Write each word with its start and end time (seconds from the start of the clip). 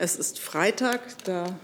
Es 0.00 0.14
ist 0.14 0.38
Freitag, 0.38 1.00
da 1.24 1.58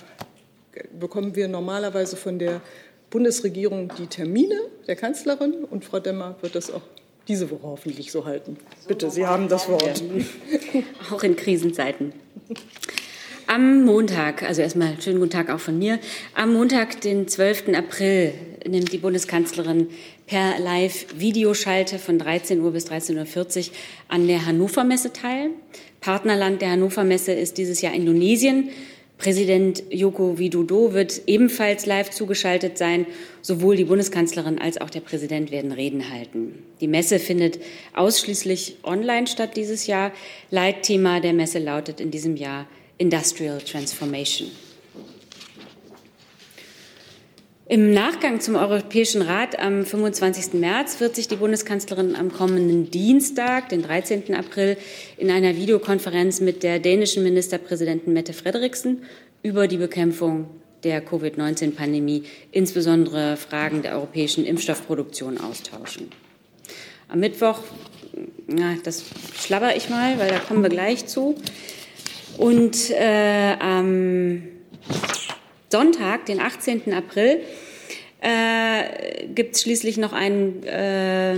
bekommen 0.98 1.36
wir 1.36 1.46
normalerweise 1.46 2.16
von 2.16 2.40
der 2.40 2.60
Bundesregierung 3.08 3.92
die 3.96 4.08
Termine 4.08 4.58
der 4.88 4.96
Kanzlerin 4.96 5.62
und 5.62 5.84
Frau 5.84 6.00
Demmer 6.00 6.34
wird 6.40 6.56
das 6.56 6.68
auch 6.72 6.82
diese 7.28 7.48
Woche 7.52 7.62
hoffentlich 7.62 8.10
so 8.10 8.24
halten. 8.24 8.56
Bitte, 8.88 9.08
Sie 9.08 9.24
haben 9.24 9.48
das 9.48 9.68
Wort. 9.68 10.02
Auch 11.12 11.22
in 11.22 11.36
Krisenzeiten. 11.36 12.12
Am 13.46 13.84
Montag, 13.84 14.42
also 14.42 14.62
erstmal 14.62 15.00
schönen 15.00 15.20
guten 15.20 15.30
Tag 15.30 15.48
auch 15.50 15.60
von 15.60 15.78
mir. 15.78 16.00
Am 16.34 16.52
Montag, 16.52 17.02
den 17.02 17.28
12. 17.28 17.68
April, 17.74 18.32
nimmt 18.66 18.92
die 18.92 18.98
Bundeskanzlerin 18.98 19.88
per 20.26 20.58
Live-Videoschalte 20.58 21.98
von 21.98 22.18
13 22.18 22.60
Uhr 22.60 22.72
bis 22.72 22.90
13.40 22.90 23.68
Uhr 23.68 23.74
an 24.08 24.26
der 24.26 24.44
Hannover 24.44 24.82
Messe 24.82 25.12
teil. 25.12 25.50
Partnerland 26.04 26.60
der 26.60 26.72
Hannover 26.72 27.02
Messe 27.02 27.32
ist 27.32 27.56
dieses 27.56 27.80
Jahr 27.80 27.94
Indonesien. 27.94 28.68
Präsident 29.16 29.84
Joko 29.88 30.38
Widodo 30.38 30.92
wird 30.92 31.22
ebenfalls 31.26 31.86
live 31.86 32.10
zugeschaltet 32.10 32.76
sein. 32.76 33.06
Sowohl 33.40 33.76
die 33.76 33.86
Bundeskanzlerin 33.86 34.58
als 34.58 34.78
auch 34.78 34.90
der 34.90 35.00
Präsident 35.00 35.50
werden 35.50 35.72
Reden 35.72 36.10
halten. 36.12 36.62
Die 36.82 36.88
Messe 36.88 37.18
findet 37.18 37.58
ausschließlich 37.94 38.76
online 38.82 39.26
statt 39.26 39.56
dieses 39.56 39.86
Jahr. 39.86 40.12
Leitthema 40.50 41.20
der 41.20 41.32
Messe 41.32 41.58
lautet 41.58 42.02
in 42.02 42.10
diesem 42.10 42.36
Jahr 42.36 42.66
Industrial 42.98 43.58
Transformation. 43.62 44.50
Im 47.66 47.94
Nachgang 47.94 48.40
zum 48.40 48.56
Europäischen 48.56 49.22
Rat 49.22 49.58
am 49.58 49.86
25. 49.86 50.52
März 50.52 51.00
wird 51.00 51.16
sich 51.16 51.28
die 51.28 51.36
Bundeskanzlerin 51.36 52.14
am 52.14 52.30
kommenden 52.30 52.90
Dienstag, 52.90 53.70
den 53.70 53.80
13. 53.80 54.34
April, 54.34 54.76
in 55.16 55.30
einer 55.30 55.56
Videokonferenz 55.56 56.42
mit 56.42 56.62
der 56.62 56.78
dänischen 56.78 57.22
Ministerpräsidentin 57.22 58.12
Mette 58.12 58.34
Frederiksen 58.34 59.04
über 59.42 59.66
die 59.66 59.78
Bekämpfung 59.78 60.50
der 60.82 61.00
Covid-19-Pandemie, 61.00 62.24
insbesondere 62.52 63.38
Fragen 63.38 63.80
der 63.80 63.94
europäischen 63.94 64.44
Impfstoffproduktion 64.44 65.38
austauschen. 65.38 66.10
Am 67.08 67.20
Mittwoch, 67.20 67.60
na, 68.46 68.74
das 68.84 69.04
schlabber 69.40 69.74
ich 69.74 69.88
mal, 69.88 70.18
weil 70.18 70.28
da 70.28 70.38
kommen 70.38 70.62
wir 70.62 70.68
gleich 70.68 71.06
zu. 71.06 71.34
Und 72.36 72.90
äh, 72.90 73.56
am 73.58 74.42
Sonntag, 75.74 76.26
den 76.26 76.38
18. 76.38 76.92
April, 76.92 77.40
äh, 78.20 79.26
gibt 79.34 79.56
es 79.56 79.62
schließlich 79.62 79.96
noch 79.96 80.12
einen, 80.12 80.62
äh, 80.62 81.34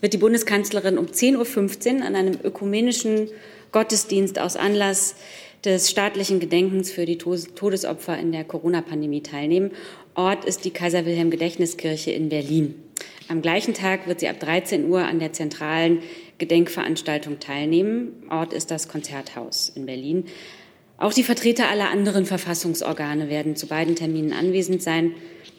wird 0.00 0.12
die 0.12 0.18
Bundeskanzlerin 0.18 0.98
um 0.98 1.06
10.15 1.06 1.96
Uhr 1.96 2.06
an 2.06 2.14
einem 2.14 2.38
ökumenischen 2.44 3.28
Gottesdienst 3.72 4.38
aus 4.38 4.54
Anlass 4.54 5.16
des 5.64 5.90
staatlichen 5.90 6.38
Gedenkens 6.38 6.92
für 6.92 7.06
die 7.06 7.18
Todesopfer 7.18 8.16
in 8.16 8.30
der 8.30 8.44
Corona-Pandemie 8.44 9.24
teilnehmen. 9.24 9.72
Ort 10.14 10.44
ist 10.44 10.64
die 10.64 10.70
Kaiser 10.70 11.04
Wilhelm 11.04 11.32
Gedächtniskirche 11.32 12.12
in 12.12 12.28
Berlin. 12.28 12.76
Am 13.26 13.42
gleichen 13.42 13.74
Tag 13.74 14.06
wird 14.06 14.20
sie 14.20 14.28
ab 14.28 14.38
13 14.38 14.88
Uhr 14.88 15.00
an 15.00 15.18
der 15.18 15.32
zentralen 15.32 16.04
Gedenkveranstaltung 16.38 17.40
teilnehmen. 17.40 18.12
Ort 18.30 18.52
ist 18.52 18.70
das 18.70 18.86
Konzerthaus 18.86 19.72
in 19.74 19.86
Berlin. 19.86 20.26
Auch 20.98 21.12
die 21.12 21.24
Vertreter 21.24 21.68
aller 21.68 21.90
anderen 21.90 22.24
Verfassungsorgane 22.24 23.28
werden 23.28 23.54
zu 23.54 23.66
beiden 23.66 23.96
Terminen 23.96 24.32
anwesend 24.32 24.82
sein. 24.82 25.12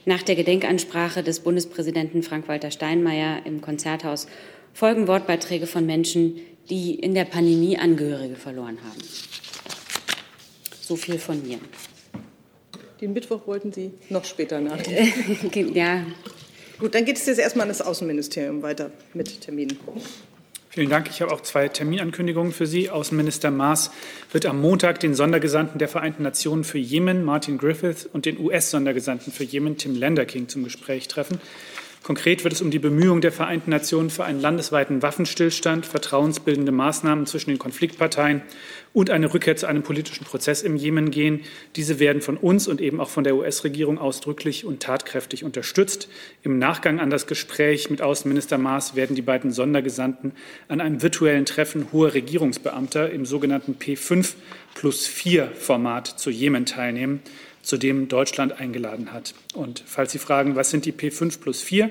Nach 0.06 0.24
der 0.24 0.36
Gedenkansprache 0.36 1.22
des 1.22 1.42
Bundespräsidenten 1.42 2.24
Frank-Walter 2.24 2.72
Steinmeier 2.72 3.46
im 3.46 3.62
Konzerthaus 3.62 4.28
folgen 4.74 5.08
Wortbeiträge 5.08 5.68
von 5.68 5.86
Menschen, 5.86 6.40
die 6.70 6.96
in 6.96 7.14
der 7.14 7.26
Pandemie 7.26 7.78
Angehörige 7.78 8.36
verloren 8.36 8.80
haben. 8.84 9.02
So 10.82 10.96
viel 10.96 11.20
von 11.20 11.46
mir. 11.46 11.60
Den 13.00 13.14
Mittwoch 13.14 13.46
wollten 13.46 13.72
Sie 13.72 13.92
noch 14.10 14.26
später 14.26 14.60
nach. 14.60 14.80
ja. 15.74 16.04
Gut, 16.80 16.96
dann 16.96 17.06
geht 17.06 17.18
es 17.18 17.26
jetzt 17.26 17.40
erstmal 17.40 17.64
an 17.64 17.70
das 17.70 17.82
Außenministerium 17.82 18.64
weiter 18.64 18.92
mit 19.14 19.42
Terminen. 19.42 19.78
Vielen 20.78 20.92
Dank. 20.92 21.10
Ich 21.10 21.24
habe 21.24 21.32
auch 21.34 21.42
zwei 21.42 21.70
Terminankündigungen 21.70 22.54
für 22.54 22.68
Sie. 22.68 22.92
Außenminister 22.92 23.50
Maas 23.50 23.90
wird 24.32 24.46
am 24.46 24.62
Montag 24.62 25.00
den 25.00 25.16
Sondergesandten 25.16 25.80
der 25.80 25.88
Vereinten 25.88 26.22
Nationen 26.22 26.64
für 26.64 26.78
Jemen, 26.78 27.26
Martin 27.26 27.58
Griffith, 27.58 28.08
und 28.14 28.28
den 28.28 28.40
US-Sondergesandten 28.40 29.34
für 29.34 29.44
Jemen, 29.44 29.80
Tim 29.80 29.96
Lenderking, 29.96 30.48
zum 30.50 30.64
Gespräch 30.64 31.08
treffen. 31.08 31.42
Konkret 32.08 32.46
wird 32.46 32.54
es 32.54 32.62
um 32.62 32.72
die 32.72 32.80
Bemühungen 32.80 33.20
der 33.20 33.34
Vereinten 33.34 33.70
Nationen 33.70 34.10
für 34.10 34.24
einen 34.24 34.40
landesweiten 34.40 35.02
Waffenstillstand, 35.02 35.86
vertrauensbildende 35.86 36.72
Maßnahmen 36.72 37.26
zwischen 37.26 37.50
den 37.50 37.60
Konfliktparteien 37.60 38.44
und 38.94 39.10
eine 39.10 39.34
Rückkehr 39.34 39.58
zu 39.58 39.68
einem 39.68 39.84
politischen 39.84 40.24
Prozess 40.24 40.62
im 40.62 40.78
Jemen 40.78 41.12
gehen. 41.12 41.42
Diese 41.76 42.00
werden 42.00 42.22
von 42.22 42.38
uns 42.38 42.70
und 42.70 42.80
eben 42.80 43.02
auch 43.02 43.10
von 43.10 43.26
der 43.26 43.36
US-Regierung 43.36 43.98
ausdrücklich 43.98 44.64
und 44.64 44.82
tatkräftig 44.82 45.44
unterstützt. 45.44 46.08
Im 46.44 46.60
Nachgang 46.60 47.02
an 47.02 47.10
das 47.10 47.28
Gespräch 47.28 47.90
mit 47.90 48.02
Außenminister 48.02 48.58
Maas 48.58 48.96
werden 48.96 49.18
die 49.18 49.22
beiden 49.22 49.52
Sondergesandten 49.52 50.32
an 50.70 50.80
einem 50.80 51.02
virtuellen 51.02 51.46
Treffen 51.46 51.88
hoher 51.92 52.14
Regierungsbeamter 52.14 53.12
im 53.12 53.26
sogenannten 53.26 53.76
P5 53.78 54.36
plus 54.76 55.08
4 55.08 55.52
Format 55.56 56.08
zu 56.08 56.30
Jemen 56.30 56.66
teilnehmen 56.66 57.20
zu 57.68 57.76
dem 57.78 58.08
Deutschland 58.08 58.62
eingeladen 58.62 59.12
hat. 59.12 59.34
Und 59.54 59.84
falls 59.86 60.14
Sie 60.14 60.20
fragen, 60.20 60.56
was 60.56 60.70
sind 60.70 60.86
die 60.86 60.94
P5 60.94 61.42
plus 61.42 61.62
4? 61.62 61.90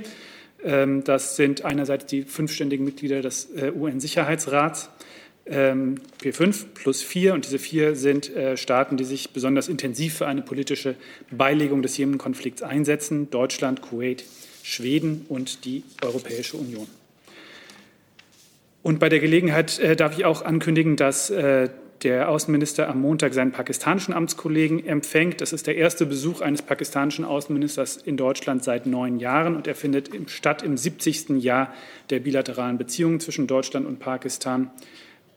Ähm, 0.64 1.04
das 1.04 1.36
sind 1.36 1.66
einerseits 1.66 2.06
die 2.06 2.22
fünfständigen 2.22 2.82
Mitglieder 2.82 3.20
des 3.20 3.50
äh, 3.54 3.72
UN-Sicherheitsrats, 3.76 4.88
ähm, 5.44 5.96
P5 6.22 6.64
plus 6.72 7.02
4. 7.02 7.34
Und 7.34 7.44
diese 7.44 7.58
vier 7.58 7.94
sind 7.94 8.34
äh, 8.34 8.56
Staaten, 8.56 8.96
die 8.96 9.04
sich 9.04 9.34
besonders 9.34 9.68
intensiv 9.68 10.14
für 10.16 10.26
eine 10.26 10.40
politische 10.40 10.94
Beilegung 11.30 11.82
des 11.82 11.98
Jemen-Konflikts 11.98 12.62
einsetzen. 12.62 13.28
Deutschland, 13.28 13.82
Kuwait, 13.82 14.24
Schweden 14.62 15.26
und 15.28 15.66
die 15.66 15.82
Europäische 16.02 16.56
Union. 16.56 16.86
Und 18.82 18.98
bei 18.98 19.10
der 19.10 19.20
Gelegenheit 19.20 19.78
äh, 19.78 19.94
darf 19.94 20.16
ich 20.16 20.24
auch 20.24 20.40
ankündigen, 20.40 20.96
dass 20.96 21.30
der 22.02 22.28
Außenminister 22.28 22.88
am 22.88 23.00
Montag 23.00 23.34
seinen 23.34 23.52
pakistanischen 23.52 24.14
Amtskollegen 24.14 24.84
empfängt. 24.84 25.40
Das 25.40 25.52
ist 25.52 25.66
der 25.66 25.76
erste 25.76 26.06
Besuch 26.06 26.40
eines 26.40 26.62
pakistanischen 26.62 27.24
Außenministers 27.24 27.96
in 27.96 28.16
Deutschland 28.16 28.64
seit 28.64 28.86
neun 28.86 29.18
Jahren 29.18 29.56
und 29.56 29.66
er 29.66 29.74
findet 29.74 30.10
statt 30.30 30.62
im 30.62 30.76
70. 30.76 31.42
Jahr 31.42 31.72
der 32.10 32.20
bilateralen 32.20 32.78
Beziehungen 32.78 33.20
zwischen 33.20 33.46
Deutschland 33.46 33.86
und 33.86 33.98
Pakistan. 33.98 34.70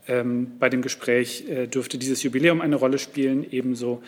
Ähm, 0.07 0.53
bei 0.59 0.69
dem 0.69 0.81
Gespräch 0.81 1.47
äh, 1.47 1.67
dürfte 1.67 1.97
dieses 1.97 2.23
Jubiläum 2.23 2.61
eine 2.61 2.75
Rolle 2.75 2.97
spielen, 2.97 3.45
ebenso 3.51 4.01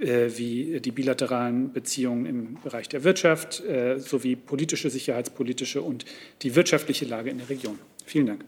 äh, 0.00 0.28
wie 0.36 0.80
die 0.80 0.92
bilateralen 0.92 1.72
Beziehungen 1.72 2.26
im 2.26 2.58
Bereich 2.62 2.88
der 2.88 3.02
Wirtschaft 3.02 3.64
äh, 3.64 3.98
sowie 3.98 4.36
politische, 4.36 4.88
sicherheitspolitische 4.88 5.82
und 5.82 6.04
die 6.42 6.54
wirtschaftliche 6.54 7.06
Lage 7.06 7.30
in 7.30 7.38
der 7.38 7.48
Region. 7.48 7.78
Vielen 8.06 8.26
Dank. 8.26 8.44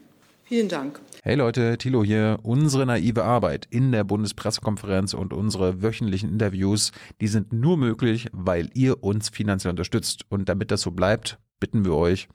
Vielen 0.51 0.67
Dank. 0.67 0.99
Hey 1.23 1.35
Leute, 1.35 1.77
Thilo 1.77 2.03
hier. 2.03 2.39
Unsere 2.43 2.85
naive 2.85 3.23
Arbeit 3.23 3.67
in 3.69 3.93
der 3.93 4.03
Bundespressekonferenz 4.03 5.13
und 5.13 5.31
unsere 5.31 5.81
wöchentlichen 5.81 6.29
Interviews, 6.29 6.91
die 7.21 7.29
sind 7.29 7.53
nur 7.53 7.77
möglich, 7.77 8.27
weil 8.33 8.67
ihr 8.73 9.01
uns 9.01 9.29
finanziell 9.29 9.69
unterstützt. 9.69 10.25
Und 10.27 10.49
damit 10.49 10.69
das 10.69 10.81
so 10.81 10.91
bleibt, 10.91 11.39
bitten 11.61 11.85
wir 11.85 11.93
euch, 11.93 12.27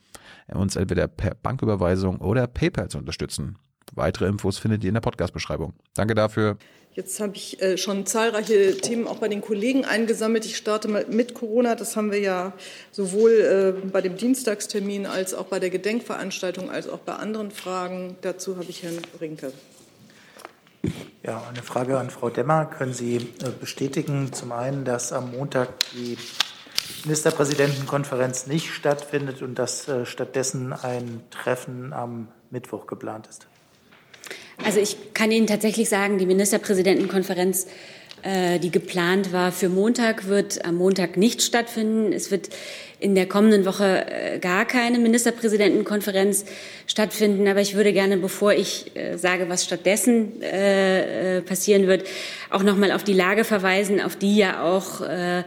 uns 0.48 0.76
entweder 0.76 1.08
per 1.08 1.34
Banküberweisung 1.34 2.22
oder 2.22 2.46
PayPal 2.46 2.88
zu 2.88 2.96
unterstützen. 2.96 3.58
Weitere 3.94 4.28
Infos 4.28 4.56
findet 4.56 4.82
ihr 4.82 4.88
in 4.88 4.94
der 4.94 5.02
Podcast-Beschreibung. 5.02 5.74
Danke 5.92 6.14
dafür. 6.14 6.56
Jetzt 6.96 7.20
habe 7.20 7.36
ich 7.36 7.60
äh, 7.60 7.76
schon 7.76 8.06
zahlreiche 8.06 8.74
Themen 8.78 9.06
auch 9.06 9.18
bei 9.18 9.28
den 9.28 9.42
Kollegen 9.42 9.84
eingesammelt. 9.84 10.46
Ich 10.46 10.56
starte 10.56 10.88
mal 10.88 11.04
mit 11.10 11.34
Corona. 11.34 11.74
Das 11.74 11.94
haben 11.94 12.10
wir 12.10 12.20
ja 12.20 12.54
sowohl 12.90 13.76
äh, 13.84 13.86
bei 13.88 14.00
dem 14.00 14.16
Dienstagstermin 14.16 15.04
als 15.04 15.34
auch 15.34 15.44
bei 15.44 15.60
der 15.60 15.68
Gedenkveranstaltung 15.68 16.70
als 16.70 16.88
auch 16.88 17.00
bei 17.00 17.12
anderen 17.12 17.50
Fragen. 17.50 18.16
Dazu 18.22 18.56
habe 18.56 18.70
ich 18.70 18.82
Herrn 18.82 18.96
Rinke. 19.20 19.52
Ja, 21.22 21.46
eine 21.46 21.62
Frage 21.62 21.98
an 21.98 22.08
Frau 22.08 22.30
Demmer. 22.30 22.64
Können 22.64 22.94
Sie 22.94 23.16
äh, 23.16 23.50
bestätigen, 23.60 24.32
zum 24.32 24.52
einen, 24.52 24.86
dass 24.86 25.12
am 25.12 25.32
Montag 25.32 25.68
die 25.92 26.16
Ministerpräsidentenkonferenz 27.04 28.46
nicht 28.46 28.70
stattfindet 28.72 29.42
und 29.42 29.58
dass 29.58 29.90
stattdessen 30.04 30.72
ein 30.72 31.20
Treffen 31.30 31.92
am 31.92 32.28
Mittwoch 32.50 32.86
geplant 32.86 33.26
ist? 33.26 33.48
Also 34.64 34.80
ich 34.80 34.96
kann 35.14 35.30
Ihnen 35.30 35.46
tatsächlich 35.46 35.88
sagen, 35.88 36.18
die 36.18 36.26
Ministerpräsidentenkonferenz, 36.26 37.66
äh, 38.22 38.58
die 38.58 38.70
geplant 38.70 39.32
war 39.32 39.52
für 39.52 39.68
Montag, 39.68 40.28
wird 40.28 40.64
am 40.64 40.76
Montag 40.76 41.16
nicht 41.16 41.42
stattfinden. 41.42 42.12
Es 42.12 42.30
wird 42.30 42.48
in 42.98 43.14
der 43.14 43.26
kommenden 43.26 43.66
Woche 43.66 44.06
äh, 44.10 44.38
gar 44.38 44.64
keine 44.64 44.98
Ministerpräsidentenkonferenz 44.98 46.46
stattfinden. 46.86 47.46
Aber 47.46 47.60
ich 47.60 47.74
würde 47.74 47.92
gerne, 47.92 48.16
bevor 48.16 48.54
ich 48.54 48.96
äh, 48.96 49.18
sage, 49.18 49.48
was 49.48 49.64
stattdessen 49.64 50.40
äh, 50.42 51.38
äh 51.38 51.42
passieren 51.42 51.86
wird, 51.86 52.06
auch 52.50 52.62
noch 52.62 52.76
mal 52.76 52.92
auf 52.92 53.04
die 53.04 53.12
Lage 53.12 53.44
verweisen, 53.44 54.00
auf 54.00 54.16
die 54.16 54.36
ja 54.36 54.62
auch 54.62 55.02
äh, 55.02 55.44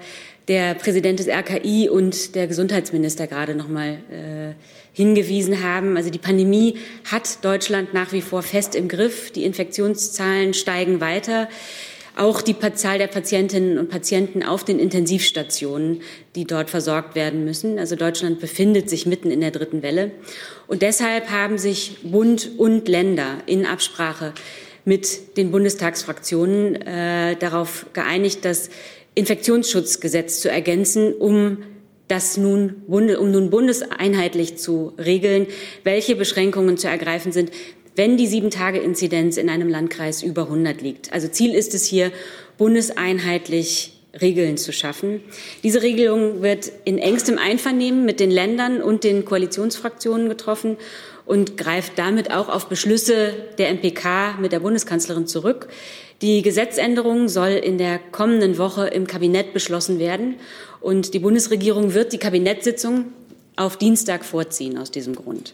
der 0.49 0.73
Präsident 0.73 1.19
des 1.19 1.27
RKI 1.27 1.89
und 1.89 2.35
der 2.35 2.47
Gesundheitsminister 2.47 3.27
gerade 3.27 3.53
noch 3.53 3.67
mal 3.67 3.99
äh, 4.11 4.55
hingewiesen 4.93 5.63
haben. 5.63 5.95
Also 5.95 6.09
die 6.09 6.17
Pandemie 6.17 6.77
hat 7.05 7.45
Deutschland 7.45 7.93
nach 7.93 8.11
wie 8.11 8.21
vor 8.21 8.41
fest 8.41 8.75
im 8.75 8.87
Griff. 8.87 9.31
Die 9.31 9.45
Infektionszahlen 9.45 10.53
steigen 10.53 10.99
weiter. 10.99 11.47
auch 12.17 12.41
die 12.41 12.55
Zahl 12.73 12.97
der 12.97 13.07
Patientinnen 13.07 13.77
und 13.77 13.89
Patienten 13.89 14.43
auf 14.43 14.65
den 14.65 14.77
Intensivstationen, 14.77 16.01
die 16.35 16.43
dort 16.43 16.69
versorgt 16.69 17.15
werden 17.15 17.45
müssen. 17.45 17.79
Also 17.79 17.95
Deutschland 17.95 18.41
befindet 18.41 18.89
sich 18.89 19.05
mitten 19.05 19.31
in 19.31 19.39
der 19.39 19.51
dritten 19.51 19.83
Welle. 19.83 20.11
Und 20.67 20.81
deshalb 20.81 21.29
haben 21.29 21.57
sich 21.57 21.99
Bund 22.03 22.51
und 22.57 22.89
Länder 22.89 23.37
in 23.45 23.65
Absprache 23.65 24.33
mit 24.83 25.37
den 25.37 25.51
Bundestagsfraktionen 25.51 26.75
äh, 26.81 27.35
darauf 27.37 27.85
geeinigt, 27.93 28.43
das 28.43 28.69
Infektionsschutzgesetz 29.19 30.39
zu 30.39 30.49
ergänzen, 30.49 31.13
um 31.13 31.59
das 32.07 32.37
nun, 32.37 32.83
um 32.87 33.31
nun 33.31 33.49
bundeseinheitlich 33.49 34.57
zu 34.57 34.93
regeln, 34.97 35.45
welche 35.83 36.15
Beschränkungen 36.15 36.77
zu 36.77 36.87
ergreifen 36.87 37.31
sind, 37.31 37.51
wenn 37.95 38.17
die 38.17 38.27
Sieben-Tage-Inzidenz 38.27 39.37
in 39.37 39.49
einem 39.49 39.69
Landkreis 39.69 40.23
über 40.23 40.43
100 40.43 40.81
liegt. 40.81 41.13
Also 41.13 41.27
Ziel 41.27 41.53
ist 41.53 41.73
es 41.73 41.85
hier, 41.85 42.11
bundeseinheitlich 42.57 43.99
Regeln 44.19 44.57
zu 44.57 44.73
schaffen. 44.73 45.21
Diese 45.63 45.83
Regelung 45.83 46.41
wird 46.41 46.71
in 46.83 46.97
engstem 46.97 47.37
Einvernehmen 47.37 48.05
mit 48.05 48.19
den 48.19 48.31
Ländern 48.31 48.81
und 48.81 49.03
den 49.03 49.23
Koalitionsfraktionen 49.23 50.29
getroffen 50.29 50.77
und 51.29 51.57
greift 51.57 51.99
damit 51.99 52.31
auch 52.31 52.49
auf 52.49 52.69
Beschlüsse 52.69 53.35
der 53.59 53.69
MPK 53.69 54.39
mit 54.41 54.51
der 54.51 54.61
Bundeskanzlerin 54.61 55.27
zurück. 55.27 55.67
Die 56.23 56.41
Gesetzänderung 56.41 57.29
soll 57.29 57.49
in 57.49 57.77
der 57.77 57.99
kommenden 57.99 58.57
Woche 58.57 58.87
im 58.87 59.05
Kabinett 59.05 59.53
beschlossen 59.53 59.99
werden 59.99 60.37
und 60.81 61.13
die 61.13 61.19
Bundesregierung 61.19 61.93
wird 61.93 62.13
die 62.13 62.17
Kabinettssitzung 62.17 63.13
auf 63.57 63.77
Dienstag 63.77 64.25
vorziehen 64.25 64.79
aus 64.79 64.89
diesem 64.89 65.13
Grund. 65.13 65.53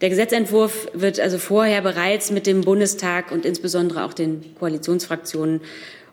Der 0.00 0.08
Gesetzentwurf 0.08 0.88
wird 0.94 1.20
also 1.20 1.38
vorher 1.38 1.80
bereits 1.80 2.32
mit 2.32 2.48
dem 2.48 2.62
Bundestag 2.62 3.30
und 3.30 3.46
insbesondere 3.46 4.02
auch 4.02 4.14
den 4.14 4.56
Koalitionsfraktionen 4.58 5.60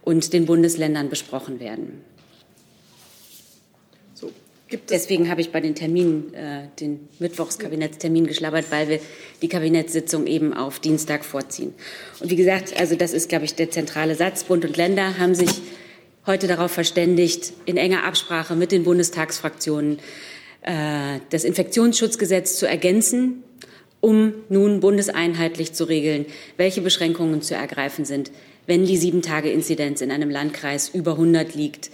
und 0.04 0.32
den 0.32 0.46
Bundesländern 0.46 1.10
besprochen 1.10 1.60
werden. 1.60 2.04
Deswegen 4.90 5.30
habe 5.30 5.42
ich 5.42 5.52
bei 5.52 5.62
den 5.62 5.76
Terminen 5.76 6.34
äh, 6.34 6.68
den 6.80 7.08
Mittwochskabinettstermin 7.20 8.28
geschlabbert, 8.28 8.66
weil 8.70 8.90
wir 8.90 9.00
die 9.42 9.48
Kabinettssitzung 9.48 10.28
eben 10.28 10.54
auf 10.54 10.80
Dienstag 10.80 11.26
vorziehen. 11.26 11.74
Und 12.20 12.30
wie 12.30 12.36
gesagt, 12.36 12.80
also 12.80 12.96
das 12.96 13.14
ist, 13.14 13.30
glaube 13.30 13.46
ich, 13.46 13.56
der 13.56 13.72
zentrale 13.72 14.16
Satz. 14.16 14.44
Bund 14.44 14.66
und 14.66 14.78
Länder 14.78 15.18
haben 15.18 15.36
sich 15.36 15.50
heute 16.26 16.48
darauf 16.48 16.72
verständigt, 16.72 17.54
in 17.66 17.78
enger 17.78 18.04
Absprache 18.04 18.56
mit 18.56 18.72
den 18.72 18.84
Bundestagsfraktionen 18.84 20.00
äh, 20.62 21.20
das 21.30 21.44
Infektionsschutzgesetz 21.44 22.58
zu 22.58 22.68
ergänzen, 22.68 23.44
um 24.02 24.34
nun 24.50 24.80
bundeseinheitlich 24.80 25.74
zu 25.74 25.84
regeln, 25.86 26.26
welche 26.58 26.82
Beschränkungen 26.82 27.42
zu 27.42 27.56
ergreifen 27.56 28.06
sind, 28.06 28.32
wenn 28.68 28.86
die 28.86 28.98
Sieben-Tage-Inzidenz 28.98 30.02
in 30.02 30.12
einem 30.12 30.30
Landkreis 30.30 30.90
über 30.90 31.12
100 31.12 31.54
liegt. 31.56 31.92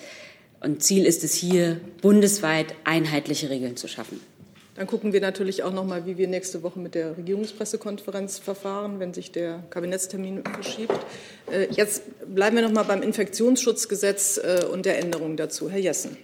Und 0.62 0.84
Ziel 0.84 1.06
ist 1.08 1.24
es 1.24 1.34
hier, 1.34 1.81
bundesweit 2.02 2.75
einheitliche 2.84 3.50
Regeln 3.50 3.75
zu 3.78 3.88
schaffen. 3.88 4.19
Dann 4.75 4.88
gucken 4.88 5.12
wir 5.12 5.19
natürlich 5.19 5.63
auch 5.63 5.74
noch 5.74 5.86
mal, 5.86 6.06
wie 6.06 6.18
wir 6.18 6.28
nächste 6.28 6.63
Woche 6.63 6.80
mit 6.80 6.96
der 6.96 7.18
Regierungspressekonferenz 7.18 8.40
verfahren, 8.40 9.00
wenn 9.00 9.13
sich 9.13 9.31
der 9.31 9.63
Kabinettstermin 9.69 10.44
verschiebt. 10.44 10.94
Äh, 11.52 11.68
jetzt 11.72 12.04
bleiben 12.34 12.56
wir 12.56 12.63
noch 12.63 12.72
mal 12.72 12.84
beim 12.84 13.02
Infektionsschutzgesetz 13.02 14.38
äh, 14.38 14.66
und 14.72 14.86
der 14.86 15.00
Änderung 15.00 15.36
dazu. 15.36 15.69
Herr 15.69 15.80
Jessen. 15.80 16.16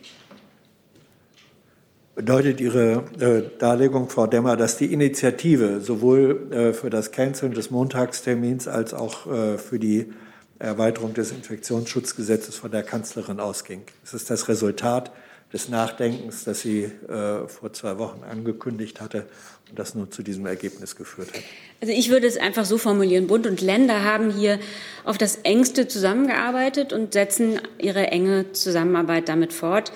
Bedeutet 2.15 2.61
Ihre 2.61 3.03
äh, 3.19 3.57
Darlegung, 3.59 4.09
Frau 4.09 4.27
Demmer, 4.27 4.55
dass 4.55 4.77
die 4.77 4.93
Initiative 4.93 5.81
sowohl 5.81 6.73
für 6.73 6.89
das 6.89 7.11
Canceln 7.11 7.53
des 7.53 7.69
Montagstermins 7.69 8.67
als 8.67 8.93
auch 8.93 9.27
für 9.57 9.77
die 9.77 10.11
Erweiterung 10.59 11.13
des 11.13 11.31
Infektionsschutzgesetzes 11.31 12.55
von 12.55 12.71
der 12.71 12.83
Kanzlerin 12.83 13.39
ausging? 13.39 13.83
Ist 14.03 14.13
es 14.13 14.25
das 14.25 14.47
Resultat 14.47 15.11
des 15.53 15.69
Nachdenkens, 15.69 16.43
das 16.43 16.61
sie 16.61 16.83
äh, 16.83 17.47
vor 17.47 17.71
zwei 17.71 17.97
Wochen 17.97 18.23
angekündigt 18.23 18.99
hatte 18.99 19.27
und 19.69 19.79
das 19.79 19.95
nun 19.95 20.11
zu 20.11 20.21
diesem 20.21 20.45
Ergebnis 20.45 20.95
geführt 20.95 21.29
hat? 21.33 21.41
Also 21.79 21.93
ich 21.93 22.09
würde 22.09 22.27
es 22.27 22.37
einfach 22.37 22.65
so 22.65 22.77
formulieren. 22.77 23.27
Bund 23.27 23.47
und 23.47 23.61
Länder 23.61 24.03
haben 24.03 24.29
hier 24.29 24.59
auf 25.05 25.17
das 25.17 25.37
engste 25.37 25.87
zusammengearbeitet 25.87 26.91
und 26.91 27.13
setzen 27.13 27.61
ihre 27.77 28.07
enge 28.07 28.51
Zusammenarbeit 28.51 29.29
damit 29.29 29.53
fort. 29.53 29.93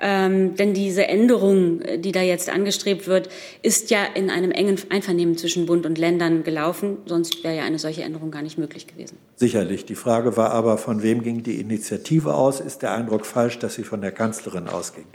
Ähm, 0.00 0.56
denn 0.56 0.74
diese 0.74 1.06
Änderung, 1.06 1.80
die 1.98 2.12
da 2.12 2.22
jetzt 2.22 2.50
angestrebt 2.50 3.06
wird, 3.06 3.28
ist 3.62 3.90
ja 3.90 4.04
in 4.14 4.30
einem 4.30 4.50
engen 4.50 4.78
Einvernehmen 4.90 5.36
zwischen 5.36 5.66
Bund 5.66 5.86
und 5.86 5.98
Ländern 5.98 6.44
gelaufen. 6.44 6.98
Sonst 7.06 7.42
wäre 7.44 7.56
ja 7.56 7.64
eine 7.64 7.78
solche 7.78 8.02
Änderung 8.02 8.30
gar 8.30 8.42
nicht 8.42 8.58
möglich 8.58 8.86
gewesen. 8.86 9.16
Sicherlich. 9.36 9.84
Die 9.84 9.94
Frage 9.94 10.36
war 10.36 10.50
aber, 10.50 10.78
von 10.78 11.02
wem 11.02 11.22
ging 11.22 11.42
die 11.42 11.60
Initiative 11.60 12.34
aus? 12.34 12.60
Ist 12.60 12.82
der 12.82 12.92
Eindruck 12.92 13.26
falsch, 13.26 13.58
dass 13.58 13.74
sie 13.74 13.84
von 13.84 14.00
der 14.00 14.12
Kanzlerin 14.12 14.68
ausging? 14.68 15.06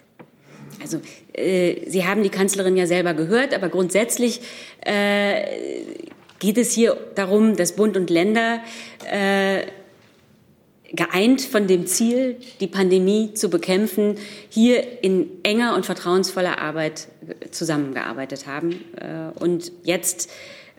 Also 0.81 0.99
äh, 1.33 1.89
Sie 1.89 2.05
haben 2.05 2.23
die 2.23 2.29
Kanzlerin 2.29 2.75
ja 2.75 2.87
selber 2.87 3.13
gehört, 3.13 3.53
aber 3.53 3.69
grundsätzlich 3.69 4.41
äh, 4.81 5.43
geht 6.39 6.57
es 6.57 6.71
hier 6.71 6.97
darum, 7.15 7.55
dass 7.55 7.73
Bund 7.73 7.95
und 7.97 8.09
Länder 8.09 8.61
äh, 9.11 9.61
geeint 10.93 11.41
von 11.41 11.67
dem 11.67 11.87
Ziel, 11.87 12.37
die 12.59 12.67
Pandemie 12.67 13.33
zu 13.33 13.49
bekämpfen, 13.49 14.15
hier 14.49 15.03
in 15.03 15.29
enger 15.43 15.75
und 15.75 15.85
vertrauensvoller 15.85 16.59
Arbeit 16.59 17.07
zusammengearbeitet 17.51 18.47
haben 18.47 18.83
äh, 18.97 19.39
und 19.39 19.71
jetzt 19.83 20.29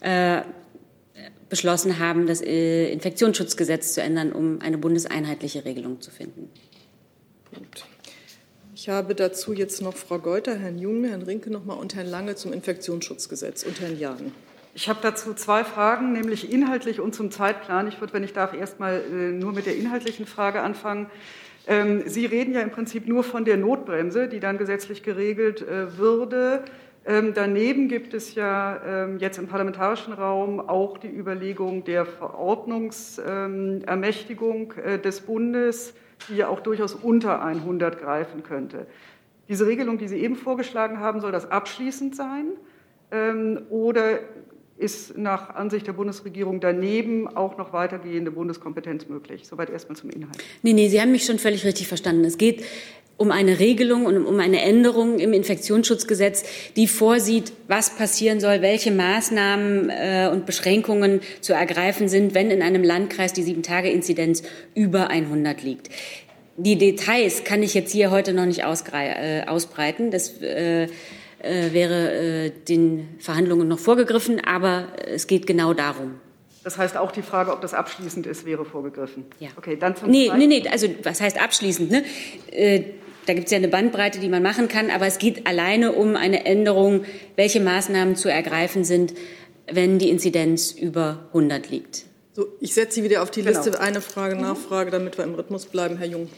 äh, 0.01 0.43
beschlossen 1.49 1.99
haben, 1.99 2.27
das 2.27 2.43
äh, 2.43 2.91
Infektionsschutzgesetz 2.91 3.95
zu 3.95 4.03
ändern, 4.03 4.33
um 4.33 4.61
eine 4.61 4.79
bundeseinheitliche 4.79 5.65
Regelung 5.65 6.01
zu 6.01 6.11
finden. 6.11 6.51
Gut. 7.55 7.85
Ich 8.75 8.89
habe 8.89 9.15
dazu 9.15 9.53
jetzt 9.53 9.81
noch 9.83 9.95
Frau 9.95 10.19
Geuter, 10.19 10.57
Herrn 10.59 10.79
Jung, 10.79 11.05
Herrn 11.05 11.23
Rinke 11.23 11.51
nochmal 11.51 11.79
und 11.79 11.95
Herrn 11.95 12.09
Lange 12.09 12.37
zum 12.37 12.53
Infektionsschutzgesetz 12.53 13.65
und 13.65 13.81
Herrn 13.81 13.99
Jahn. 13.99 14.33
Ich 14.75 14.89
habe 14.89 15.01
dazu 15.03 15.35
zwei 15.35 15.65
Fragen, 15.65 16.13
nämlich 16.13 16.51
inhaltlich 16.51 16.99
und 16.99 17.15
zum 17.15 17.31
Zeitplan. 17.31 17.89
Ich 17.89 18.01
würde, 18.01 18.15
wenn 18.15 18.25
ich 18.25 18.33
darf, 18.33 18.55
erst 18.55 18.81
mal 18.81 19.03
äh, 19.13 19.31
nur 19.31 19.53
mit 19.53 19.67
der 19.67 19.77
inhaltlichen 19.77 20.25
Frage 20.25 20.63
anfangen. 20.63 21.11
Ähm, 21.67 22.05
Sie 22.07 22.25
reden 22.25 22.55
ja 22.55 22.63
im 22.63 22.71
Prinzip 22.71 23.07
nur 23.07 23.23
von 23.23 23.45
der 23.45 23.59
Notbremse, 23.59 24.29
die 24.29 24.41
dann 24.41 24.57
gesetzlich 24.57 25.03
geregelt 25.03 25.61
äh, 25.61 25.99
würde. 25.99 26.65
Ähm, 27.05 27.35
daneben 27.35 27.89
gibt 27.89 28.15
es 28.15 28.35
ja 28.35 28.81
ähm, 28.87 29.19
jetzt 29.19 29.37
im 29.37 29.47
parlamentarischen 29.47 30.15
Raum 30.15 30.59
auch 30.59 30.97
die 30.97 31.15
Überlegung 31.15 31.85
der 31.85 32.07
Verordnungsermächtigung 32.07 34.73
äh, 34.73 34.99
des 34.99 35.21
Bundes, 35.21 35.93
die 36.31 36.37
ja 36.37 36.49
auch 36.49 36.61
durchaus 36.61 36.95
unter 36.95 37.45
100 37.45 38.01
greifen 38.01 38.43
könnte. 38.43 38.87
Diese 39.51 39.67
Regelung, 39.67 39.99
die 39.99 40.09
Sie 40.09 40.23
eben 40.23 40.37
vorgeschlagen 40.37 40.99
haben, 40.99 41.21
soll 41.21 41.33
das 41.33 41.51
abschließend 41.51 42.17
sein? 42.17 42.53
Oder 43.69 44.21
ist 44.77 45.17
nach 45.17 45.55
Ansicht 45.55 45.87
der 45.87 45.93
Bundesregierung 45.93 46.61
daneben 46.61 47.29
auch 47.29 47.57
noch 47.59 47.73
weitergehende 47.73 48.31
Bundeskompetenz 48.31 49.09
möglich. 49.09 49.47
Soweit 49.47 49.71
erstmal 49.71 49.97
zum 49.97 50.11
Inhalt. 50.11 50.39
Nee, 50.63 50.73
nee, 50.73 50.89
Sie 50.89 51.01
haben 51.01 51.13
mich 51.13 51.25
schon 51.25 51.39
völlig 51.39 51.65
richtig 51.65 51.89
verstanden. 51.89 52.25
Es 52.25 52.39
geht 52.39 52.65
um 53.17 53.31
eine 53.31 53.61
Regelung 53.61 54.07
und 54.07 54.27
um 54.27 54.41
eine 54.41 54.63
Änderung 54.63 55.19
im 55.21 55.33
Infektionsschutzgesetz, 55.33 56.45
die 56.75 56.89
vorsieht, 56.89 57.53
was 57.69 57.91
passieren 57.91 58.41
soll, 58.41 58.63
welche 58.63 58.91
Maßnahmen 58.91 59.91
äh, 59.91 60.29
und 60.33 60.45
Beschränkungen 60.45 61.21
zu 61.41 61.53
ergreifen 61.53 62.09
sind, 62.09 62.35
wenn 62.35 62.51
in 62.51 62.63
einem 62.63 62.83
Landkreis 62.83 63.33
die 63.33 63.45
Sieben-Tage-Inzidenz 63.45 64.43
über 64.75 65.09
100 65.09 65.63
liegt. 65.63 65.91
Die 66.57 66.77
Details 66.77 67.45
kann 67.45 67.63
ich 67.63 67.75
jetzt 67.75 67.93
hier 67.93 68.11
heute 68.11 68.33
noch 68.33 68.47
nicht 68.47 68.61
äh, 68.61 69.45
ausbreiten. 69.47 70.11
Das 70.11 70.43
äh, 70.43 70.89
äh, 71.43 71.73
wäre 71.73 72.13
äh, 72.13 72.51
den 72.51 73.09
Verhandlungen 73.19 73.69
noch 73.69 73.79
vorgegriffen, 73.79 74.41
aber 74.45 74.89
es 75.07 75.27
geht 75.27 75.47
genau 75.47 75.75
darum. 75.75 76.15
Das 76.65 76.79
heißt, 76.79 76.97
auch 76.97 77.11
die 77.11 77.23
Frage, 77.23 77.53
ob 77.53 77.61
das 77.61 77.75
abschließend 77.75 78.27
ist, 78.27 78.47
wäre 78.47 78.65
vorgegriffen. 78.65 79.25
Ja. 79.41 79.49
Okay, 79.57 79.77
dann 79.77 79.97
zum 79.97 80.11
nee, 80.11 80.31
nee, 80.37 80.47
nee, 80.47 80.69
also 80.69 80.89
was 81.03 81.21
heißt 81.21 81.41
abschließend? 81.41 81.91
Ne? 81.91 82.05
Äh, 82.51 82.85
da 83.27 83.35
gibt 83.35 83.47
es 83.47 83.53
ja 83.53 83.59
eine 83.59 83.69
Bandbreite, 83.69 84.21
die 84.21 84.29
man 84.29 84.43
machen 84.43 84.69
kann, 84.69 84.91
aber 84.91 85.07
es 85.07 85.19
geht 85.19 85.47
alleine 85.47 85.93
um 85.93 86.17
eine 86.17 86.45
Änderung, 86.45 87.05
welche 87.37 87.61
Maßnahmen 87.61 88.17
zu 88.17 88.29
ergreifen 88.29 88.85
sind, 88.85 89.15
wenn 89.71 89.99
die 89.99 90.11
Inzidenz 90.11 90.73
über 90.73 91.27
100 91.29 91.71
liegt. 91.71 92.05
So, 92.33 92.47
ich 92.61 92.75
setze 92.75 92.97
Sie 92.97 93.05
wieder 93.05 93.23
auf 93.23 93.31
die 93.31 93.43
genau. 93.43 93.63
Liste. 93.63 93.81
Eine 93.81 94.01
Frage, 94.01 94.37
Nachfrage, 94.37 94.91
damit 94.91 95.19
wir 95.19 95.25
im 95.25 95.35
Rhythmus 95.35 95.67
bleiben, 95.67 95.99
Herr 95.99 96.07
Jung. 96.07 96.29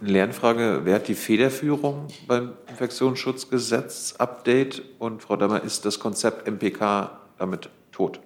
Eine 0.00 0.10
Lernfrage, 0.10 0.80
wer 0.84 0.96
hat 0.96 1.08
die 1.08 1.14
Federführung 1.14 2.08
beim 2.26 2.52
Infektionsschutzgesetz-Update? 2.68 4.82
Und 4.98 5.22
Frau 5.22 5.36
Dammer, 5.36 5.64
ist 5.64 5.86
das 5.86 5.98
Konzept 5.98 6.46
MPK 6.46 7.18
damit 7.38 7.70
tot? 7.90 8.20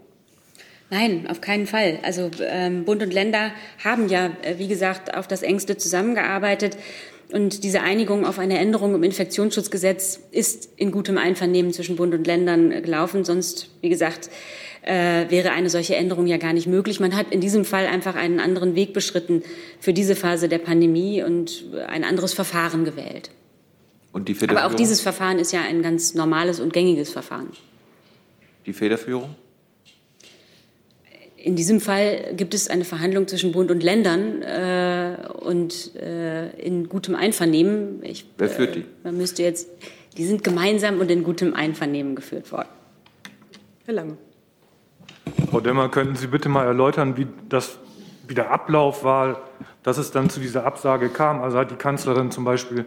Nein, 0.91 1.29
auf 1.31 1.41
keinen 1.41 1.69
Fall. 1.69 2.01
Also 2.03 2.29
ähm, 2.41 2.85
Bund 2.85 3.01
und 3.03 3.13
Länder 3.13 3.53
haben 3.85 4.09
ja, 4.09 4.33
äh, 4.43 4.59
wie 4.59 4.67
gesagt, 4.67 5.15
auf 5.15 5.29
das 5.29 5.43
engste 5.43 5.77
zusammengearbeitet. 5.77 6.77
Und 7.33 7.63
diese 7.65 7.81
Einigung 7.81 8.27
auf 8.27 8.41
eine 8.41 8.59
Änderung 8.59 8.97
im 8.97 9.05
Infektionsschutzgesetz 9.05 10.21
ist 10.33 10.69
in 10.77 10.91
gutem 10.91 11.17
Einvernehmen 11.17 11.73
zwischen 11.73 11.95
Bund 11.97 12.13
und 12.13 12.27
Ländern 12.27 12.83
gelaufen. 12.83 13.25
Sonst, 13.25 13.71
wie 13.81 13.89
gesagt, 13.89 14.29
äh, 14.83 15.31
wäre 15.31 15.53
eine 15.53 15.71
solche 15.71 15.97
Änderung 15.97 16.27
ja 16.27 16.37
gar 16.37 16.53
nicht 16.53 16.67
möglich. 16.67 17.01
Man 17.01 17.17
hat 17.17 17.31
in 17.31 17.41
diesem 17.41 17.65
Fall 17.65 17.87
einfach 17.87 18.15
einen 18.15 18.41
anderen 18.41 18.75
Weg 18.75 18.93
beschritten 18.93 19.43
für 19.81 19.93
diese 19.93 20.17
Phase 20.17 20.49
der 20.49 20.59
Pandemie 20.59 21.23
und 21.23 21.65
ein 21.87 22.05
anderes 22.05 22.33
Verfahren 22.33 22.85
gewählt. 22.85 23.31
Und 24.13 24.29
die 24.29 24.37
Aber 24.49 24.67
auch 24.67 24.75
dieses 24.75 25.01
Verfahren 25.01 25.39
ist 25.39 25.53
ja 25.53 25.63
ein 25.63 25.83
ganz 25.83 26.15
normales 26.15 26.61
und 26.61 26.73
gängiges 26.73 27.11
Verfahren. 27.11 27.49
Die 28.67 28.73
Federführung? 28.73 29.35
In 31.37 31.57
diesem 31.57 31.81
Fall 31.81 32.35
gibt 32.37 32.55
es 32.55 32.69
eine 32.69 32.85
Verhandlung 32.85 33.27
zwischen 33.27 33.51
Bund 33.51 33.71
und 33.71 33.83
Ländern 33.83 34.43
äh, 34.43 35.17
und 35.41 35.97
äh, 35.97 36.51
in 36.51 36.89
gutem 36.89 37.17
Einvernehmen. 37.17 38.01
Ich, 38.05 38.27
Wer 38.39 38.49
führt 38.49 38.77
die? 38.77 38.81
Äh, 38.81 38.85
man 39.03 39.17
müsste 39.17 39.43
jetzt, 39.43 39.69
die 40.17 40.25
sind 40.25 40.45
gemeinsam 40.45 41.01
und 41.01 41.11
in 41.11 41.25
gutem 41.25 41.55
Einvernehmen 41.55 42.15
geführt 42.15 42.53
worden. 42.53 42.69
Herr 43.87 43.95
Lange. 43.95 44.19
Frau 45.51 45.61
Demmer, 45.61 45.89
könnten 45.89 46.17
Sie 46.17 46.27
bitte 46.27 46.49
mal 46.49 46.67
erläutern, 46.67 47.17
wie, 47.17 47.27
das, 47.49 47.79
wie 48.27 48.35
der 48.35 48.51
Ablauf 48.51 49.05
war, 49.05 49.41
dass 49.83 49.99
es 49.99 50.11
dann 50.11 50.31
zu 50.31 50.41
dieser 50.41 50.65
Absage 50.65 51.09
kam? 51.09 51.43
Also 51.43 51.59
hat 51.59 51.71
die 51.71 51.77
Kanzlerin 51.77 52.31
zum 52.31 52.45
Beispiel 52.45 52.87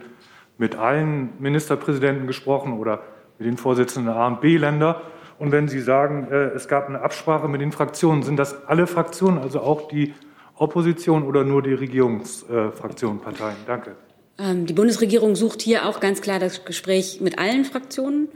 mit 0.58 0.76
allen 0.76 1.34
Ministerpräsidenten 1.40 2.28
gesprochen 2.28 2.74
oder 2.74 3.02
mit 3.38 3.48
den 3.48 3.58
Vorsitzenden 3.58 4.14
der 4.14 4.22
A 4.22 4.28
und 4.28 4.42
B-Länder? 4.42 5.02
Und 5.38 5.52
wenn 5.52 5.68
Sie 5.68 5.82
sagen, 5.82 6.28
äh, 6.32 6.52
es 6.56 6.68
gab 6.68 6.88
eine 6.88 7.02
Absprache 7.02 7.48
mit 7.48 7.62
den 7.62 7.72
Fraktionen, 7.72 8.24
sind 8.24 8.38
das 8.38 8.68
alle 8.68 8.88
Fraktionen, 8.88 9.40
also 9.40 9.60
auch 9.60 9.88
die 9.88 10.14
Opposition 10.56 11.24
oder 11.24 11.44
nur 11.44 11.62
die 11.62 11.74
Regierungsfraktionen, 11.74 13.20
Parteien? 13.20 13.58
Danke. 13.68 13.96
Ähm, 14.38 14.66
die 14.66 14.74
Bundesregierung 14.74 15.36
sucht 15.36 15.62
hier 15.62 15.88
auch 15.88 16.00
ganz 16.00 16.22
klar 16.22 16.40
das 16.40 16.66
Gespräch 16.66 17.22
mit 17.22 17.40
allen 17.40 17.64
Fraktionen. 17.66 18.28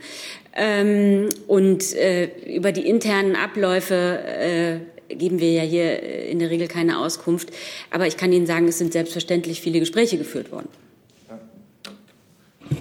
Ähm, 0.53 1.29
und 1.47 1.93
äh, 1.95 2.55
über 2.55 2.71
die 2.71 2.87
internen 2.87 3.35
Abläufe 3.35 3.95
äh, 3.95 4.79
geben 5.13 5.39
wir 5.39 5.51
ja 5.51 5.63
hier 5.63 6.01
in 6.27 6.39
der 6.39 6.49
Regel 6.49 6.67
keine 6.67 6.99
Auskunft. 6.99 7.51
Aber 7.91 8.07
ich 8.07 8.15
kann 8.15 8.31
Ihnen 8.31 8.45
sagen, 8.45 8.67
es 8.67 8.77
sind 8.77 8.93
selbstverständlich 8.93 9.61
viele 9.61 9.79
Gespräche 9.79 10.17
geführt 10.17 10.51
worden. 10.51 10.69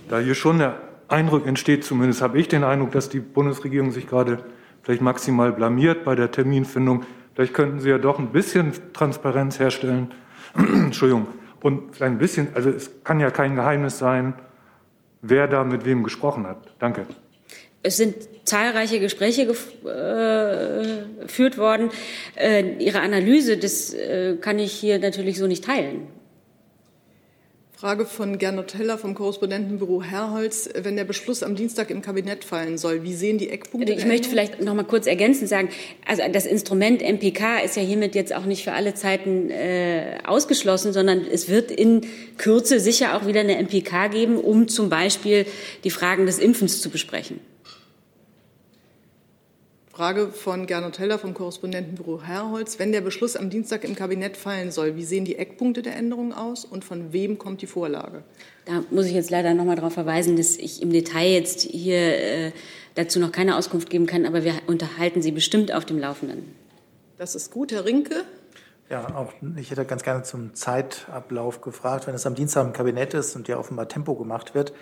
Da 0.09 0.21
hier 0.21 0.35
schon 0.35 0.59
der 0.59 0.81
Eindruck 1.09 1.47
entsteht, 1.47 1.85
zumindest 1.85 2.23
habe 2.23 2.39
ich 2.39 2.49
den 2.49 2.65
Eindruck, 2.65 2.93
dass 2.93 3.09
die 3.09 3.21
Bundesregierung 3.21 3.91
sich 3.91 4.07
gerade 4.07 4.45
vielleicht 4.83 5.03
maximal 5.03 5.53
blamiert 5.53 6.05
bei 6.05 6.15
der 6.15 6.31
Terminfindung. 6.31 7.05
Vielleicht 7.35 7.55
könnten 7.55 7.81
Sie 7.81 7.89
ja 7.89 7.99
doch 7.99 8.19
ein 8.19 8.33
bisschen 8.33 8.73
Transparenz 8.93 9.59
herstellen. 9.59 10.13
Entschuldigung. 10.57 11.27
Und 11.61 11.95
vielleicht 11.95 12.13
ein 12.13 12.19
bisschen, 12.19 12.49
also 12.55 12.71
es 12.71 12.91
kann 13.05 13.21
ja 13.21 13.31
kein 13.31 13.57
Geheimnis 13.57 13.99
sein, 13.99 14.35
wer 15.23 15.49
da 15.49 15.65
mit 15.65 15.85
wem 15.85 16.05
gesprochen 16.05 16.47
hat. 16.47 16.59
Danke. 16.79 17.07
Es 17.83 17.97
sind 17.97 18.15
zahlreiche 18.45 19.01
Gespräche 19.01 19.43
äh, 19.43 21.23
geführt 21.23 21.59
worden. 21.59 21.91
Äh, 22.35 22.77
Ihre 22.79 23.01
Analyse, 23.01 23.57
das 23.57 23.95
äh, 23.95 24.37
kann 24.41 24.59
ich 24.59 24.73
hier 24.73 24.99
natürlich 24.99 25.39
so 25.39 25.47
nicht 25.47 25.65
teilen. 25.65 26.09
Frage 27.79 28.07
von 28.07 28.39
Gernot 28.39 28.75
Heller 28.75 28.99
vom 28.99 29.15
Korrespondentenbüro 29.15 30.03
Herrholz. 30.03 30.69
Wenn 30.75 30.97
der 30.97 31.05
Beschluss 31.05 31.45
am 31.45 31.55
Dienstag 31.55 31.91
im 31.91 32.03
Kabinett 32.03 32.43
fallen 32.43 32.77
soll, 32.77 33.05
wie 33.05 33.15
sehen 33.15 33.39
die 33.39 33.51
Eckpunkte? 33.51 33.93
Ich 33.93 34.05
möchte 34.05 34.29
vielleicht 34.29 34.61
noch 34.61 34.75
mal 34.75 34.83
kurz 34.83 35.07
ergänzend 35.07 35.49
sagen, 35.49 35.69
also 36.05 36.25
das 36.33 36.45
Instrument 36.45 37.03
MPK 37.03 37.61
ist 37.61 37.77
ja 37.77 37.83
hiermit 37.83 38.17
jetzt 38.17 38.35
auch 38.35 38.47
nicht 38.47 38.65
für 38.65 38.73
alle 38.73 38.95
Zeiten 38.95 39.49
äh, 39.51 40.19
ausgeschlossen, 40.27 40.93
sondern 40.93 41.25
es 41.25 41.49
wird 41.49 41.71
in 41.71 42.01
Kürze 42.37 42.81
sicher 42.81 43.17
auch 43.17 43.29
wieder 43.29 43.43
eine 43.43 43.63
MPK 43.63 44.09
geben, 44.09 44.39
um 44.39 44.67
zum 44.67 44.89
Beispiel 44.89 45.47
die 45.85 45.91
Fragen 45.91 46.27
des 46.27 46.41
Impfens 46.41 46.83
zu 46.83 46.91
besprechen. 46.91 47.39
Frage 49.99 50.29
von 50.29 50.69
Gernot 50.69 51.01
Heller 51.01 51.19
vom 51.19 51.35
Korrespondentenbüro 51.35 52.23
Herrholz. 52.23 52.79
Wenn 52.79 52.93
der 52.93 53.01
Beschluss 53.01 53.35
am 53.35 53.51
Dienstag 53.51 53.83
im 53.83 53.97
Kabinett 53.97 54.37
fallen 54.37 54.71
soll, 54.71 54.95
wie 54.95 55.03
sehen 55.03 55.25
die 55.25 55.35
Eckpunkte 55.35 55.83
der 55.83 55.97
Änderungen 55.97 56.33
aus 56.33 56.65
und 56.65 56.85
von 56.85 57.13
wem 57.13 57.37
kommt 57.37 57.63
die 57.63 57.67
Vorlage? 57.67 58.23
Da 58.65 58.85
muss 58.93 59.07
ich 59.07 59.13
jetzt 59.13 59.31
leider 59.31 59.55
noch 59.55 59.65
mal 59.65 59.75
darauf 59.75 59.95
verweisen, 59.95 60.37
dass 60.37 60.57
ich 60.57 60.83
im 60.83 60.93
Detail 60.93 61.33
jetzt 61.33 61.63
hier 61.63 61.99
äh, 61.99 62.53
dazu 62.95 63.19
noch 63.19 63.33
keine 63.33 63.57
Auskunft 63.57 63.91
geben 63.91 64.07
kann, 64.07 64.25
aber 64.25 64.45
wir 64.45 64.55
unterhalten 64.69 65.21
Sie 65.21 65.33
bestimmt 65.33 65.75
auf 65.75 65.85
dem 65.85 65.99
Laufenden. 65.99 66.55
Das 67.17 67.35
ist 67.35 67.51
gut. 67.51 67.73
Herr 67.73 67.85
Rinke? 67.85 68.23
Ja, 68.91 69.17
auch 69.17 69.33
ich 69.57 69.73
hätte 69.73 69.85
ganz 69.85 70.05
gerne 70.05 70.23
zum 70.23 70.55
Zeitablauf 70.55 71.61
gefragt. 71.61 72.07
Wenn 72.07 72.15
es 72.15 72.25
am 72.25 72.37
Dienstag 72.37 72.65
im 72.65 72.73
Kabinett 72.73 73.15
ist 73.15 73.35
und 73.35 73.49
ja 73.49 73.59
offenbar 73.59 73.89
Tempo 73.89 74.15
gemacht 74.15 74.55
wird, 74.55 74.73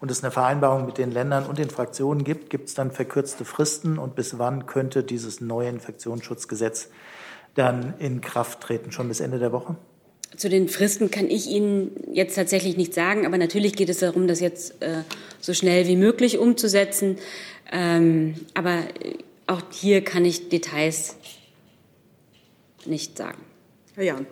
und 0.00 0.10
es 0.10 0.22
eine 0.22 0.30
Vereinbarung 0.30 0.86
mit 0.86 0.98
den 0.98 1.10
Ländern 1.10 1.46
und 1.46 1.58
den 1.58 1.70
Fraktionen 1.70 2.24
gibt, 2.24 2.50
gibt 2.50 2.68
es 2.68 2.74
dann 2.74 2.90
verkürzte 2.90 3.44
Fristen 3.44 3.98
und 3.98 4.14
bis 4.14 4.38
wann 4.38 4.66
könnte 4.66 5.02
dieses 5.02 5.40
neue 5.40 5.68
Infektionsschutzgesetz 5.68 6.88
dann 7.54 7.94
in 7.98 8.20
Kraft 8.20 8.60
treten? 8.60 8.92
Schon 8.92 9.08
bis 9.08 9.20
Ende 9.20 9.38
der 9.38 9.52
Woche? 9.52 9.76
Zu 10.36 10.48
den 10.48 10.68
Fristen 10.68 11.10
kann 11.10 11.30
ich 11.30 11.46
Ihnen 11.46 11.92
jetzt 12.12 12.34
tatsächlich 12.34 12.76
nicht 12.76 12.92
sagen, 12.92 13.24
aber 13.24 13.38
natürlich 13.38 13.74
geht 13.76 13.88
es 13.88 13.98
darum, 13.98 14.26
das 14.26 14.40
jetzt 14.40 14.82
äh, 14.82 15.02
so 15.40 15.54
schnell 15.54 15.86
wie 15.86 15.96
möglich 15.96 16.38
umzusetzen. 16.38 17.18
Ähm, 17.70 18.34
aber 18.54 18.80
auch 19.46 19.62
hier 19.70 20.02
kann 20.02 20.24
ich 20.24 20.48
Details 20.48 21.16
nicht 22.84 23.16
sagen. 23.16 23.38
Herr 23.94 24.04
Jahn. 24.04 24.26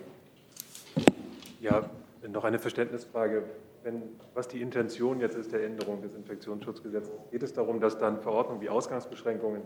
Ja, 1.61 1.89
noch 2.31 2.43
eine 2.43 2.59
Verständnisfrage 2.59 3.43
wenn, 3.83 4.01
was 4.33 4.47
die 4.47 4.61
Intention 4.61 5.19
jetzt 5.19 5.35
ist 5.35 5.51
der 5.51 5.65
Änderung 5.65 6.01
des 6.01 6.15
Infektionsschutzgesetzes, 6.15 7.11
geht 7.31 7.43
es 7.43 7.53
darum, 7.53 7.79
dass 7.79 7.97
dann 7.97 8.21
Verordnungen 8.21 8.61
wie 8.61 8.69
Ausgangsbeschränkungen 8.69 9.61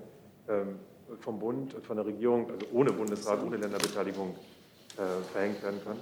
ähm, 0.49 0.79
vom 1.19 1.39
Bund 1.39 1.73
und 1.75 1.85
von 1.85 1.97
der 1.97 2.05
Regierung, 2.05 2.49
also 2.49 2.65
ohne 2.73 2.91
Bundesrat, 2.91 3.43
ohne 3.43 3.57
Länderbeteiligung, 3.57 4.35
äh, 4.97 5.31
verhängt 5.31 5.63
werden 5.63 5.79
können? 5.83 5.99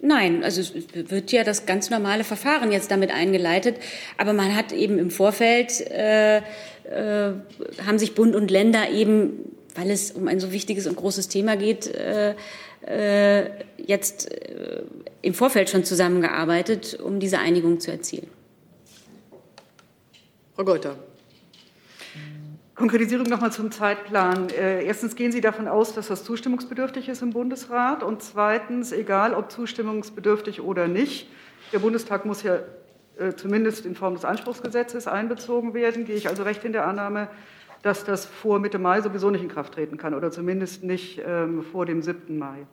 Nein, 0.00 0.44
also 0.44 0.60
es 0.60 0.72
wird 0.94 1.32
ja 1.32 1.42
das 1.42 1.66
ganz 1.66 1.90
normale 1.90 2.22
Verfahren 2.22 2.70
jetzt 2.70 2.90
damit 2.90 3.10
eingeleitet, 3.10 3.76
aber 4.16 4.32
man 4.32 4.54
hat 4.54 4.72
eben 4.72 4.98
im 4.98 5.10
Vorfeld 5.10 5.80
äh, 5.90 6.38
äh, 6.38 7.32
haben 7.84 7.98
sich 7.98 8.14
Bund 8.14 8.36
und 8.36 8.50
Länder 8.50 8.90
eben, 8.90 9.56
weil 9.78 9.90
es 9.90 10.10
um 10.10 10.26
ein 10.26 10.40
so 10.40 10.50
wichtiges 10.50 10.86
und 10.86 10.96
großes 10.96 11.28
Thema 11.28 11.56
geht, 11.56 11.86
äh, 11.86 12.34
äh, 12.84 13.50
jetzt 13.76 14.30
äh, 14.32 14.82
im 15.22 15.34
Vorfeld 15.34 15.70
schon 15.70 15.84
zusammengearbeitet, 15.84 16.98
um 17.00 17.20
diese 17.20 17.38
Einigung 17.38 17.78
zu 17.78 17.92
erzielen. 17.92 18.26
Frau 20.56 20.64
Geuter. 20.64 20.96
Konkretisierung 22.74 23.28
nochmal 23.28 23.52
zum 23.52 23.70
Zeitplan. 23.70 24.48
Äh, 24.50 24.84
erstens 24.84 25.14
gehen 25.14 25.30
Sie 25.30 25.40
davon 25.40 25.68
aus, 25.68 25.94
dass 25.94 26.08
das 26.08 26.24
zustimmungsbedürftig 26.24 27.08
ist 27.08 27.22
im 27.22 27.30
Bundesrat. 27.30 28.02
Und 28.02 28.22
zweitens, 28.22 28.90
egal 28.90 29.32
ob 29.34 29.52
zustimmungsbedürftig 29.52 30.60
oder 30.60 30.88
nicht, 30.88 31.28
der 31.72 31.78
Bundestag 31.78 32.24
muss 32.24 32.42
ja 32.42 32.60
äh, 33.18 33.34
zumindest 33.34 33.86
in 33.86 33.94
Form 33.94 34.14
des 34.14 34.24
Anspruchsgesetzes 34.24 35.06
einbezogen 35.06 35.74
werden. 35.74 36.04
Gehe 36.04 36.16
ich 36.16 36.28
also 36.28 36.42
recht 36.42 36.64
in 36.64 36.72
der 36.72 36.86
Annahme, 36.86 37.28
dass 37.82 38.04
das 38.04 38.24
vor 38.24 38.58
Mitte 38.58 38.78
Mai 38.78 39.00
sowieso 39.00 39.30
nicht 39.30 39.42
in 39.42 39.48
Kraft 39.48 39.74
treten 39.74 39.96
kann 39.96 40.14
oder 40.14 40.30
zumindest 40.30 40.84
nicht 40.84 41.20
ähm, 41.26 41.62
vor 41.62 41.86
dem 41.86 42.02
7. 42.02 42.38
Mai. 42.38 42.66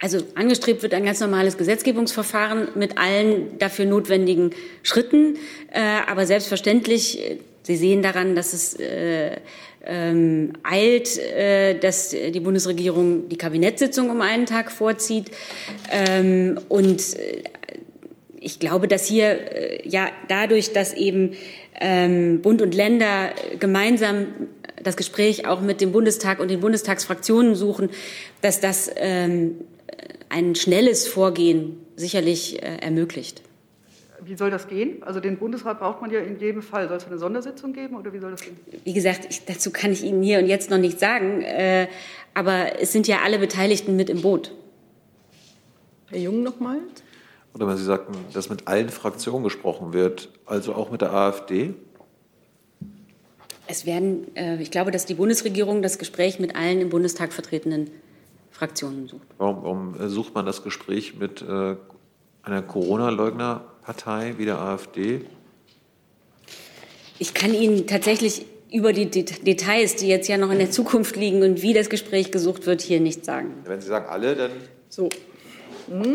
Also 0.00 0.18
angestrebt 0.34 0.82
wird 0.82 0.94
ein 0.94 1.04
ganz 1.04 1.20
normales 1.20 1.56
Gesetzgebungsverfahren 1.56 2.68
mit 2.74 2.98
allen 2.98 3.58
dafür 3.58 3.86
notwendigen 3.86 4.50
Schritten. 4.82 5.36
Äh, 5.70 5.80
aber 6.08 6.26
selbstverständlich, 6.26 7.20
äh, 7.20 7.38
Sie 7.64 7.76
sehen 7.76 8.02
daran, 8.02 8.34
dass 8.34 8.54
es 8.54 8.74
äh, 8.74 9.36
ähm, 9.84 10.52
eilt, 10.64 11.16
äh, 11.18 11.78
dass 11.78 12.10
die 12.10 12.40
Bundesregierung 12.40 13.28
die 13.28 13.38
Kabinettssitzung 13.38 14.10
um 14.10 14.20
einen 14.20 14.46
Tag 14.46 14.72
vorzieht. 14.72 15.30
Ähm, 15.90 16.58
und 16.68 17.00
äh, 17.16 17.44
ich 18.40 18.58
glaube, 18.58 18.88
dass 18.88 19.06
hier 19.06 19.26
äh, 19.54 19.88
ja 19.88 20.08
dadurch, 20.28 20.72
dass 20.72 20.92
eben 20.92 21.34
ähm, 21.82 22.40
Bund 22.40 22.62
und 22.62 22.74
Länder 22.74 23.30
gemeinsam 23.58 24.28
das 24.82 24.96
Gespräch 24.96 25.46
auch 25.46 25.60
mit 25.60 25.80
dem 25.80 25.92
Bundestag 25.92 26.40
und 26.40 26.50
den 26.50 26.60
Bundestagsfraktionen 26.60 27.54
suchen, 27.54 27.90
dass 28.40 28.60
das 28.60 28.90
ähm, 28.96 29.56
ein 30.28 30.54
schnelles 30.54 31.06
Vorgehen 31.06 31.76
sicherlich 31.96 32.62
äh, 32.62 32.78
ermöglicht. 32.80 33.42
Wie 34.24 34.36
soll 34.36 34.50
das 34.50 34.68
gehen? 34.68 35.02
Also 35.02 35.18
den 35.18 35.36
Bundesrat 35.36 35.80
braucht 35.80 36.00
man 36.00 36.10
ja 36.12 36.20
in 36.20 36.38
jedem 36.38 36.62
Fall. 36.62 36.86
Soll 36.86 36.96
es 36.96 37.06
eine 37.06 37.18
Sondersitzung 37.18 37.72
geben 37.72 37.96
oder 37.96 38.12
wie 38.12 38.18
soll 38.18 38.30
das 38.30 38.42
gehen? 38.42 38.56
Wie 38.84 38.92
gesagt, 38.92 39.26
ich, 39.28 39.44
dazu 39.44 39.72
kann 39.72 39.92
ich 39.92 40.04
Ihnen 40.04 40.22
hier 40.22 40.38
und 40.38 40.46
jetzt 40.46 40.70
noch 40.70 40.78
nichts 40.78 41.00
sagen. 41.00 41.42
Äh, 41.42 41.88
aber 42.32 42.80
es 42.80 42.92
sind 42.92 43.08
ja 43.08 43.18
alle 43.24 43.38
Beteiligten 43.38 43.96
mit 43.96 44.08
im 44.08 44.22
Boot. 44.22 44.52
Herr 46.10 46.18
Jung 46.18 46.42
nochmal. 46.42 46.78
Oder 47.54 47.68
wenn 47.68 47.76
Sie 47.76 47.84
sagten, 47.84 48.12
dass 48.32 48.48
mit 48.48 48.66
allen 48.66 48.88
Fraktionen 48.88 49.44
gesprochen 49.44 49.92
wird, 49.92 50.30
also 50.46 50.74
auch 50.74 50.90
mit 50.90 51.00
der 51.00 51.12
AfD? 51.12 51.74
Es 53.66 53.86
werden, 53.86 54.34
äh, 54.36 54.60
ich 54.60 54.70
glaube, 54.70 54.90
dass 54.90 55.06
die 55.06 55.14
Bundesregierung 55.14 55.82
das 55.82 55.98
Gespräch 55.98 56.38
mit 56.38 56.56
allen 56.56 56.80
im 56.80 56.88
Bundestag 56.88 57.32
vertretenen 57.32 57.90
Fraktionen 58.50 59.08
sucht. 59.08 59.26
Warum, 59.38 59.62
warum 59.62 60.08
sucht 60.08 60.34
man 60.34 60.46
das 60.46 60.62
Gespräch 60.62 61.16
mit 61.16 61.42
äh, 61.42 61.76
einer 62.42 62.62
Corona-Leugner-Partei 62.62 64.34
wie 64.38 64.44
der 64.44 64.58
AfD? 64.58 65.22
Ich 67.18 67.34
kann 67.34 67.54
Ihnen 67.54 67.86
tatsächlich 67.86 68.46
über 68.72 68.92
die 68.92 69.06
Details, 69.06 69.96
die 69.96 70.08
jetzt 70.08 70.28
ja 70.28 70.38
noch 70.38 70.50
in 70.50 70.58
der 70.58 70.70
Zukunft 70.70 71.16
liegen 71.16 71.42
und 71.42 71.62
wie 71.62 71.74
das 71.74 71.90
Gespräch 71.90 72.32
gesucht 72.32 72.66
wird, 72.66 72.80
hier 72.80 73.00
nicht 73.00 73.24
sagen. 73.24 73.54
Wenn 73.64 73.80
Sie 73.80 73.88
sagen 73.88 74.06
alle, 74.08 74.34
dann. 74.34 74.50
So. 74.88 75.08
Hm. 75.88 76.14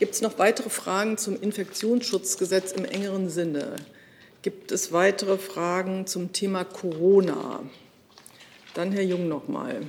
Gibt 0.00 0.14
es 0.14 0.22
noch 0.22 0.38
weitere 0.38 0.70
Fragen 0.70 1.18
zum 1.18 1.38
Infektionsschutzgesetz 1.38 2.72
im 2.72 2.86
engeren 2.86 3.28
Sinne? 3.28 3.76
Gibt 4.40 4.72
es 4.72 4.94
weitere 4.94 5.36
Fragen 5.36 6.06
zum 6.06 6.32
Thema 6.32 6.64
Corona? 6.64 7.60
Dann 8.72 8.92
Herr 8.92 9.02
Jung 9.02 9.28
noch 9.28 9.46
mal. 9.46 9.82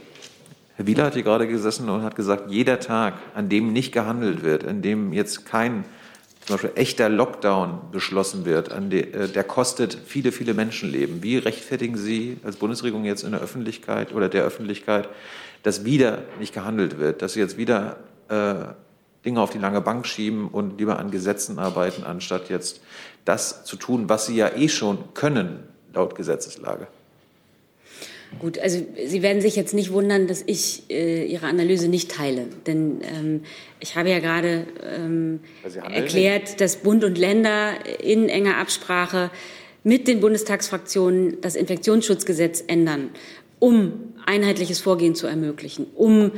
Herr 0.75 0.85
Wieler 0.85 1.05
hat 1.05 1.13
hier 1.13 1.23
gerade 1.23 1.47
gesessen 1.47 1.87
und 1.87 2.03
hat 2.03 2.17
gesagt, 2.17 2.51
jeder 2.51 2.81
Tag, 2.81 3.13
an 3.35 3.47
dem 3.47 3.71
nicht 3.71 3.93
gehandelt 3.93 4.43
wird, 4.43 4.67
an 4.67 4.81
dem 4.81 5.13
jetzt 5.13 5.45
kein 5.45 5.85
zum 6.45 6.55
Beispiel 6.55 6.71
echter 6.75 7.07
Lockdown 7.07 7.79
beschlossen 7.93 8.43
wird, 8.43 8.69
de, 8.91 9.13
äh, 9.13 9.27
der 9.29 9.45
kostet 9.45 9.97
viele, 10.05 10.33
viele 10.33 10.53
Menschenleben. 10.53 11.23
Wie 11.23 11.37
rechtfertigen 11.37 11.95
Sie 11.95 12.37
als 12.43 12.57
Bundesregierung 12.57 13.05
jetzt 13.05 13.23
in 13.23 13.31
der 13.31 13.39
Öffentlichkeit 13.39 14.13
oder 14.13 14.27
der 14.27 14.43
Öffentlichkeit, 14.43 15.07
dass 15.63 15.85
wieder 15.85 16.23
nicht 16.37 16.53
gehandelt 16.53 16.99
wird, 16.99 17.21
dass 17.21 17.35
jetzt 17.35 17.57
wieder 17.57 17.95
äh, 18.27 18.73
Dinge 19.25 19.41
auf 19.41 19.51
die 19.51 19.59
lange 19.59 19.81
Bank 19.81 20.07
schieben 20.07 20.47
und 20.47 20.79
lieber 20.79 20.99
an 20.99 21.11
Gesetzen 21.11 21.59
arbeiten, 21.59 22.03
anstatt 22.03 22.49
jetzt 22.49 22.81
das 23.25 23.63
zu 23.65 23.75
tun, 23.75 24.09
was 24.09 24.25
Sie 24.25 24.35
ja 24.35 24.55
eh 24.55 24.67
schon 24.67 24.97
können, 25.13 25.63
laut 25.93 26.15
Gesetzeslage? 26.15 26.87
Gut, 28.39 28.57
also 28.59 28.83
Sie 29.05 29.21
werden 29.21 29.41
sich 29.41 29.55
jetzt 29.55 29.73
nicht 29.73 29.91
wundern, 29.91 30.27
dass 30.27 30.41
ich 30.45 30.83
äh, 30.89 31.25
Ihre 31.25 31.47
Analyse 31.47 31.89
nicht 31.89 32.11
teile. 32.11 32.45
Denn 32.65 33.01
ähm, 33.01 33.43
ich 33.79 33.95
habe 33.95 34.09
ja 34.09 34.19
gerade 34.19 34.65
ähm, 34.83 35.41
erklärt, 35.91 36.61
dass 36.61 36.77
Bund 36.77 37.03
und 37.03 37.17
Länder 37.17 37.73
in 38.01 38.29
enger 38.29 38.57
Absprache 38.57 39.31
mit 39.83 40.07
den 40.07 40.21
Bundestagsfraktionen 40.21 41.41
das 41.41 41.55
Infektionsschutzgesetz 41.55 42.63
ändern, 42.67 43.09
um 43.59 44.13
einheitliches 44.25 44.79
Vorgehen 44.79 45.13
zu 45.13 45.27
ermöglichen, 45.27 45.87
um 45.95 46.31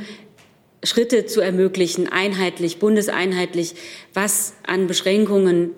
Schritte 0.84 1.26
zu 1.26 1.40
ermöglichen, 1.40 2.08
einheitlich, 2.08 2.78
bundeseinheitlich, 2.78 3.74
was 4.12 4.54
an 4.66 4.86
Beschränkungen 4.86 5.70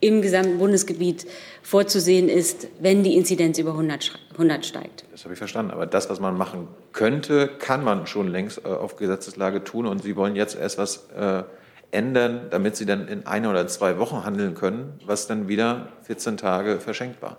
im 0.00 0.20
gesamten 0.20 0.58
Bundesgebiet 0.58 1.26
vorzusehen 1.62 2.28
ist, 2.28 2.68
wenn 2.78 3.02
die 3.02 3.16
Inzidenz 3.16 3.58
über 3.58 3.70
100, 3.70 4.18
100 4.32 4.66
steigt. 4.66 5.04
Das 5.12 5.24
habe 5.24 5.32
ich 5.32 5.38
verstanden. 5.38 5.70
Aber 5.70 5.86
das, 5.86 6.10
was 6.10 6.20
man 6.20 6.36
machen 6.36 6.68
könnte, 6.92 7.48
kann 7.58 7.82
man 7.82 8.06
schon 8.06 8.28
längst 8.28 8.58
äh, 8.64 8.68
auf 8.68 8.96
Gesetzeslage 8.96 9.64
tun. 9.64 9.86
Und 9.86 10.02
Sie 10.02 10.14
wollen 10.14 10.36
jetzt 10.36 10.56
erst 10.56 10.76
was 10.76 11.08
äh, 11.16 11.44
ändern, 11.90 12.48
damit 12.50 12.76
Sie 12.76 12.84
dann 12.84 13.08
in 13.08 13.26
einer 13.26 13.50
oder 13.50 13.66
zwei 13.66 13.98
Wochen 13.98 14.24
handeln 14.24 14.54
können, 14.54 15.00
was 15.06 15.26
dann 15.26 15.48
wieder 15.48 15.88
14 16.02 16.36
Tage 16.36 16.80
verschenkt 16.80 17.22
war. 17.22 17.38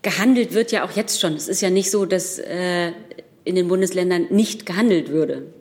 Gehandelt 0.00 0.54
wird 0.54 0.72
ja 0.72 0.82
auch 0.82 0.92
jetzt 0.92 1.20
schon. 1.20 1.34
Es 1.34 1.46
ist 1.46 1.60
ja 1.60 1.68
nicht 1.68 1.90
so, 1.90 2.06
dass 2.06 2.38
äh, 2.38 2.92
in 3.44 3.54
den 3.54 3.68
Bundesländern 3.68 4.28
nicht 4.30 4.64
gehandelt 4.64 5.10
würde. 5.10 5.52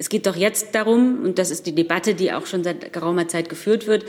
Es 0.00 0.08
geht 0.08 0.24
doch 0.24 0.34
jetzt 0.34 0.74
darum, 0.74 1.22
und 1.22 1.38
das 1.38 1.50
ist 1.50 1.66
die 1.66 1.74
Debatte, 1.74 2.14
die 2.14 2.32
auch 2.32 2.46
schon 2.46 2.64
seit 2.64 2.90
geraumer 2.90 3.28
Zeit 3.28 3.50
geführt 3.50 3.86
wird, 3.86 4.06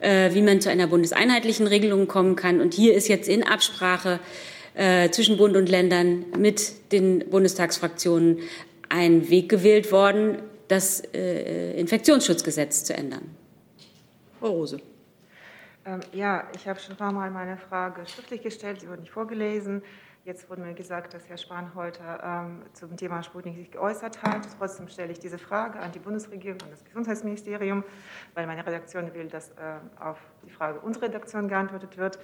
äh, 0.00 0.32
wie 0.32 0.40
man 0.40 0.62
zu 0.62 0.70
einer 0.70 0.86
bundeseinheitlichen 0.86 1.66
Regelung 1.66 2.08
kommen 2.08 2.36
kann. 2.36 2.62
Und 2.62 2.72
hier 2.72 2.94
ist 2.94 3.06
jetzt 3.06 3.28
in 3.28 3.42
Absprache 3.42 4.18
äh, 4.72 5.10
zwischen 5.10 5.36
Bund 5.36 5.54
und 5.54 5.68
Ländern 5.68 6.24
mit 6.38 6.90
den 6.90 7.28
Bundestagsfraktionen 7.28 8.38
ein 8.88 9.28
Weg 9.28 9.50
gewählt 9.50 9.92
worden, 9.92 10.38
das 10.68 11.02
äh, 11.12 11.78
Infektionsschutzgesetz 11.78 12.84
zu 12.84 12.94
ändern. 12.94 13.36
Frau 14.40 14.52
Rose. 14.52 14.78
Ähm, 15.84 16.00
ja, 16.14 16.48
ich 16.56 16.66
habe 16.66 16.80
schon 16.80 16.92
ein 16.92 16.96
paar 16.96 17.12
Mal 17.12 17.30
meine 17.30 17.58
Frage 17.58 18.06
schriftlich 18.06 18.42
gestellt, 18.42 18.80
sie 18.80 18.88
wurde 18.88 19.02
nicht 19.02 19.12
vorgelesen. 19.12 19.82
Jetzt 20.26 20.50
wurde 20.50 20.62
mir 20.62 20.74
gesagt, 20.74 21.14
dass 21.14 21.28
Herr 21.28 21.36
Spahn 21.36 21.70
heute 21.76 22.00
ähm, 22.20 22.62
zum 22.72 22.96
Thema 22.96 23.22
Sputnik 23.22 23.54
sich 23.54 23.70
geäußert 23.70 24.24
hat. 24.24 24.40
Trotzdem 24.58 24.88
stelle 24.88 25.12
ich 25.12 25.20
diese 25.20 25.38
Frage 25.38 25.78
an 25.78 25.92
die 25.92 26.00
Bundesregierung, 26.00 26.60
an 26.62 26.70
das 26.72 26.84
Gesundheitsministerium, 26.84 27.84
weil 28.34 28.48
meine 28.48 28.66
Redaktion 28.66 29.14
will, 29.14 29.28
dass 29.28 29.50
äh, 29.50 29.78
auf 30.00 30.18
die 30.44 30.50
Frage 30.50 30.80
unserer 30.80 31.04
Redaktion 31.04 31.46
geantwortet 31.46 31.96
wird. 31.96 32.18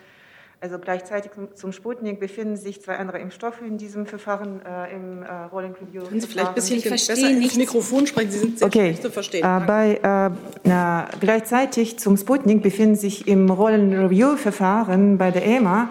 Also 0.60 0.80
gleichzeitig 0.80 1.30
zum 1.54 1.70
Sputnik 1.70 2.18
befinden 2.18 2.56
sich 2.56 2.82
zwei 2.82 2.96
andere 2.96 3.20
Impfstoffe 3.20 3.60
in 3.60 3.78
diesem 3.78 4.06
Verfahren 4.06 4.60
äh, 4.66 4.96
im 4.96 5.22
äh, 5.22 5.32
Rolling 5.52 5.74
Review. 5.80 6.02
Können 6.02 6.20
Sie 6.20 6.26
vielleicht 6.26 6.48
ein 6.48 6.54
bisschen 6.54 6.82
besser 6.82 7.30
ins 7.30 7.56
Mikrofon 7.56 8.08
sprechen? 8.08 8.30
Sie 8.32 8.38
sind 8.38 8.58
sehr 8.58 8.66
okay. 8.66 8.86
schlecht 8.86 9.02
zu 9.02 9.10
verstehen. 9.12 9.44
Äh, 9.44 9.64
bei, 9.64 10.34
äh, 10.64 11.18
gleichzeitig 11.20 12.00
zum 12.00 12.16
Sputnik 12.16 12.64
befinden 12.64 12.96
sich 12.96 13.28
im 13.28 13.48
Rolling 13.48 13.96
Review 13.96 14.36
Verfahren 14.36 15.18
bei 15.18 15.30
der 15.30 15.46
EMA 15.46 15.88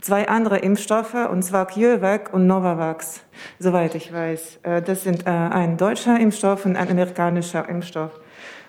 zwei 0.00 0.28
andere 0.28 0.58
Impfstoffe, 0.58 1.14
und 1.14 1.42
zwar 1.42 1.66
CureVac 1.66 2.32
und 2.32 2.46
Novavax, 2.46 3.20
soweit 3.58 3.94
ich 3.94 4.12
weiß. 4.12 4.58
Äh, 4.62 4.82
das 4.82 5.02
sind 5.02 5.26
äh, 5.26 5.30
ein 5.30 5.76
deutscher 5.76 6.18
Impfstoff 6.18 6.66
und 6.66 6.76
ein 6.76 6.90
amerikanischer 6.90 7.68
Impfstoff. 7.68 8.10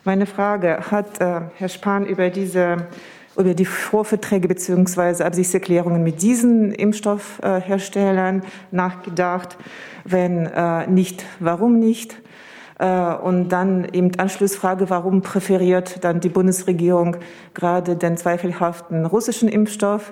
Meine 0.04 0.26
Frage, 0.26 0.80
hat 0.92 1.20
äh, 1.20 1.42
Herr 1.56 1.70
Spahn 1.70 2.06
über 2.06 2.30
diese 2.30 2.88
über 3.38 3.54
die 3.54 3.66
Vorverträge 3.66 4.48
bzw. 4.48 5.24
Absichtserklärungen 5.24 6.04
mit 6.04 6.24
diesen 6.24 6.72
Impfstoffherstellern 6.72 8.42
nachgedacht? 8.72 9.58
Wenn 10.06 10.50
nicht, 10.92 11.24
warum 11.40 11.78
nicht? 11.78 12.20
Und 12.80 13.50
dann 13.50 13.88
eben 13.94 14.10
Anschlussfrage, 14.18 14.90
warum 14.90 15.22
präferiert 15.22 16.04
dann 16.04 16.20
die 16.20 16.30
Bundesregierung 16.30 17.18
gerade 17.54 17.96
den 17.96 18.18
zweifelhaften 18.18 19.06
russischen 19.06 19.50
Impfstoff? 19.50 20.12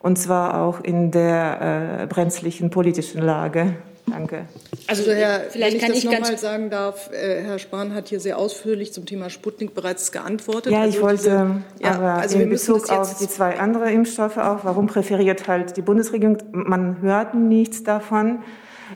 Und 0.00 0.18
zwar 0.18 0.62
auch 0.62 0.82
in 0.82 1.10
der 1.10 2.00
äh, 2.02 2.06
brenzlichen 2.06 2.70
politischen 2.70 3.22
Lage. 3.22 3.76
Danke. 4.10 4.46
Also, 4.86 5.02
also 5.02 5.12
Herr, 5.12 5.40
vielleicht 5.50 5.72
wenn 5.72 5.76
ich 5.76 5.82
kann 5.82 5.90
das 5.90 5.98
ich 5.98 6.04
nochmal 6.04 6.38
sagen 6.38 6.70
darf, 6.70 7.10
äh, 7.12 7.42
Herr 7.42 7.58
Spahn 7.58 7.94
hat 7.94 8.08
hier 8.08 8.20
sehr 8.20 8.38
ausführlich 8.38 8.92
zum 8.92 9.06
Thema 9.06 9.30
Sputnik 9.30 9.74
bereits 9.74 10.12
geantwortet. 10.12 10.72
Ja, 10.72 10.86
ich 10.86 10.94
also 10.94 11.02
wollte 11.02 11.62
diese, 11.76 11.84
ja, 11.84 11.94
aber 11.94 12.14
also 12.14 12.38
in 12.38 12.48
Bezug 12.48 12.88
auf 12.90 13.18
die 13.18 13.28
zwei 13.28 13.58
anderen 13.58 13.88
Impfstoffe 13.88 14.38
auch, 14.38 14.64
warum 14.64 14.86
präferiert 14.86 15.46
halt 15.48 15.76
die 15.76 15.82
Bundesregierung? 15.82 16.38
Man 16.52 17.00
hört 17.02 17.34
nichts 17.34 17.82
davon. 17.82 18.40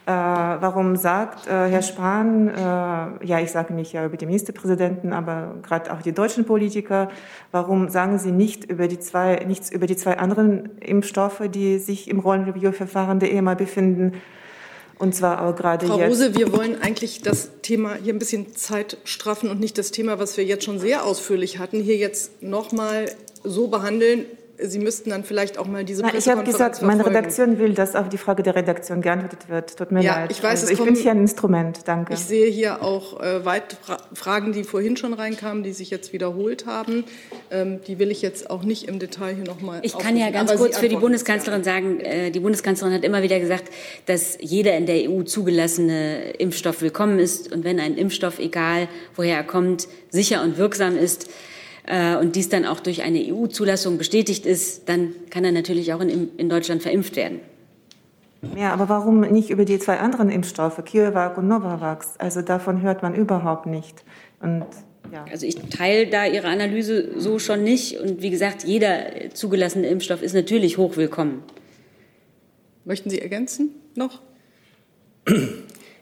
Äh, 0.07 0.11
warum 0.11 0.97
sagt 0.97 1.47
äh, 1.47 1.51
Herr 1.51 1.83
Spahn, 1.83 2.49
äh, 2.49 3.27
ja, 3.27 3.41
ich 3.41 3.51
sage 3.51 3.75
nicht 3.75 3.93
ja 3.93 4.07
über 4.07 4.17
die 4.17 4.27
Ministerpräsidenten, 4.27 5.13
aber 5.13 5.57
gerade 5.63 5.93
auch 5.93 6.03
die 6.03 6.13
deutschen 6.13 6.45
Politiker, 6.45 7.11
warum 7.51 7.89
sagen 7.89 8.19
Sie 8.19 8.33
nicht 8.33 8.65
über 8.65 8.89
die 8.89 8.99
zwei, 8.99 9.45
nichts 9.47 9.71
über 9.71 9.87
die 9.87 9.97
zwei 9.97 10.19
anderen 10.19 10.79
Impfstoffe, 10.81 11.43
die 11.49 11.79
sich 11.79 12.09
im 12.09 12.21
Rollenreview-Verfahren 12.21 13.21
der 13.21 13.33
EMA 13.33 13.55
befinden? 13.55 14.15
Und 14.99 15.15
zwar 15.15 15.45
auch 15.45 15.57
gerade 15.57 15.87
Frau 15.87 15.99
jetzt. 15.99 16.11
Rose, 16.11 16.37
wir 16.37 16.53
wollen 16.53 16.81
eigentlich 16.81 17.23
das 17.23 17.51
Thema 17.61 17.97
hier 18.03 18.15
ein 18.15 18.19
bisschen 18.19 18.55
Zeit 18.55 18.99
straffen 19.05 19.51
und 19.51 19.59
nicht 19.59 19.77
das 19.77 19.91
Thema, 19.91 20.19
was 20.19 20.37
wir 20.37 20.45
jetzt 20.45 20.65
schon 20.65 20.79
sehr 20.79 21.05
ausführlich 21.05 21.59
hatten, 21.59 21.81
hier 21.81 21.97
jetzt 21.97 22.43
noch 22.43 22.73
mal 22.73 23.07
so 23.43 23.69
behandeln, 23.69 24.27
Sie 24.59 24.79
müssten 24.79 25.11
dann 25.11 25.25
vielleicht 25.25 25.59
auch 25.59 25.67
mal 25.67 25.85
diese 25.85 26.03
Nein, 26.03 26.15
Ich 26.17 26.29
habe 26.29 26.45
gesagt, 26.45 26.83
meine 26.83 27.07
Redaktion 27.07 27.59
will, 27.59 27.73
dass 27.73 27.97
auf 27.97 28.09
die 28.09 28.19
Frage 28.19 28.43
der 28.43 28.55
Redaktion 28.55 29.01
geantwortet 29.01 29.49
wird. 29.49 29.77
Tut 29.77 29.91
mir 29.93 30.03
ja, 30.03 30.21
leid. 30.21 30.31
Ich, 30.31 30.43
weiß, 30.43 30.63
also, 30.63 30.73
ich 30.73 30.85
bin 30.85 30.95
hier 30.95 31.11
ein 31.13 31.21
Instrument. 31.21 31.81
Danke. 31.87 32.13
Ich 32.15 32.21
sehe 32.21 32.51
hier 32.51 32.83
auch 32.83 33.21
äh, 33.21 33.45
weit 33.45 33.77
Fra 33.83 33.97
Fragen, 34.13 34.53
die 34.53 34.65
vorhin 34.65 34.97
schon 34.97 35.15
reinkamen, 35.15 35.63
die 35.63 35.73
sich 35.73 35.91
jetzt 35.91 36.13
wiederholt 36.13 36.67
haben. 36.67 37.05
Ähm, 37.51 37.81
die 37.87 37.99
will 37.99 38.11
ich 38.11 38.21
jetzt 38.21 38.51
auch 38.51 38.63
nicht 38.63 38.89
im 38.89 38.99
Detail 38.99 39.35
hier 39.35 39.45
nochmal. 39.45 39.81
Ich 39.83 39.97
kann 39.97 40.17
ja 40.17 40.31
ganz 40.31 40.55
kurz 40.55 40.77
für 40.77 40.89
die 40.89 40.97
Bundeskanzlerin 40.97 41.65
sagen, 41.65 42.01
äh, 42.01 42.31
die 42.31 42.41
Bundeskanzlerin 42.41 42.95
hat 42.95 43.05
immer 43.05 43.23
wieder 43.23 43.41
gesagt, 43.41 43.73
dass 44.07 44.37
jeder 44.41 44.77
in 44.77 44.87
der 44.87 45.11
EU 45.11 45.23
zugelassene 45.23 46.33
Impfstoff 46.33 46.83
willkommen 46.83 47.19
ist. 47.19 47.51
Und 47.53 47.65
wenn 47.65 47.81
ein 47.81 47.97
Impfstoff, 47.97 48.39
egal 48.39 48.89
woher 49.17 49.37
er 49.37 49.45
kommt, 49.45 49.89
sicher 50.11 50.43
und 50.43 50.59
wirksam 50.59 50.97
ist, 50.97 51.31
äh, 51.87 52.17
und 52.17 52.37
dies 52.37 52.49
dann 52.49 52.65
auch 52.65 52.81
durch 52.81 53.03
eine 53.03 53.19
EU-Zulassung 53.19 53.99
bestätigt 53.99 54.47
ist, 54.47 54.89
dann 54.89 55.15
kann 55.31 55.45
er 55.45 55.53
natürlich 55.53 55.93
auch 55.93 56.01
in, 56.01 56.31
in 56.37 56.49
Deutschland 56.49 56.83
verimpft 56.83 57.17
werden. 57.17 57.41
Ja, 58.57 58.73
aber 58.73 58.89
warum 58.89 59.21
nicht 59.21 59.51
über 59.51 59.65
die 59.65 59.79
zwei 59.79 59.99
anderen 59.99 60.29
Impfstoffe, 60.29 60.83
CureVac 60.85 61.39
und 61.39 61.47
Novavax? 61.49 62.17
Also 62.19 62.43
davon 62.43 62.83
hört 62.83 63.03
man 63.03 63.15
überhaupt 63.15 63.67
nicht. 63.67 64.03
Und 64.41 64.67
ja. 65.13 65.25
Also 65.31 65.47
ich 65.47 65.57
teile 65.57 66.07
da 66.07 66.27
Ihre 66.27 66.49
Analyse 66.49 67.21
so 67.21 67.39
schon 67.39 67.63
nicht. 67.63 67.99
Und 67.99 68.23
wie 68.23 68.31
gesagt, 68.31 68.65
jeder 68.65 69.31
zugelassene 69.35 69.87
Impfstoff 69.87 70.23
ist 70.23 70.33
natürlich 70.33 70.79
hochwillkommen. 70.79 71.43
Möchten 72.85 73.11
Sie 73.11 73.21
ergänzen 73.21 73.75
noch? 73.95 74.21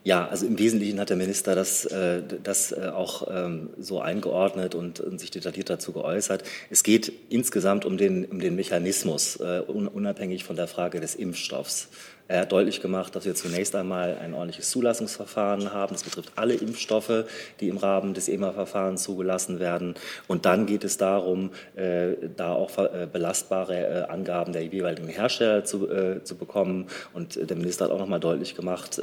Ja, 0.02 0.26
also 0.28 0.46
im 0.46 0.58
Wesentlichen 0.58 0.98
hat 0.98 1.10
der 1.10 1.18
Minister 1.18 1.54
das, 1.54 1.84
äh, 1.84 2.22
das 2.42 2.72
äh, 2.72 2.90
auch 2.94 3.28
ähm, 3.30 3.68
so 3.78 4.00
eingeordnet 4.00 4.74
und, 4.74 5.02
sich 5.20 5.30
detailliert 5.30 5.68
dazu 5.68 5.92
geäußert. 5.92 6.42
Es 6.70 6.82
geht 6.82 7.12
insgesamt 7.28 7.84
um 7.84 7.98
den, 7.98 8.24
um 8.24 8.40
den 8.40 8.56
Mechanismus, 8.56 9.36
äh, 9.36 9.60
unabhängig 9.66 10.44
von 10.44 10.56
der 10.56 10.68
Frage 10.68 11.00
des 11.00 11.14
Impfstoffs. 11.14 11.88
Er 12.28 12.42
hat 12.42 12.52
deutlich 12.52 12.80
gemacht, 12.80 13.14
dass 13.16 13.24
wir 13.24 13.34
zunächst 13.34 13.74
einmal 13.74 14.16
ein 14.18 14.32
ordentliches 14.32 14.70
Zulassungsverfahren 14.70 15.74
haben. 15.74 15.92
Das 15.92 16.04
betrifft 16.04 16.32
alle 16.36 16.54
Impfstoffe, 16.54 17.24
die 17.58 17.68
im 17.68 17.76
Rahmen 17.76 18.14
des 18.14 18.28
EMA-Verfahrens 18.28 19.02
zugelassen 19.02 19.58
werden. 19.58 19.94
Und 20.28 20.46
dann 20.46 20.66
geht 20.66 20.84
es 20.84 20.96
darum, 20.96 21.50
da 21.74 22.52
auch 22.52 22.70
belastbare 23.12 24.10
Angaben 24.10 24.52
der 24.52 24.64
jeweiligen 24.64 25.08
Hersteller 25.08 25.64
zu, 25.64 25.88
zu 26.22 26.36
bekommen. 26.36 26.86
Und 27.14 27.50
der 27.50 27.56
Minister 27.56 27.86
hat 27.86 27.90
auch 27.90 27.98
noch 27.98 28.06
mal 28.06 28.20
deutlich 28.20 28.54
gemacht, 28.54 29.02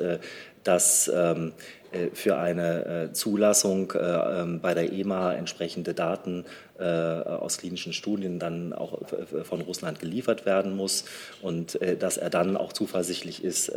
dass 0.67 1.11
ähm, 1.13 1.53
äh, 1.91 2.09
für 2.13 2.37
eine 2.37 3.11
Zulassung 3.13 3.93
ähm, 3.99 4.59
bei 4.59 4.73
der 4.73 4.91
EMA 4.91 5.33
entsprechende 5.33 5.93
Daten 5.93 6.45
aus 6.79 7.57
klinischen 7.57 7.91
Studien 7.91 8.37
dann 8.37 8.71
auch 8.71 9.01
von 9.45 9.61
Russland 9.61 9.99
geliefert 9.99 10.45
werden 10.45 10.75
muss 10.75 11.05
und 11.41 11.79
dass 11.97 12.17
er 12.17 12.29
dann 12.29 12.55
auch 12.55 12.71
zuversichtlich 12.71 13.43
ist, 13.43 13.71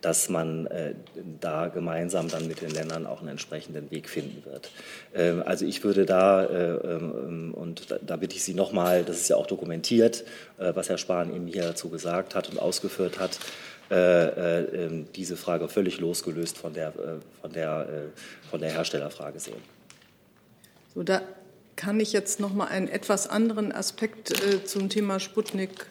dass 0.00 0.28
man 0.28 0.68
da 1.40 1.68
gemeinsam 1.68 2.26
dann 2.26 2.48
mit 2.48 2.60
den 2.60 2.70
Ländern 2.70 3.06
auch 3.06 3.20
einen 3.20 3.28
entsprechenden 3.28 3.92
Weg 3.92 4.08
finden 4.08 4.44
wird. 4.44 4.72
Ähm, 5.14 5.44
also 5.46 5.64
ich 5.64 5.84
würde 5.84 6.04
da, 6.04 6.48
ähm, 6.50 7.54
und 7.54 7.94
da 8.04 8.16
bitte 8.16 8.34
ich 8.34 8.42
Sie 8.42 8.54
nochmal, 8.54 9.04
das 9.04 9.18
ist 9.18 9.28
ja 9.28 9.36
auch 9.36 9.46
dokumentiert, 9.46 10.24
was 10.58 10.88
Herr 10.88 10.98
Spahn 10.98 11.32
eben 11.32 11.46
hier 11.46 11.62
dazu 11.62 11.90
gesagt 11.90 12.34
hat 12.34 12.50
und 12.50 12.58
ausgeführt 12.58 13.20
hat, 13.20 13.38
äh, 13.38 13.38
äh, 13.38 13.71
diese 15.14 15.36
Frage 15.36 15.68
völlig 15.68 16.00
losgelöst 16.00 16.56
von 16.56 16.72
der, 16.72 16.88
äh, 16.88 17.40
von 17.40 17.52
der, 17.52 17.86
von 18.50 18.60
der 18.60 18.70
Herstellerfrage 18.70 19.38
sehen. 19.38 19.62
So, 20.94 21.02
da 21.02 21.20
kann 21.76 22.00
ich 22.00 22.12
jetzt 22.12 22.40
noch 22.40 22.54
mal 22.54 22.66
einen 22.66 22.88
etwas 22.88 23.26
anderen 23.26 23.72
Aspekt 23.72 24.32
zum 24.66 24.88
Thema 24.88 25.20
Sputnik 25.20 25.86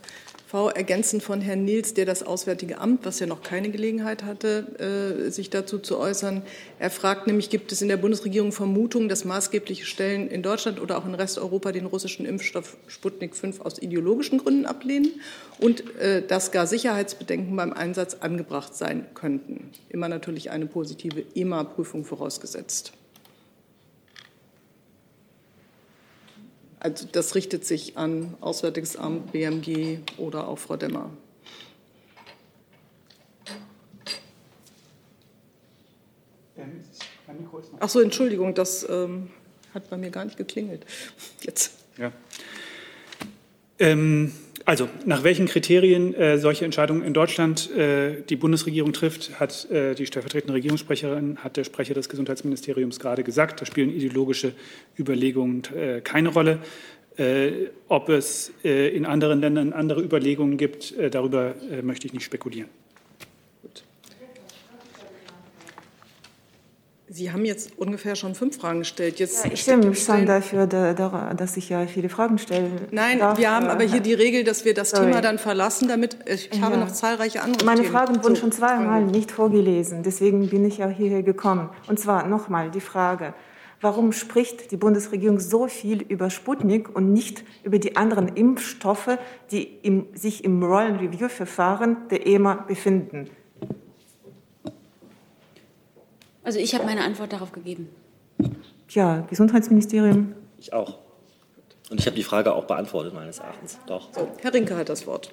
V 0.51 0.67
ergänzen 0.67 1.21
von 1.21 1.39
Herrn 1.39 1.63
Nils, 1.63 1.93
der 1.93 2.05
das 2.05 2.23
Auswärtige 2.23 2.79
Amt, 2.81 3.05
was 3.05 3.19
ja 3.19 3.25
noch 3.25 3.41
keine 3.41 3.69
Gelegenheit 3.69 4.25
hatte, 4.25 5.23
äh, 5.25 5.31
sich 5.31 5.49
dazu 5.49 5.79
zu 5.79 5.97
äußern. 5.97 6.41
Er 6.77 6.89
fragt 6.89 7.25
nämlich, 7.25 7.49
gibt 7.49 7.71
es 7.71 7.81
in 7.81 7.87
der 7.87 7.95
Bundesregierung 7.95 8.51
Vermutungen, 8.51 9.07
dass 9.07 9.23
maßgebliche 9.23 9.85
Stellen 9.85 10.27
in 10.27 10.43
Deutschland 10.43 10.81
oder 10.81 10.97
auch 10.97 11.05
in 11.05 11.15
Resteuropa 11.15 11.71
den 11.71 11.85
russischen 11.85 12.25
Impfstoff 12.25 12.75
Sputnik 12.87 13.33
5 13.33 13.61
aus 13.61 13.81
ideologischen 13.81 14.39
Gründen 14.39 14.65
ablehnen 14.65 15.21
und 15.57 15.95
äh, 16.01 16.21
dass 16.21 16.51
gar 16.51 16.67
Sicherheitsbedenken 16.67 17.55
beim 17.55 17.71
Einsatz 17.71 18.15
angebracht 18.15 18.75
sein 18.75 19.05
könnten. 19.13 19.69
Immer 19.87 20.09
natürlich 20.09 20.51
eine 20.51 20.65
positive 20.65 21.23
EMA-Prüfung 21.33 22.03
vorausgesetzt. 22.03 22.91
Also 26.81 27.07
das 27.11 27.35
richtet 27.35 27.63
sich 27.63 27.95
an 27.95 28.35
Auswärtiges 28.41 28.97
Amt, 28.97 29.31
BMG 29.31 29.99
oder 30.17 30.47
auch 30.47 30.57
Frau 30.57 30.77
Demmer. 30.77 31.11
Ach 37.79 37.87
so, 37.87 37.99
Entschuldigung, 37.99 38.55
das 38.55 38.87
ähm, 38.89 39.29
hat 39.75 39.91
bei 39.91 39.97
mir 39.97 40.09
gar 40.09 40.25
nicht 40.25 40.37
geklingelt. 40.37 40.87
Jetzt. 41.41 41.73
Ja. 41.99 42.11
Ähm, 43.77 44.33
also, 44.71 44.87
nach 45.05 45.25
welchen 45.25 45.47
Kriterien 45.47 46.13
äh, 46.13 46.37
solche 46.37 46.63
Entscheidungen 46.63 47.03
in 47.03 47.13
Deutschland 47.13 47.69
äh, 47.71 48.21
die 48.21 48.37
Bundesregierung 48.37 48.93
trifft, 48.93 49.37
hat 49.37 49.69
äh, 49.69 49.95
die 49.95 50.05
stellvertretende 50.05 50.53
Regierungssprecherin, 50.53 51.39
hat 51.39 51.57
der 51.57 51.65
Sprecher 51.65 51.93
des 51.93 52.07
Gesundheitsministeriums 52.07 52.97
gerade 52.97 53.25
gesagt. 53.25 53.59
Da 53.59 53.65
spielen 53.65 53.93
ideologische 53.93 54.53
Überlegungen 54.97 55.63
äh, 55.75 55.99
keine 55.99 56.29
Rolle. 56.29 56.59
Äh, 57.17 57.67
ob 57.89 58.07
es 58.07 58.53
äh, 58.63 58.95
in 58.95 59.05
anderen 59.05 59.41
Ländern 59.41 59.73
andere 59.73 60.01
Überlegungen 60.01 60.55
gibt, 60.55 60.93
darüber 61.11 61.53
möchte 61.81 62.07
ich 62.07 62.13
nicht 62.13 62.23
spekulieren. 62.23 62.69
Sie 67.13 67.29
haben 67.29 67.43
jetzt 67.43 67.77
ungefähr 67.77 68.15
schon 68.15 68.35
fünf 68.35 68.57
Fragen 68.57 68.79
gestellt. 68.79 69.19
Jetzt 69.19 69.43
ja, 69.43 69.51
ich 69.51 69.63
stimme 69.63 69.87
mich 69.87 70.01
schon 70.01 70.25
dafür, 70.25 70.65
dass 70.65 71.57
ich 71.57 71.67
ja 71.67 71.85
viele 71.85 72.07
Fragen 72.07 72.37
stelle. 72.37 72.69
Nein, 72.91 73.19
darf. 73.19 73.37
wir 73.37 73.51
haben 73.51 73.67
aber 73.67 73.83
hier 73.83 73.99
die 73.99 74.13
Regel, 74.13 74.45
dass 74.45 74.63
wir 74.63 74.73
das 74.73 74.91
Sorry. 74.91 75.07
Thema 75.07 75.19
dann 75.19 75.37
verlassen, 75.37 75.89
damit 75.89 76.19
ich 76.25 76.49
ja. 76.53 76.61
habe 76.61 76.77
noch 76.77 76.89
zahlreiche 76.89 77.41
andere 77.41 77.65
Meine 77.65 77.81
Themen. 77.81 77.91
Fragen 77.91 78.23
wurden 78.23 78.35
so, 78.35 78.41
schon 78.41 78.53
zweimal 78.53 79.03
nicht 79.03 79.29
vorgelesen, 79.29 80.03
deswegen 80.03 80.47
bin 80.47 80.63
ich 80.63 80.77
ja 80.77 80.87
hierher 80.87 81.21
gekommen. 81.21 81.69
Und 81.89 81.99
zwar 81.99 82.27
nochmal 82.27 82.71
die 82.71 82.79
Frage, 82.79 83.33
warum 83.81 84.13
spricht 84.13 84.71
die 84.71 84.77
Bundesregierung 84.77 85.41
so 85.41 85.67
viel 85.67 86.01
über 86.03 86.29
Sputnik 86.29 86.95
und 86.95 87.11
nicht 87.11 87.43
über 87.63 87.77
die 87.77 87.97
anderen 87.97 88.29
Impfstoffe, 88.29 89.17
die 89.51 89.63
im, 89.63 90.07
sich 90.13 90.45
im 90.45 90.63
Royal 90.63 90.95
Review 90.95 91.27
Verfahren 91.27 91.97
der 92.09 92.25
EMA 92.25 92.53
befinden? 92.69 93.29
Also 96.43 96.59
ich 96.59 96.73
habe 96.73 96.85
meine 96.85 97.03
Antwort 97.03 97.33
darauf 97.33 97.51
gegeben. 97.51 97.89
Ja, 98.89 99.21
Gesundheitsministerium. 99.29 100.33
Ich 100.57 100.73
auch. 100.73 100.97
Und 101.89 101.99
ich 101.99 102.05
habe 102.05 102.15
die 102.15 102.23
Frage 102.23 102.53
auch 102.53 102.65
beantwortet, 102.65 103.13
meines 103.13 103.39
Erachtens. 103.39 103.77
Doch. 103.85 104.09
So, 104.13 104.27
Herr 104.41 104.53
Rinke 104.53 104.75
hat 104.75 104.89
das 104.89 105.05
Wort. 105.05 105.31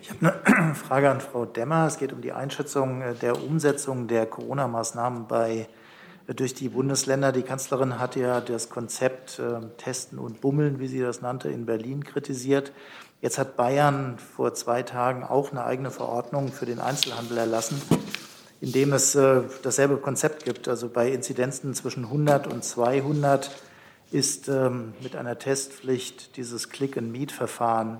Ich 0.00 0.10
habe 0.10 0.34
eine 0.44 0.74
Frage 0.74 1.10
an 1.10 1.20
Frau 1.20 1.44
Demmer. 1.44 1.86
Es 1.86 1.98
geht 1.98 2.12
um 2.12 2.22
die 2.22 2.32
Einschätzung 2.32 3.02
der 3.20 3.42
Umsetzung 3.42 4.08
der 4.08 4.26
Corona-Maßnahmen 4.26 5.26
bei, 5.26 5.68
durch 6.26 6.54
die 6.54 6.68
Bundesländer. 6.68 7.32
Die 7.32 7.42
Kanzlerin 7.42 7.98
hat 7.98 8.16
ja 8.16 8.40
das 8.40 8.70
Konzept 8.70 9.38
äh, 9.38 9.60
Testen 9.76 10.18
und 10.18 10.40
Bummeln, 10.40 10.78
wie 10.78 10.88
sie 10.88 11.00
das 11.00 11.20
nannte, 11.20 11.50
in 11.50 11.66
Berlin 11.66 12.04
kritisiert. 12.04 12.72
Jetzt 13.20 13.38
hat 13.38 13.56
Bayern 13.56 14.18
vor 14.18 14.54
zwei 14.54 14.82
Tagen 14.82 15.22
auch 15.22 15.50
eine 15.50 15.64
eigene 15.64 15.90
Verordnung 15.90 16.48
für 16.48 16.66
den 16.66 16.80
Einzelhandel 16.80 17.38
erlassen 17.38 17.80
in 18.62 18.70
dem 18.70 18.92
es 18.92 19.16
äh, 19.16 19.42
dasselbe 19.62 19.96
Konzept 19.96 20.44
gibt. 20.44 20.68
Also 20.68 20.88
bei 20.88 21.10
Inzidenzen 21.10 21.74
zwischen 21.74 22.04
100 22.04 22.46
und 22.46 22.64
200 22.64 23.50
ist 24.12 24.48
ähm, 24.48 24.94
mit 25.02 25.16
einer 25.16 25.36
Testpflicht 25.36 26.36
dieses 26.36 26.68
Click-and-Meet-Verfahren 26.68 27.98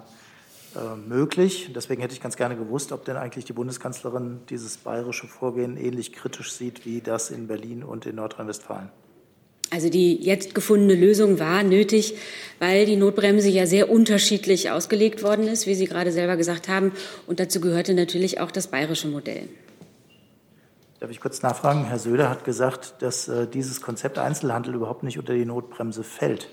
äh, 0.76 0.96
möglich. 1.08 1.72
Deswegen 1.74 2.00
hätte 2.00 2.14
ich 2.14 2.20
ganz 2.20 2.36
gerne 2.36 2.56
gewusst, 2.56 2.92
ob 2.92 3.04
denn 3.04 3.16
eigentlich 3.16 3.44
die 3.44 3.52
Bundeskanzlerin 3.52 4.40
dieses 4.50 4.76
bayerische 4.76 5.26
Vorgehen 5.26 5.76
ähnlich 5.76 6.12
kritisch 6.12 6.52
sieht 6.52 6.86
wie 6.86 7.00
das 7.00 7.30
in 7.30 7.48
Berlin 7.48 7.82
und 7.82 8.06
in 8.06 8.14
Nordrhein-Westfalen. 8.14 8.88
Also 9.70 9.88
die 9.88 10.14
jetzt 10.14 10.54
gefundene 10.54 10.94
Lösung 10.94 11.40
war 11.40 11.64
nötig, 11.64 12.14
weil 12.60 12.86
die 12.86 12.96
Notbremse 12.96 13.48
ja 13.48 13.66
sehr 13.66 13.90
unterschiedlich 13.90 14.70
ausgelegt 14.70 15.24
worden 15.24 15.48
ist, 15.48 15.66
wie 15.66 15.74
Sie 15.74 15.86
gerade 15.86 16.12
selber 16.12 16.36
gesagt 16.36 16.68
haben. 16.68 16.92
Und 17.26 17.40
dazu 17.40 17.60
gehörte 17.60 17.94
natürlich 17.94 18.38
auch 18.38 18.52
das 18.52 18.68
bayerische 18.68 19.08
Modell. 19.08 19.48
Darf 21.02 21.10
ich 21.10 21.20
kurz 21.20 21.42
nachfragen? 21.42 21.84
Herr 21.86 21.98
Söder 21.98 22.30
hat 22.30 22.44
gesagt, 22.44 22.94
dass 23.00 23.26
äh, 23.26 23.48
dieses 23.48 23.80
Konzept 23.80 24.18
Einzelhandel 24.18 24.76
überhaupt 24.76 25.02
nicht 25.02 25.18
unter 25.18 25.34
die 25.34 25.44
Notbremse 25.44 26.04
fällt, 26.04 26.48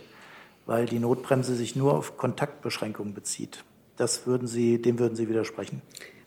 weil 0.65 0.87
die 0.87 0.97
Notbremse 0.97 1.53
sich 1.53 1.75
nur 1.75 1.95
auf 1.95 2.17
Kontaktbeschränkungen 2.17 3.13
bezieht. 3.13 3.63
Das 3.95 4.25
würden 4.25 4.47
Sie, 4.47 4.81
dem 4.81 4.97
würden 4.97 5.15
Sie 5.15 5.29
widersprechen? 5.29 5.83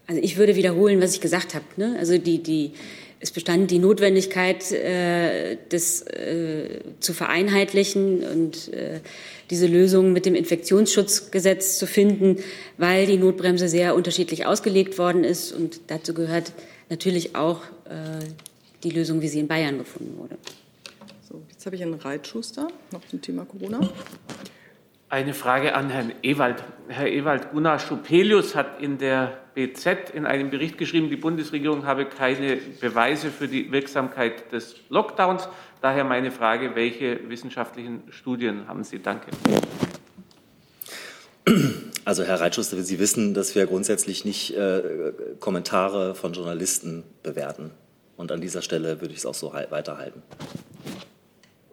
Also 0.07 0.23
ich 0.23 0.37
würde 0.37 0.55
wiederholen, 0.55 1.01
was 1.01 1.15
ich 1.15 1.21
gesagt 1.21 1.57
habe. 1.57 1.65
Ne? 1.77 1.97
Also 1.99 2.17
die, 2.17 2.41
die, 2.41 2.75
es 3.19 3.33
bestand 3.33 3.73
die 3.73 3.81
Notwendigkeit, 3.81 4.71
äh, 4.71 5.57
das 5.71 6.03
äh, 6.03 6.79
zu 7.01 7.15
vereinheitlichen 7.15 8.23
und 8.23 8.73
äh, 8.73 9.01
diese 9.51 9.67
Lösung 9.67 10.13
mit 10.13 10.27
dem 10.27 10.37
Infektionsschutzgesetz 10.37 11.77
zu 11.77 11.89
finden, 11.89 12.37
weil 12.79 13.07
die 13.07 13.17
Notbremse 13.17 13.69
sehr 13.69 13.97
unterschiedlich 13.97 14.47
ausgelegt 14.47 14.97
worden 14.97 15.25
ist. 15.25 15.51
Und 15.51 15.81
dazu 15.89 16.15
gehört 16.15 16.53
natürlich 16.93 17.35
auch 17.35 17.63
äh, 17.87 18.21
die 18.85 18.91
Lösung, 18.91 19.21
wie 19.23 19.29
sie 19.29 19.41
in 19.41 19.49
Bayern 19.49 19.79
gefunden 19.79 20.17
wurde. 20.19 20.37
So, 21.29 21.43
jetzt 21.51 21.65
habe 21.65 21.75
ich 21.75 21.83
einen 21.83 21.95
Reitschuster 21.95 22.69
noch 22.93 23.01
zum 23.09 23.23
Thema 23.23 23.47
Corona. 23.47 23.81
Eine 25.09 25.33
Frage 25.35 25.75
an 25.75 25.91
Herrn 25.91 26.13
Ewald. 26.23 26.63
Herr 26.89 27.09
Ewald, 27.09 27.51
Gunnar 27.51 27.79
Schupelius 27.79 28.55
hat 28.55 28.81
in 28.81 28.99
der 28.99 29.39
BZ 29.55 30.11
in 30.15 30.27
einem 30.27 30.51
Bericht 30.51 30.79
geschrieben, 30.79 31.09
die 31.09 31.17
Bundesregierung 31.17 31.87
habe 31.87 32.07
keine 32.07 32.57
Beweise 32.81 33.31
für 33.31 33.49
die 33.49 33.73
Wirksamkeit 33.73 34.53
des 34.53 34.77
Lockdowns. 34.91 35.49
Daher 35.81 36.05
meine 36.05 36.31
Frage, 36.31 36.75
welche 36.75 37.29
wissenschaftlichen 37.29 38.03
Studien 38.11 38.69
haben 38.69 38.85
Sie? 38.85 38.99
Danke. 38.99 39.31
Also 42.05 42.25
Herr 42.25 42.41
Reitschuster, 42.41 42.83
Sie 42.83 42.99
wissen, 42.99 43.33
dass 43.33 43.55
wir 43.55 43.67
grundsätzlich 43.67 44.25
nicht 44.25 44.55
äh, 44.57 45.13
Kommentare 45.39 46.15
von 46.15 46.33
Journalisten 46.33 47.05
bewerten. 47.23 47.71
Und 48.17 48.33
an 48.33 48.41
dieser 48.41 48.63
Stelle 48.63 49.01
würde 49.01 49.13
ich 49.13 49.21
es 49.21 49.27
auch 49.27 49.35
so 49.35 49.53
weiterhalten. 49.53 50.23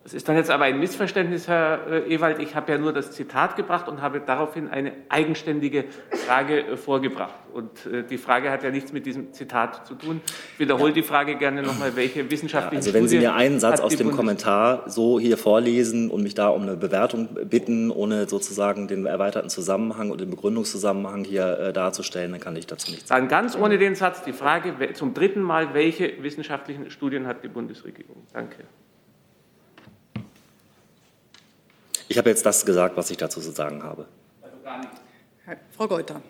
Das 0.09 0.15
ist 0.15 0.27
dann 0.27 0.37
jetzt 0.37 0.49
aber 0.49 0.63
ein 0.63 0.79
Missverständnis, 0.79 1.47
Herr 1.47 1.85
äh, 1.87 2.15
Ewald. 2.15 2.39
Ich 2.39 2.55
habe 2.55 2.71
ja 2.71 2.79
nur 2.79 2.91
das 2.91 3.11
Zitat 3.11 3.55
gebracht 3.55 3.87
und 3.87 4.01
habe 4.01 4.19
daraufhin 4.19 4.67
eine 4.67 4.93
eigenständige 5.07 5.85
Frage 6.25 6.61
äh, 6.61 6.77
vorgebracht. 6.77 7.35
Und 7.53 7.85
äh, 7.85 8.03
die 8.03 8.17
Frage 8.17 8.49
hat 8.49 8.63
ja 8.63 8.71
nichts 8.71 8.91
mit 8.91 9.05
diesem 9.05 9.33
Zitat 9.33 9.85
zu 9.85 9.93
tun. 9.93 10.21
Ich 10.53 10.61
wiederhole 10.61 10.93
die 10.93 11.03
Frage 11.03 11.35
gerne 11.35 11.61
nochmal, 11.61 11.95
welche 11.95 12.31
wissenschaftlichen 12.31 12.81
ja, 12.81 12.87
Also 12.87 12.93
wenn 12.95 13.07
Sie 13.07 13.19
mir 13.19 13.35
einen 13.35 13.59
Satz 13.59 13.81
aus 13.81 13.91
dem 13.97 14.07
Bundes 14.07 14.17
Kommentar 14.17 14.89
so 14.89 15.19
hier 15.19 15.37
vorlesen 15.37 16.09
und 16.09 16.23
mich 16.23 16.33
da 16.33 16.47
um 16.47 16.63
eine 16.63 16.75
Bewertung 16.75 17.29
bitten, 17.47 17.91
ohne 17.91 18.27
sozusagen 18.27 18.87
den 18.87 19.05
erweiterten 19.05 19.51
Zusammenhang 19.51 20.09
und 20.09 20.21
den 20.21 20.31
Begründungszusammenhang 20.31 21.23
hier 21.23 21.71
darzustellen, 21.71 22.31
dann 22.31 22.41
kann 22.41 22.55
ich 22.55 22.65
dazu 22.65 22.89
nichts 22.89 23.09
sagen. 23.09 23.27
Dann 23.27 23.29
ganz 23.29 23.55
ohne 23.55 23.77
den 23.77 23.93
Satz 23.93 24.23
die 24.23 24.33
Frage 24.33 24.73
zum 24.93 25.13
dritten 25.13 25.43
Mal, 25.43 25.75
welche 25.75 26.23
wissenschaftlichen 26.23 26.89
Studien 26.89 27.27
hat 27.27 27.43
die 27.43 27.47
Bundesregierung? 27.47 28.23
Danke. 28.33 28.63
Ich 32.09 32.17
habe 32.17 32.29
jetzt 32.29 32.45
das 32.45 32.65
gesagt, 32.65 32.97
was 32.97 33.11
ich 33.11 33.17
dazu 33.17 33.39
zu 33.39 33.51
sagen 33.51 33.83
habe. 33.83 34.07
Frau 35.77 35.87
Geuter. 35.87 36.21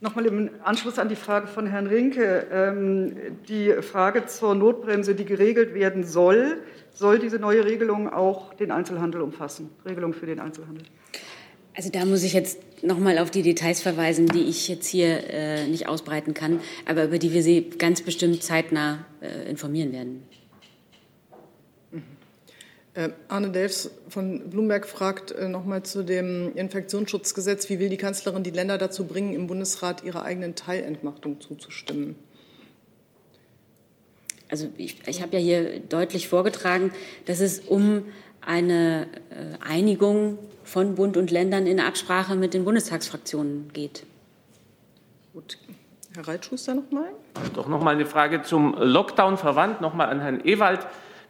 Nochmal 0.00 0.26
im 0.26 0.50
Anschluss 0.62 0.98
an 0.98 1.08
die 1.08 1.16
Frage 1.16 1.46
von 1.46 1.66
Herrn 1.66 1.86
Rinke. 1.86 2.46
Ähm, 2.52 3.16
die 3.48 3.72
Frage 3.80 4.26
zur 4.26 4.54
Notbremse, 4.54 5.14
die 5.14 5.24
geregelt 5.24 5.74
werden 5.74 6.04
soll, 6.04 6.58
soll 6.92 7.18
diese 7.20 7.38
neue 7.38 7.64
Regelung 7.64 8.12
auch 8.12 8.52
den 8.54 8.72
Einzelhandel 8.72 9.22
umfassen? 9.22 9.70
Regelung 9.86 10.12
für 10.12 10.26
den 10.26 10.40
Einzelhandel? 10.40 10.84
Also 11.74 11.90
da 11.90 12.04
muss 12.04 12.24
ich 12.24 12.32
jetzt 12.32 12.58
nochmal 12.82 13.18
auf 13.18 13.30
die 13.30 13.42
Details 13.42 13.80
verweisen, 13.80 14.26
die 14.26 14.44
ich 14.44 14.66
jetzt 14.66 14.86
hier 14.86 15.30
äh, 15.30 15.66
nicht 15.68 15.88
ausbreiten 15.88 16.34
kann, 16.34 16.60
aber 16.84 17.04
über 17.04 17.18
die 17.18 17.32
wir 17.32 17.42
Sie 17.42 17.70
ganz 17.70 18.02
bestimmt 18.02 18.42
zeitnah 18.42 19.06
äh, 19.20 19.48
informieren 19.48 19.92
werden. 19.92 20.22
Äh, 22.96 23.10
Arne 23.28 23.50
Delfs 23.50 23.90
von 24.08 24.48
Bloomberg 24.48 24.86
fragt 24.86 25.30
äh, 25.30 25.48
nochmal 25.48 25.82
zu 25.82 26.02
dem 26.02 26.56
Infektionsschutzgesetz. 26.56 27.68
Wie 27.68 27.78
will 27.78 27.90
die 27.90 27.98
Kanzlerin 27.98 28.42
die 28.42 28.50
Länder 28.50 28.78
dazu 28.78 29.04
bringen, 29.04 29.34
im 29.34 29.48
Bundesrat 29.48 30.02
ihrer 30.02 30.22
eigenen 30.22 30.54
Teilentmachtung 30.54 31.38
zuzustimmen? 31.42 32.16
Also 34.48 34.68
ich, 34.78 35.06
ich 35.06 35.20
habe 35.20 35.34
ja 35.34 35.38
hier 35.38 35.80
deutlich 35.80 36.28
vorgetragen, 36.28 36.90
dass 37.26 37.40
es 37.40 37.60
um 37.60 38.04
eine 38.40 39.08
äh, 39.28 39.62
Einigung 39.62 40.38
von 40.64 40.94
Bund 40.94 41.18
und 41.18 41.30
Ländern 41.30 41.66
in 41.66 41.80
Absprache 41.80 42.34
mit 42.34 42.54
den 42.54 42.64
Bundestagsfraktionen 42.64 43.70
geht. 43.74 44.06
Gut. 45.34 45.58
Herr 46.14 46.28
Reitschuster 46.28 46.74
nochmal. 46.74 47.10
Doch 47.52 47.68
nochmal 47.68 47.96
eine 47.96 48.06
Frage 48.06 48.40
zum 48.40 48.74
Lockdown 48.78 49.36
verwandt, 49.36 49.82
nochmal 49.82 50.08
an 50.08 50.22
Herrn 50.22 50.40
Ewald. 50.46 50.86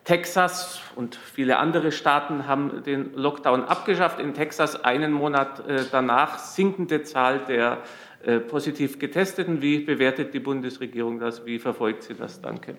Texas 0.06 0.78
und 0.94 1.16
viele 1.16 1.58
andere 1.58 1.90
Staaten 1.90 2.46
haben 2.46 2.84
den 2.84 3.12
Lockdown 3.14 3.64
abgeschafft. 3.64 4.20
In 4.20 4.34
Texas 4.34 4.76
einen 4.84 5.12
Monat 5.12 5.68
äh, 5.68 5.82
danach 5.90 6.38
sinkende 6.38 7.02
Zahl 7.02 7.40
der 7.40 7.78
äh, 8.24 8.38
positiv 8.38 9.00
Getesteten. 9.00 9.60
Wie 9.62 9.80
bewertet 9.80 10.32
die 10.32 10.38
Bundesregierung 10.38 11.18
das? 11.18 11.44
Wie 11.44 11.58
verfolgt 11.58 12.04
sie 12.04 12.14
das? 12.14 12.40
Danke. 12.40 12.76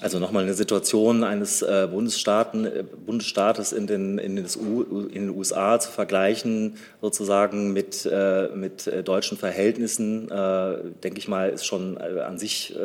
Also 0.00 0.18
nochmal 0.18 0.42
eine 0.42 0.52
Situation 0.52 1.24
eines 1.24 1.62
äh, 1.62 1.88
Bundesstaaten, 1.90 2.68
Bundesstaates 3.06 3.72
in 3.72 3.86
den, 3.86 4.18
in, 4.18 4.36
den 4.36 4.44
in 4.44 5.08
den, 5.08 5.30
USA 5.30 5.80
zu 5.80 5.90
vergleichen, 5.90 6.76
sozusagen 7.00 7.72
mit, 7.72 8.08
mit 8.54 9.08
deutschen 9.08 9.36
Verhältnissen, 9.36 10.28
denke 10.28 11.18
ich 11.18 11.26
mal, 11.26 11.48
ist 11.48 11.66
schon 11.66 11.98
an 11.98 12.38
sich 12.38 12.76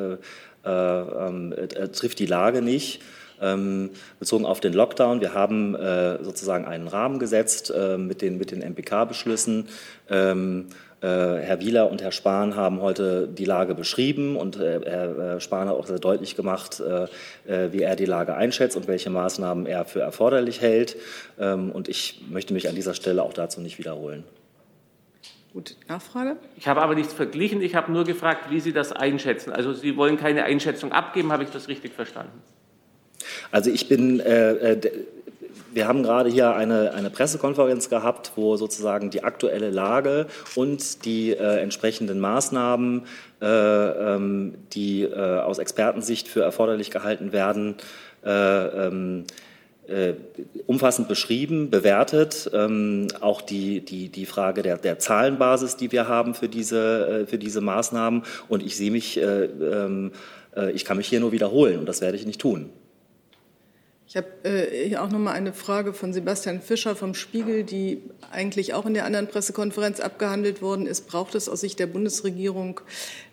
trifft 0.64 2.20
die 2.20 2.26
Lage 2.26 2.62
nicht. 2.62 3.02
Ähm, 3.44 3.90
bezogen 4.20 4.46
auf 4.46 4.62
den 4.62 4.74
Lockdown. 4.74 5.20
Wir 5.20 5.34
haben 5.34 5.76
äh, 5.76 6.24
sozusagen 6.24 6.66
einen 6.66 6.88
Rahmen 6.88 7.20
gesetzt 7.20 7.74
äh, 7.76 7.98
mit 7.98 8.22
den, 8.22 8.38
mit 8.38 8.52
den 8.52 8.62
MPK-Beschlüssen. 8.62 9.68
Ähm, 10.10 10.68
äh, 11.02 11.08
Herr 11.08 11.60
Wieler 11.60 11.92
und 11.92 12.02
Herr 12.02 12.14
Spahn 12.14 12.56
haben 12.56 12.82
heute 12.82 13.28
die 13.28 13.44
Lage 13.44 13.76
beschrieben 13.76 14.38
und 14.38 14.58
äh, 14.58 14.80
Herr 14.86 15.40
Spahn 15.42 15.68
hat 15.68 15.76
auch 15.76 15.88
sehr 15.88 16.00
deutlich 16.00 16.38
gemacht, 16.38 16.82
wie 17.46 17.82
er 17.82 17.96
die 17.98 18.06
Lage 18.06 18.36
einschätzt 18.36 18.78
und 18.78 18.88
welche 18.88 19.10
Maßnahmen 19.10 19.66
er 19.66 19.84
für 19.84 20.00
erforderlich 20.00 20.62
hält. 20.62 20.96
Ähm, 21.38 21.72
und 21.72 21.90
ich 21.90 22.22
möchte 22.30 22.54
mich 22.54 22.70
an 22.70 22.76
dieser 22.76 22.94
Stelle 22.94 23.24
auch 23.24 23.34
dazu 23.34 23.60
nicht 23.60 23.78
wiederholen. 23.78 24.24
Gut, 25.54 25.76
Nachfrage? 25.88 26.38
Ich 26.58 26.68
habe 26.68 26.82
aber 26.82 26.96
nichts 26.96 27.14
verglichen. 27.14 27.62
Ich 27.62 27.76
habe 27.76 27.92
nur 27.92 28.06
gefragt, 28.06 28.50
wie 28.50 28.60
Sie 28.60 28.74
das 28.74 28.92
einschätzen. 28.92 29.54
Also 29.54 29.74
Sie 29.74 29.96
wollen 29.98 30.18
keine 30.18 30.46
Einschätzung 30.46 30.92
abgeben, 30.92 31.32
habe 31.32 31.44
ich 31.44 31.52
das 31.52 31.68
richtig 31.68 31.94
verstanden? 31.94 32.42
Also 33.52 33.70
ich 33.70 33.88
bin, 33.88 34.20
äh, 34.20 34.54
äh 34.54 34.92
wir 35.72 35.88
haben 35.88 36.04
gerade 36.04 36.30
hier 36.30 36.56
eine, 36.56 36.94
eine 36.94 37.10
Pressekonferenz 37.10 37.90
gehabt, 37.90 38.34
wo 38.36 38.58
sozusagen 38.58 39.10
die 39.10 39.24
aktuelle 39.24 39.72
Lage 39.72 40.28
und 40.56 41.06
die 41.06 41.32
äh, 41.32 41.62
entsprechenden 41.62 42.20
Maßnahmen, 42.20 43.06
äh, 43.42 43.46
ähm, 43.46 44.56
die 44.74 45.04
äh, 45.04 45.40
aus 45.40 45.58
Expertensicht 45.58 46.28
für 46.28 46.42
erforderlich 46.42 46.92
gehalten 46.92 47.32
werden, 47.32 47.76
äh, 48.24 48.30
ähm, 48.88 49.26
äh, 49.88 50.14
umfassend 50.66 51.08
beschrieben, 51.08 51.70
bewertet. 51.70 52.50
Ähm, 52.54 53.08
auch 53.22 53.42
die, 53.42 53.82
die, 53.82 54.10
die 54.10 54.26
Frage 54.26 54.62
der, 54.62 54.78
der 54.78 55.00
Zahlenbasis, 55.00 55.76
die 55.76 55.92
wir 55.92 56.08
haben 56.08 56.34
für 56.36 56.50
diese, 56.50 57.24
äh, 57.24 57.26
für 57.26 57.38
diese 57.38 57.62
Maßnahmen. 57.62 58.24
Und 58.48 58.64
ich 58.64 58.78
sehe 58.78 58.92
mich, 58.92 59.18
äh, 59.18 59.46
ähm, 59.46 60.12
äh, 60.56 60.72
ich 60.72 60.86
kann 60.86 60.98
mich 60.98 61.08
hier 61.08 61.20
nur 61.20 61.32
wiederholen 61.32 61.80
und 61.80 61.88
das 61.88 62.02
werde 62.02 62.18
ich 62.18 62.26
nicht 62.26 62.42
tun. 62.42 62.70
Ich 64.14 64.18
habe 64.18 64.28
äh, 64.44 64.90
hier 64.90 65.02
auch 65.02 65.10
noch 65.10 65.18
mal 65.18 65.32
eine 65.32 65.54
Frage 65.54 65.92
von 65.92 66.14
Sebastian 66.14 66.62
Fischer 66.62 66.96
vom 66.96 67.16
Spiegel, 67.16 67.64
die 67.64 68.00
eigentlich 68.30 68.76
auch 68.76 68.86
in 68.86 68.94
der 68.94 69.06
anderen 69.06 69.26
Pressekonferenz 69.26 70.00
abgehandelt 70.00 70.62
worden 70.62 70.86
ist. 70.86 71.08
Braucht 71.08 71.34
es 71.34 71.50
aus 71.50 71.62
Sicht 71.62 71.80
der 71.80 71.88
Bundesregierung 71.88 72.80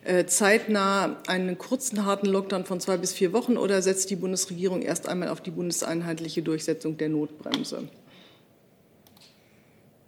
äh, 0.05 0.25
zeitnah 0.25 1.19
einen 1.27 1.59
kurzen, 1.59 2.07
harten 2.07 2.29
Lockdown 2.29 2.65
von 2.65 2.81
zwei 2.81 2.97
bis 2.97 3.13
vier 3.13 3.35
Wochen 3.35 3.59
oder 3.59 3.83
setzt 3.83 4.09
die 4.09 4.17
Bundesregierung 4.17 4.81
erst 4.81 5.07
einmal 5.07 5.29
auf 5.29 5.43
die 5.43 5.51
bundeseinheitliche 5.51 6.41
Durchsetzung 6.41 6.97
der 6.97 7.11
Notbremse? 7.11 7.87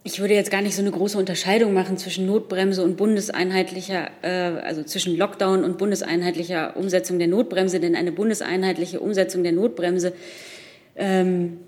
Ich 0.03 0.19
würde 0.19 0.33
jetzt 0.33 0.49
gar 0.49 0.63
nicht 0.63 0.75
so 0.75 0.81
eine 0.81 0.91
große 0.91 1.19
Unterscheidung 1.19 1.75
machen 1.75 1.99
zwischen 1.99 2.25
Notbremse 2.25 2.83
und 2.83 2.97
bundeseinheitlicher, 2.97 4.09
äh, 4.23 4.59
also 4.63 4.81
zwischen 4.81 5.15
Lockdown 5.17 5.63
und 5.63 5.77
bundeseinheitlicher 5.77 6.75
Umsetzung 6.75 7.19
der 7.19 7.27
Notbremse, 7.27 7.79
denn 7.79 7.95
eine 7.95 8.11
bundeseinheitliche 8.11 8.99
Umsetzung 8.99 9.43
der 9.43 9.51
Notbremse 9.51 10.13
ähm, 10.95 11.59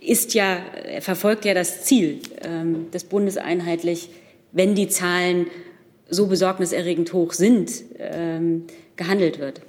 ist 0.00 0.34
ja, 0.34 0.60
verfolgt 1.00 1.44
ja 1.44 1.54
das 1.54 1.84
Ziel 1.84 2.20
ähm, 2.42 2.90
des 2.90 3.04
Bundes 3.04 3.36
einheitlich, 3.36 4.10
wenn 4.52 4.74
die 4.74 4.88
Zahlen 4.88 5.46
so 6.08 6.26
besorgniserregend 6.26 7.12
hoch 7.12 7.32
sind, 7.32 7.70
ähm, 7.98 8.64
gehandelt 8.96 9.38
wird. 9.38 9.60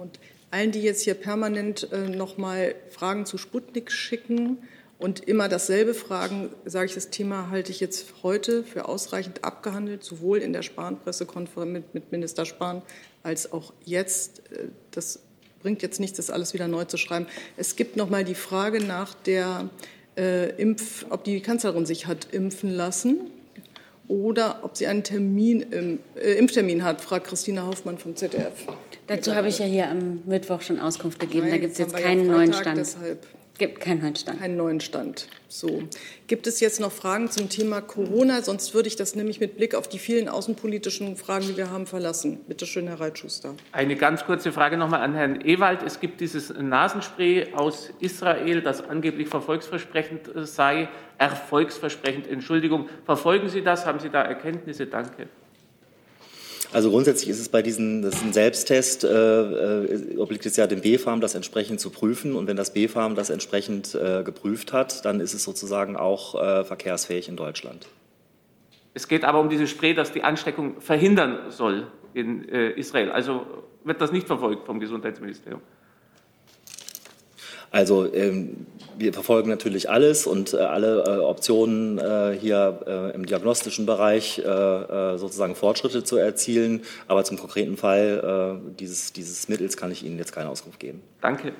Und 0.00 0.18
allen, 0.50 0.72
die 0.72 0.80
jetzt 0.80 1.02
hier 1.02 1.14
permanent 1.14 1.90
äh, 1.92 2.08
noch 2.08 2.36
mal 2.36 2.74
Fragen 2.90 3.24
zu 3.24 3.38
Sputnik 3.38 3.92
schicken 3.92 4.58
und 4.98 5.20
immer 5.20 5.48
dasselbe 5.48 5.94
fragen, 5.94 6.50
sage 6.64 6.86
ich, 6.86 6.94
das 6.94 7.10
Thema 7.10 7.50
halte 7.50 7.70
ich 7.70 7.80
jetzt 7.80 8.06
heute 8.22 8.64
für 8.64 8.88
ausreichend 8.88 9.44
abgehandelt, 9.44 10.02
sowohl 10.04 10.38
in 10.38 10.52
der 10.52 10.62
Spahn-Pressekonferenz 10.62 11.72
mit, 11.72 11.94
mit 11.94 12.12
Minister 12.12 12.44
Spahn 12.44 12.82
als 13.22 13.52
auch 13.52 13.72
jetzt. 13.84 14.42
Äh, 14.52 14.68
das 14.90 15.20
bringt 15.62 15.82
jetzt 15.82 16.00
nichts, 16.00 16.16
das 16.16 16.30
alles 16.30 16.54
wieder 16.54 16.68
neu 16.68 16.84
zu 16.84 16.96
schreiben. 16.96 17.26
Es 17.56 17.76
gibt 17.76 17.96
noch 17.96 18.10
mal 18.10 18.24
die 18.24 18.34
Frage 18.34 18.80
nach 18.80 19.14
der 19.14 19.70
äh, 20.16 20.50
Impf, 20.60 21.06
ob 21.10 21.24
die 21.24 21.40
Kanzlerin 21.40 21.86
sich 21.86 22.06
hat 22.06 22.28
impfen 22.32 22.70
lassen 22.70 23.30
oder 24.08 24.60
ob 24.62 24.76
sie 24.76 24.86
einen 24.86 25.04
Termin, 25.04 25.98
äh, 26.14 26.32
Impftermin 26.34 26.84
hat, 26.84 27.00
fragt 27.00 27.26
Christina 27.26 27.66
Hoffmann 27.66 27.98
vom 27.98 28.16
ZDF. 28.16 28.66
Dazu 29.06 29.34
habe 29.34 29.48
ich 29.48 29.58
ja 29.58 29.66
hier 29.66 29.88
am 29.88 30.22
Mittwoch 30.26 30.60
schon 30.60 30.78
Auskunft 30.78 31.18
gegeben. 31.18 31.48
Nein, 31.48 31.52
da 31.52 31.58
gibt 31.58 31.72
es 31.72 31.78
jetzt 31.78 31.96
keinen 31.96 32.26
ja 32.26 32.32
Freitag, 32.32 32.36
neuen 32.36 32.52
Stand. 32.52 32.78
Deshalb 32.78 33.26
Gibt 33.58 33.80
keinen 33.80 34.00
neuen 34.00 34.16
Stand. 34.16 34.40
Keinen 34.40 34.56
neuen 34.56 34.80
Stand. 34.80 35.28
So. 35.46 35.82
Gibt 36.26 36.46
es 36.46 36.60
jetzt 36.60 36.80
noch 36.80 36.90
Fragen 36.90 37.30
zum 37.30 37.50
Thema 37.50 37.82
Corona? 37.82 38.40
Sonst 38.40 38.74
würde 38.74 38.88
ich 38.88 38.96
das 38.96 39.14
nämlich 39.14 39.40
mit 39.40 39.56
Blick 39.56 39.74
auf 39.74 39.88
die 39.88 39.98
vielen 39.98 40.28
außenpolitischen 40.28 41.16
Fragen, 41.16 41.46
die 41.46 41.56
wir 41.56 41.70
haben, 41.70 41.86
verlassen. 41.86 42.40
Bitte 42.48 42.64
schön, 42.64 42.88
Herr 42.88 43.00
Reitschuster. 43.00 43.54
Eine 43.70 43.96
ganz 43.96 44.24
kurze 44.24 44.52
Frage 44.52 44.78
nochmal 44.78 45.02
an 45.02 45.14
Herrn 45.14 45.42
Ewald. 45.42 45.82
Es 45.82 46.00
gibt 46.00 46.20
dieses 46.20 46.48
Nasenspray 46.48 47.52
aus 47.52 47.90
Israel, 48.00 48.62
das 48.62 48.88
angeblich 48.88 49.28
verfolgsversprechend 49.28 50.30
sei. 50.34 50.88
Erfolgsversprechend, 51.18 52.26
Entschuldigung. 52.26 52.88
Verfolgen 53.04 53.48
Sie 53.50 53.62
das? 53.62 53.84
Haben 53.84 54.00
Sie 54.00 54.08
da 54.08 54.22
Erkenntnisse? 54.22 54.86
Danke. 54.86 55.28
Also 56.72 56.90
grundsätzlich 56.90 57.28
ist 57.28 57.38
es 57.38 57.50
bei 57.50 57.60
diesen, 57.60 58.00
das 58.00 58.14
ist 58.14 58.24
ein 58.24 58.32
Selbsttest, 58.32 59.04
äh, 59.04 59.08
äh 59.08 60.16
obliegt 60.16 60.46
es 60.46 60.56
ja 60.56 60.66
dem 60.66 60.80
BfArM, 60.80 61.20
das 61.20 61.34
entsprechend 61.34 61.80
zu 61.80 61.90
prüfen. 61.90 62.34
Und 62.34 62.46
wenn 62.46 62.56
das 62.56 62.72
BfArM 62.72 63.14
das 63.14 63.28
entsprechend 63.28 63.94
äh, 63.94 64.22
geprüft 64.22 64.72
hat, 64.72 65.04
dann 65.04 65.20
ist 65.20 65.34
es 65.34 65.44
sozusagen 65.44 65.96
auch 65.96 66.34
äh, 66.34 66.64
verkehrsfähig 66.64 67.28
in 67.28 67.36
Deutschland. 67.36 67.88
Es 68.94 69.06
geht 69.06 69.24
aber 69.24 69.40
um 69.40 69.50
dieses 69.50 69.70
Spray, 69.70 69.94
das 69.94 70.12
die 70.12 70.22
Ansteckung 70.22 70.80
verhindern 70.80 71.50
soll 71.50 71.86
in 72.14 72.48
äh, 72.48 72.70
Israel. 72.70 73.10
Also 73.10 73.46
wird 73.84 74.00
das 74.00 74.12
nicht 74.12 74.26
verfolgt 74.26 74.66
vom 74.66 74.80
Gesundheitsministerium. 74.80 75.60
Also 77.72 78.12
ähm, 78.14 78.66
wir 78.96 79.12
verfolgen 79.12 79.48
natürlich 79.48 79.90
alles 79.90 80.26
und 80.26 80.54
äh, 80.54 80.58
alle 80.58 81.04
äh, 81.04 81.18
Optionen 81.18 81.98
äh, 81.98 82.36
hier 82.38 82.80
äh, 82.86 83.14
im 83.14 83.26
diagnostischen 83.26 83.86
Bereich 83.86 84.38
äh, 84.38 84.42
äh, 84.42 85.18
sozusagen 85.18 85.56
Fortschritte 85.56 86.04
zu 86.04 86.16
erzielen. 86.16 86.82
Aber 87.08 87.24
zum 87.24 87.38
konkreten 87.38 87.76
Fall 87.76 88.60
dieses, 88.78 89.12
dieses 89.12 89.48
Mittels 89.48 89.76
kann 89.76 89.90
ich 89.90 90.04
Ihnen 90.04 90.18
jetzt 90.18 90.32
keine 90.32 90.50
Auskunft 90.50 90.78
geben. 90.78 91.00
Danke. 91.20 91.52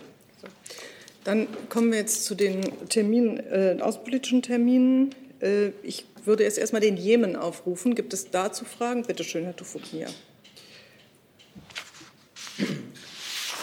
Dann 1.25 1.47
kommen 1.69 1.93
wir 1.93 1.99
jetzt 1.99 2.25
zu 2.25 2.35
den 2.35 2.61
Terminen, 2.89 3.39
äh, 3.39 3.79
außenpolitischen 3.81 4.43
Terminen. 4.43 5.15
Äh, 5.41 5.69
ich 5.83 6.05
würde 6.25 6.45
jetzt 6.45 6.59
erstmal 6.59 6.81
den 6.81 6.97
Jemen 6.97 7.37
aufrufen. 7.37 7.95
Gibt 7.95 8.13
es 8.13 8.31
dazu 8.31 8.65
Fragen? 8.65 9.05
Bitte 9.05 9.23
schön, 9.23 9.45
Herr 9.45 9.57
Tufoknia. 9.57 10.09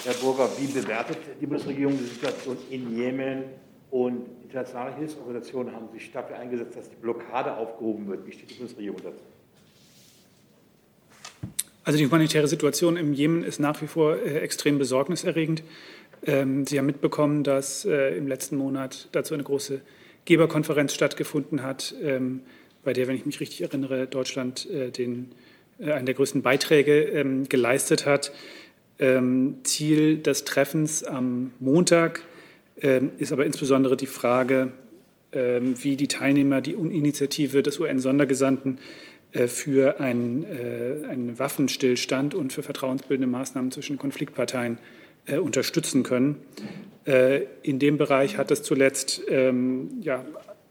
Herr 0.09 0.15
Burger, 0.15 0.49
wie 0.57 0.65
bewertet 0.65 1.19
die 1.39 1.45
Bundesregierung 1.45 1.95
die 1.95 2.05
Situation 2.05 2.57
in 2.71 2.97
Jemen? 2.97 3.43
Und 3.91 4.25
internationale 4.41 4.95
Hilfsorganisationen 4.95 5.75
haben 5.75 5.87
sich 5.93 6.11
dafür 6.11 6.35
eingesetzt, 6.39 6.75
dass 6.75 6.89
die 6.89 6.95
Blockade 6.95 7.55
aufgehoben 7.55 8.07
wird. 8.07 8.25
Wie 8.25 8.31
steht 8.31 8.49
die 8.49 8.55
Bundesregierung 8.55 8.97
dazu? 9.03 9.21
Also 11.83 11.99
die 11.99 12.07
humanitäre 12.07 12.47
Situation 12.47 12.97
im 12.97 13.13
Jemen 13.13 13.43
ist 13.43 13.59
nach 13.59 13.79
wie 13.83 13.85
vor 13.85 14.15
äh, 14.15 14.39
extrem 14.39 14.79
besorgniserregend. 14.79 15.61
Ähm, 16.25 16.65
Sie 16.65 16.79
haben 16.79 16.87
mitbekommen, 16.87 17.43
dass 17.43 17.85
äh, 17.85 18.17
im 18.17 18.27
letzten 18.27 18.57
Monat 18.57 19.09
dazu 19.11 19.35
eine 19.35 19.43
große 19.43 19.79
Geberkonferenz 20.25 20.95
stattgefunden 20.95 21.61
hat, 21.61 21.93
ähm, 22.01 22.41
bei 22.83 22.93
der, 22.93 23.07
wenn 23.07 23.15
ich 23.15 23.27
mich 23.27 23.39
richtig 23.39 23.61
erinnere, 23.61 24.07
Deutschland 24.07 24.67
äh, 24.71 24.89
den, 24.89 25.33
äh, 25.77 25.91
einen 25.91 26.07
der 26.07 26.15
größten 26.15 26.41
Beiträge 26.41 26.99
ähm, 27.03 27.47
geleistet 27.47 28.07
hat. 28.07 28.31
Ziel 29.63 30.17
des 30.17 30.43
Treffens 30.43 31.05
am 31.05 31.51
Montag 31.59 32.21
ist 32.75 33.31
aber 33.31 33.45
insbesondere 33.45 33.95
die 33.95 34.07
Frage, 34.07 34.73
wie 35.31 35.95
die 35.95 36.09
Teilnehmer 36.09 36.59
die 36.59 36.73
Initiative 36.73 37.63
des 37.63 37.79
UN-Sondergesandten 37.79 38.79
für 39.47 40.01
einen, 40.01 40.45
einen 41.07 41.39
Waffenstillstand 41.39 42.35
und 42.35 42.51
für 42.51 42.62
vertrauensbildende 42.62 43.31
Maßnahmen 43.31 43.71
zwischen 43.71 43.97
Konfliktparteien 43.97 44.79
äh, 45.29 45.38
unterstützen 45.38 46.03
können. 46.03 46.38
Äh, 47.05 47.41
in 47.62 47.77
dem 47.77 47.97
Bereich 47.97 48.38
hat 48.38 48.51
es 48.51 48.63
zuletzt 48.63 49.21
ähm, 49.27 49.89
ja, 50.01 50.25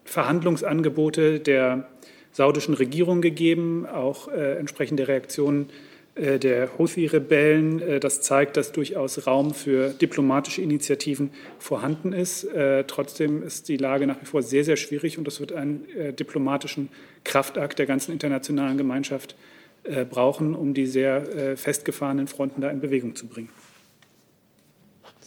Verhandlungsangebote 0.05 1.39
der 1.39 1.87
saudischen 2.33 2.75
Regierung 2.75 3.21
gegeben, 3.21 3.87
auch 3.87 4.29
äh, 4.29 4.57
entsprechende 4.59 5.07
Reaktionen 5.07 5.69
der 6.19 6.77
Houthi-Rebellen. 6.79 8.01
Das 8.01 8.21
zeigt, 8.21 8.57
dass 8.57 8.73
durchaus 8.73 9.27
Raum 9.27 9.55
für 9.55 9.91
diplomatische 9.91 10.63
Initiativen 10.63 11.31
vorhanden 11.59 12.13
ist. 12.13 12.47
Trotzdem 12.89 13.43
ist 13.43 13.69
die 13.69 13.77
Lage 13.77 14.07
nach 14.07 14.21
wie 14.21 14.27
vor 14.27 14.43
sehr, 14.43 14.65
sehr 14.65 14.77
schwierig 14.77 15.19
und 15.19 15.27
das 15.27 15.41
wird 15.41 15.53
einen 15.53 15.87
diplomatischen 16.17 16.89
Kraftakt 17.25 17.79
der 17.79 17.87
ganzen 17.87 18.13
internationalen 18.13 18.77
Gemeinschaft 18.77 19.37
brauchen, 20.11 20.55
um 20.55 20.75
die 20.75 20.87
sehr 20.87 21.57
festgefahrenen 21.57 22.27
Fronten 22.27 22.61
da 22.61 22.69
in 22.69 22.81
Bewegung 22.81 23.15
zu 23.15 23.27
bringen. 23.27 23.51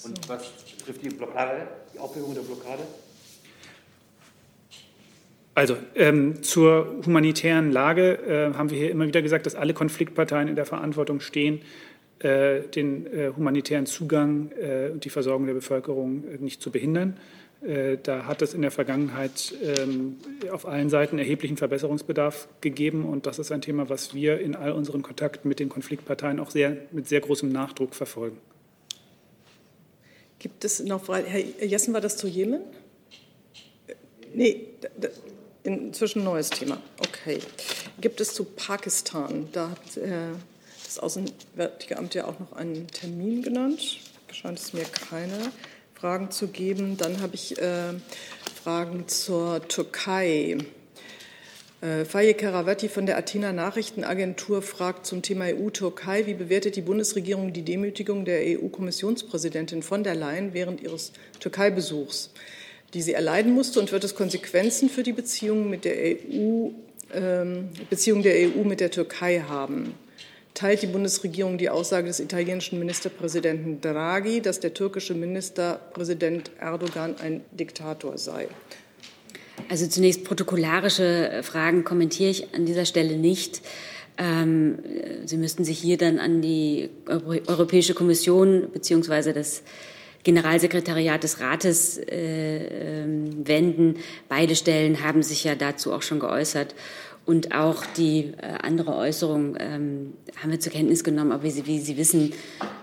Und 0.04 0.20
was 0.28 0.48
betrifft 0.78 1.04
die 1.04 1.10
Blockade, 1.10 1.68
die 1.94 2.00
Aufhebung 2.00 2.34
der 2.34 2.42
Blockade? 2.42 2.84
Also 5.54 5.76
ähm, 5.96 6.44
zur 6.44 7.02
humanitären 7.06 7.72
Lage 7.72 8.52
äh, 8.54 8.54
haben 8.58 8.70
wir 8.70 8.78
hier 8.78 8.90
immer 8.90 9.06
wieder 9.06 9.22
gesagt, 9.22 9.46
dass 9.46 9.56
alle 9.56 9.74
Konfliktparteien 9.74 10.48
in 10.48 10.56
der 10.56 10.66
Verantwortung 10.66 11.20
stehen, 11.20 11.62
äh, 12.20 12.62
den 12.62 13.06
äh, 13.08 13.32
humanitären 13.36 13.86
Zugang 13.86 14.52
äh, 14.52 14.90
und 14.92 15.04
die 15.04 15.10
Versorgung 15.10 15.48
der 15.48 15.54
Bevölkerung 15.54 16.24
äh, 16.24 16.38
nicht 16.38 16.62
zu 16.62 16.72
behindern. 16.72 17.18
Äh, 17.62 17.98
da 18.02 18.28
hat 18.28 18.42
es 18.42 18.54
in 18.54 18.62
der 18.62 18.72
Vergangenheit 18.72 19.54
ähm, 19.62 20.18
auf 20.52 20.66
allen 20.66 20.90
Seiten 20.90 21.20
erheblichen 21.20 21.58
Verbesserungsbedarf 21.58 22.48
gegeben 22.62 23.06
und 23.06 23.26
das 23.26 23.38
ist 23.38 23.52
ein 23.52 23.62
Thema, 23.62 23.90
was 23.90 24.14
wir 24.16 24.40
in 24.40 24.56
all 24.56 24.72
unseren 24.72 25.02
Kontakten 25.02 25.50
mit 25.50 25.60
den 25.60 25.68
Konfliktparteien 25.68 26.40
auch 26.40 26.50
sehr, 26.50 26.78
mit 26.92 27.10
sehr 27.10 27.20
großem 27.20 27.52
Nachdruck 27.52 27.94
verfolgen. 27.94 28.38
Gibt 30.40 30.64
es 30.64 30.84
noch 30.84 31.04
Fragen? 31.04 31.26
Herr 31.28 31.66
Jessen, 31.66 31.94
war 31.94 32.02
das 32.02 32.18
zu 32.18 32.28
Jemen? 32.28 32.62
Nee, 34.34 34.70
inzwischen 35.64 36.24
neues 36.24 36.50
Thema. 36.50 36.82
Okay. 37.00 37.40
Gibt 38.00 38.22
es 38.22 38.34
zu 38.34 38.44
Pakistan? 38.44 39.50
Da 39.52 39.70
hat 39.70 39.98
äh, 39.98 40.10
das 40.86 41.00
Auswärtige 41.00 41.98
Amt 41.98 42.14
ja 42.16 42.26
auch 42.26 42.40
noch 42.40 42.54
einen 42.54 42.88
Termin 42.88 43.42
genannt. 43.42 44.00
Scheint 44.32 44.60
es 44.60 44.74
mir 44.74 44.84
keine 44.84 45.52
Fragen 45.94 46.32
zu 46.32 46.48
geben. 46.48 46.98
Dann 46.98 47.22
habe 47.22 47.36
ich 47.36 47.58
äh, 47.62 47.94
Fragen 48.64 49.08
zur 49.08 49.68
Türkei. 49.68 50.58
Äh, 51.82 52.06
Faye 52.06 52.34
Karavati 52.36 52.90
von 52.90 53.06
der 53.08 53.18
Athena 53.18 53.54
Nachrichtenagentur 53.54 54.62
fragt 54.62 55.06
zum 55.06 55.24
Thema 55.24 55.46
EU-Türkei, 55.46 56.28
wie 56.28 56.36
bewertet 56.36 56.76
die 56.76 56.82
Bundesregierung 56.82 57.54
die 57.54 57.64
Demütigung 57.64 58.24
der 58.24 58.42
EU-Kommissionspräsidentin 58.42 59.82
von 59.82 60.04
der 60.04 60.14
Leyen 60.14 60.54
während 60.54 60.82
ihres 60.82 61.12
Türkei-Besuchs, 61.40 62.32
die 62.94 63.02
sie 63.02 63.14
erleiden 63.14 63.54
musste 63.54 63.80
und 63.80 63.92
wird 63.92 64.04
es 64.04 64.16
Konsequenzen 64.16 64.90
für 64.90 65.04
die 65.04 65.14
Beziehungen 65.14 65.70
mit 65.70 65.86
der 65.86 65.96
EU, 65.96 66.70
ähm, 67.14 67.70
Beziehung 67.90 68.22
der 68.22 68.36
EU 68.36 68.64
mit 68.64 68.80
der 68.80 68.92
Türkei 68.92 69.44
haben? 69.48 69.94
Teilt 70.54 70.82
die 70.82 70.88
Bundesregierung 70.88 71.58
die 71.58 71.70
Aussage 71.70 72.08
des 72.08 72.20
italienischen 72.20 72.78
Ministerpräsidenten 72.78 73.80
Draghi, 73.80 74.42
dass 74.42 74.60
der 74.60 74.74
türkische 74.74 75.14
Ministerpräsident 75.14 76.52
Erdogan 76.60 77.16
ein 77.24 77.42
Diktator 77.52 78.18
sei? 78.18 78.50
Also 79.70 79.88
zunächst 79.88 80.26
protokollarische 80.26 81.42
Fragen 81.44 81.86
kommentiere 81.86 82.32
ich 82.32 82.54
an 82.54 82.66
dieser 82.66 82.86
Stelle 82.86 83.16
nicht. 83.16 83.62
Ähm, 84.18 84.80
Sie 85.26 85.38
müssten 85.38 85.64
sich 85.64 85.80
hier 85.80 85.98
dann 85.98 86.20
an 86.20 86.42
die 86.42 86.90
Europäische 87.08 87.94
Kommission 87.94 88.68
beziehungsweise 88.74 89.32
das 89.32 89.64
Generalsekretariat 90.24 91.24
des 91.24 91.40
Rates 91.40 91.98
äh, 91.98 93.04
ähm, 93.04 93.48
wenden. 93.48 93.98
Beide 94.30 94.56
Stellen 94.56 95.04
haben 95.04 95.24
sich 95.24 95.44
ja 95.44 95.56
dazu 95.56 95.94
auch 95.94 96.02
schon 96.02 96.20
geäußert. 96.20 96.76
Und 97.26 97.54
auch 97.54 97.86
die 97.86 98.34
äh, 98.38 98.58
andere 98.62 98.96
Äußerung 98.96 99.56
ähm, 99.60 100.14
haben 100.42 100.52
wir 100.52 100.60
zur 100.60 100.72
Kenntnis 100.72 101.04
genommen. 101.04 101.32
Aber 101.32 101.44
wie 101.44 101.52
Sie, 101.52 101.68
wie 101.68 101.80
Sie 101.80 101.98
wissen, 101.98 102.34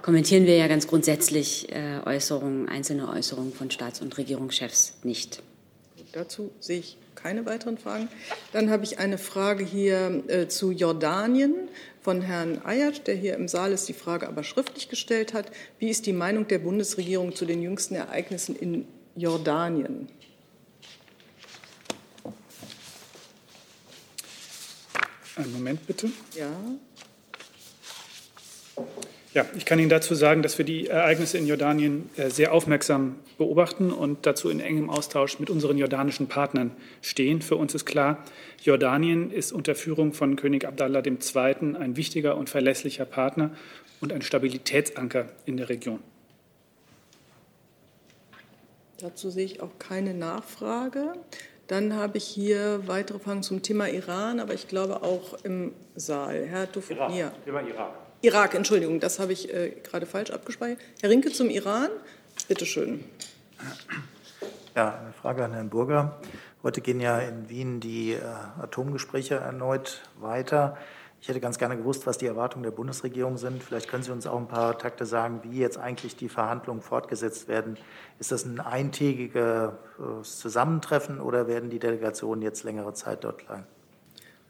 kommentieren 0.02 0.46
wir 0.46 0.56
ja 0.56 0.68
ganz 0.68 0.86
grundsätzlich 0.86 1.72
äh, 1.72 2.00
Äußerungen, 2.06 2.68
einzelne 2.68 3.08
Äußerungen 3.08 3.52
von 3.52 3.70
Staats- 3.70 4.00
und 4.00 4.16
Regierungschefs 4.16 4.98
nicht. 5.02 5.42
Dazu 6.12 6.50
sehe 6.60 6.78
ich 6.78 6.96
keine 7.18 7.46
weiteren 7.46 7.78
Fragen. 7.78 8.08
Dann 8.52 8.70
habe 8.70 8.84
ich 8.84 8.98
eine 8.98 9.18
Frage 9.18 9.64
hier 9.64 10.22
äh, 10.28 10.48
zu 10.48 10.70
Jordanien 10.70 11.68
von 12.00 12.22
Herrn 12.22 12.62
Ayat, 12.64 13.06
der 13.06 13.16
hier 13.16 13.34
im 13.34 13.48
Saal 13.48 13.72
ist, 13.72 13.88
die 13.88 13.92
Frage 13.92 14.28
aber 14.28 14.44
schriftlich 14.44 14.88
gestellt 14.88 15.34
hat. 15.34 15.50
Wie 15.78 15.90
ist 15.90 16.06
die 16.06 16.12
Meinung 16.12 16.46
der 16.46 16.60
Bundesregierung 16.60 17.34
zu 17.34 17.44
den 17.44 17.60
jüngsten 17.60 17.96
Ereignissen 17.96 18.56
in 18.56 18.86
Jordanien? 19.16 20.08
Einen 25.36 25.52
Moment 25.52 25.86
bitte. 25.86 26.10
Ja. 26.36 26.50
Ja, 29.38 29.46
ich 29.56 29.64
kann 29.64 29.78
Ihnen 29.78 29.88
dazu 29.88 30.16
sagen, 30.16 30.42
dass 30.42 30.58
wir 30.58 30.64
die 30.64 30.88
Ereignisse 30.88 31.38
in 31.38 31.46
Jordanien 31.46 32.10
äh, 32.16 32.28
sehr 32.28 32.52
aufmerksam 32.52 33.14
beobachten 33.36 33.92
und 33.92 34.26
dazu 34.26 34.50
in 34.50 34.58
engem 34.58 34.90
Austausch 34.90 35.38
mit 35.38 35.48
unseren 35.48 35.78
jordanischen 35.78 36.26
Partnern 36.26 36.72
stehen. 37.02 37.40
Für 37.40 37.54
uns 37.54 37.72
ist 37.72 37.84
klar, 37.84 38.24
Jordanien 38.60 39.30
ist 39.30 39.52
unter 39.52 39.76
Führung 39.76 40.12
von 40.12 40.34
König 40.34 40.66
Abdallah 40.66 41.04
II. 41.04 41.76
ein 41.76 41.96
wichtiger 41.96 42.36
und 42.36 42.50
verlässlicher 42.50 43.04
Partner 43.04 43.52
und 44.00 44.12
ein 44.12 44.22
Stabilitätsanker 44.22 45.28
in 45.46 45.56
der 45.56 45.68
Region. 45.68 46.00
Dazu 48.98 49.30
sehe 49.30 49.44
ich 49.44 49.62
auch 49.62 49.78
keine 49.78 50.14
Nachfrage. 50.14 51.12
Dann 51.68 51.94
habe 51.94 52.18
ich 52.18 52.24
hier 52.24 52.88
weitere 52.88 53.20
Fragen 53.20 53.44
zum 53.44 53.62
Thema 53.62 53.88
Iran, 53.88 54.40
aber 54.40 54.54
ich 54.54 54.66
glaube 54.66 55.04
auch 55.04 55.34
im 55.44 55.74
Saal. 55.94 56.44
Herr 56.44 56.72
Tufania. 56.72 57.30
Thema 57.44 57.60
Irak. 57.60 58.07
Irak, 58.20 58.54
Entschuldigung, 58.54 58.98
das 58.98 59.20
habe 59.20 59.32
ich 59.32 59.52
äh, 59.54 59.70
gerade 59.84 60.04
falsch 60.04 60.30
abgespeichert. 60.30 60.80
Herr 61.00 61.10
Rinke 61.10 61.30
zum 61.30 61.50
Iran, 61.50 61.88
bitte 62.48 62.66
schön. 62.66 63.04
Ja, 64.74 64.98
eine 64.98 65.12
Frage 65.12 65.44
an 65.44 65.52
Herrn 65.52 65.70
Burger. 65.70 66.20
Heute 66.64 66.80
gehen 66.80 67.00
ja 67.00 67.20
in 67.20 67.48
Wien 67.48 67.78
die 67.78 68.14
äh, 68.14 68.20
Atomgespräche 68.60 69.36
erneut 69.36 70.02
weiter. 70.18 70.76
Ich 71.20 71.28
hätte 71.28 71.38
ganz 71.38 71.58
gerne 71.58 71.76
gewusst, 71.76 72.08
was 72.08 72.18
die 72.18 72.26
Erwartungen 72.26 72.64
der 72.64 72.72
Bundesregierung 72.72 73.38
sind. 73.38 73.62
Vielleicht 73.62 73.88
können 73.88 74.02
Sie 74.02 74.10
uns 74.10 74.26
auch 74.26 74.36
ein 74.36 74.48
paar 74.48 74.76
Takte 74.78 75.06
sagen, 75.06 75.40
wie 75.44 75.58
jetzt 75.58 75.78
eigentlich 75.78 76.16
die 76.16 76.28
Verhandlungen 76.28 76.80
fortgesetzt 76.82 77.46
werden. 77.46 77.76
Ist 78.18 78.32
das 78.32 78.44
ein 78.44 78.58
eintägiges 78.58 79.70
äh, 79.98 80.22
Zusammentreffen 80.22 81.20
oder 81.20 81.46
werden 81.46 81.70
die 81.70 81.78
Delegationen 81.78 82.42
jetzt 82.42 82.64
längere 82.64 82.94
Zeit 82.94 83.22
dort 83.22 83.46
bleiben? 83.46 83.66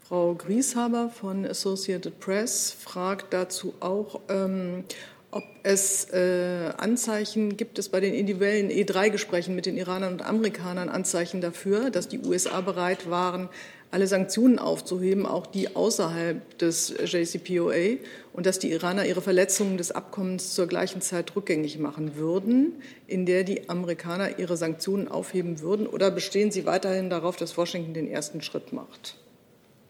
Frau 0.09 0.33
Grieshaber 0.33 1.09
von 1.09 1.45
Associated 1.45 2.19
Press 2.19 2.71
fragt 2.71 3.31
dazu 3.31 3.75
auch, 3.79 4.21
ähm, 4.27 4.83
ob 5.29 5.43
es 5.61 6.05
äh, 6.05 6.71
Anzeichen 6.77 7.57
gibt 7.57 7.77
es 7.77 7.89
bei 7.89 7.99
den 7.99 8.15
individuellen 8.15 8.71
E3-Gesprächen 8.71 9.53
mit 9.53 9.67
den 9.67 9.77
Iranern 9.77 10.13
und 10.13 10.23
Amerikanern 10.23 10.89
Anzeichen 10.89 11.41
dafür, 11.41 11.91
dass 11.91 12.07
die 12.07 12.17
USA 12.21 12.59
bereit 12.61 13.11
waren, 13.11 13.49
alle 13.91 14.07
Sanktionen 14.07 14.57
aufzuheben, 14.57 15.27
auch 15.27 15.45
die 15.45 15.75
außerhalb 15.75 16.57
des 16.57 16.91
JCPOA, 17.05 17.99
und 18.33 18.47
dass 18.47 18.57
die 18.57 18.71
Iraner 18.71 19.05
ihre 19.05 19.21
Verletzungen 19.21 19.77
des 19.77 19.91
Abkommens 19.91 20.55
zur 20.55 20.65
gleichen 20.65 21.01
Zeit 21.01 21.35
rückgängig 21.35 21.77
machen 21.77 22.15
würden, 22.15 22.81
in 23.05 23.27
der 23.27 23.43
die 23.43 23.69
Amerikaner 23.69 24.39
ihre 24.39 24.57
Sanktionen 24.57 25.07
aufheben 25.07 25.61
würden? 25.61 25.85
Oder 25.85 26.09
bestehen 26.09 26.49
Sie 26.49 26.65
weiterhin 26.65 27.11
darauf, 27.11 27.35
dass 27.35 27.57
Washington 27.57 27.93
den 27.93 28.09
ersten 28.09 28.41
Schritt 28.41 28.73
macht? 28.73 29.15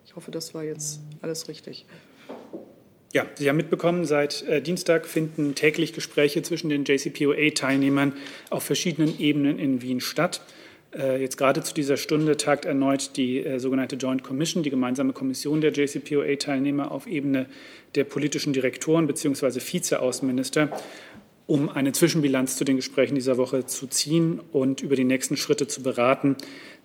Ich 0.10 0.16
hoffe, 0.16 0.32
das 0.32 0.56
war 0.56 0.64
jetzt 0.64 1.02
alles 1.22 1.48
richtig. 1.50 1.86
Ja, 3.14 3.28
Sie 3.36 3.48
haben 3.48 3.58
mitbekommen, 3.58 4.06
seit 4.06 4.42
äh, 4.42 4.60
Dienstag 4.60 5.06
finden 5.06 5.54
täglich 5.54 5.94
Gespräche 5.94 6.42
zwischen 6.42 6.68
den 6.70 6.84
JCPOA-Teilnehmern 6.84 8.14
auf 8.50 8.64
verschiedenen 8.64 9.20
Ebenen 9.20 9.60
in 9.60 9.84
Wien 9.84 10.02
statt. 10.02 10.42
Äh, 10.98 11.22
jetzt 11.22 11.38
gerade 11.38 11.62
zu 11.62 11.76
dieser 11.76 11.96
Stunde 11.96 12.38
tagt 12.38 12.66
erneut 12.66 13.18
die 13.18 13.46
äh, 13.46 13.60
sogenannte 13.60 13.98
Joint 13.98 14.24
Commission, 14.24 14.64
die 14.64 14.72
gemeinsame 14.72 15.14
Kommission 15.14 15.62
der 15.62 15.74
JCPOA-Teilnehmer 15.74 16.90
auf 16.90 17.06
Ebene 17.06 17.46
der 17.94 18.04
politischen 18.06 18.52
Direktoren 18.52 19.06
bzw. 19.06 19.60
Vizeaußenminister, 19.60 20.72
um 21.46 21.70
eine 21.70 21.92
Zwischenbilanz 21.92 22.58
zu 22.58 22.64
den 22.64 22.78
Gesprächen 22.78 23.14
dieser 23.14 23.38
Woche 23.38 23.68
zu 23.68 23.86
ziehen 23.86 24.40
und 24.52 24.82
über 24.82 24.96
die 24.96 25.04
nächsten 25.04 25.38
Schritte 25.38 25.68
zu 25.68 25.84
beraten. 25.84 26.36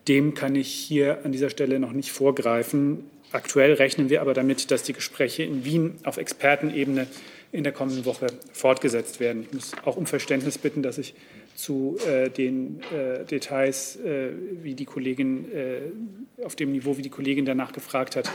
Dem 0.09 0.35
kann 0.35 0.55
ich 0.55 0.73
hier 0.73 1.25
an 1.25 1.33
dieser 1.33 1.51
Stelle 1.51 1.79
noch 1.79 1.93
nicht 1.93 2.13
vorgreifen. 2.13 3.05
Aktuell 3.33 3.73
rechnen 3.75 4.11
wir 4.11 4.21
aber 4.21 4.35
damit, 4.35 4.71
dass 4.71 4.83
die 4.83 4.93
Gespräche 4.93 5.43
in 5.43 5.65
Wien 5.65 5.95
auf 6.05 6.19
Expertenebene 6.19 7.07
in 7.53 7.65
der 7.65 7.73
kommenden 7.73 8.05
Woche 8.05 8.27
fortgesetzt 8.53 9.21
werden. 9.21 9.43
Ich 9.43 9.53
muss 9.53 9.73
auch 9.85 9.97
um 9.97 10.07
Verständnis 10.07 10.59
bitten, 10.59 10.83
dass 10.83 10.99
ich 10.99 11.15
zu 11.55 11.97
äh, 12.07 12.29
den 12.29 12.81
äh, 12.93 13.25
Details, 13.25 13.97
äh, 13.97 14.31
wie 14.63 14.75
die 14.75 14.85
Kollegin 14.85 15.51
äh, 15.53 16.45
auf 16.45 16.57
dem 16.57 16.73
Niveau, 16.73 16.97
wie 16.97 17.03
die 17.03 17.11
Kollegin 17.11 17.45
danach 17.45 17.73
gefragt 17.73 18.17
hat, 18.17 18.31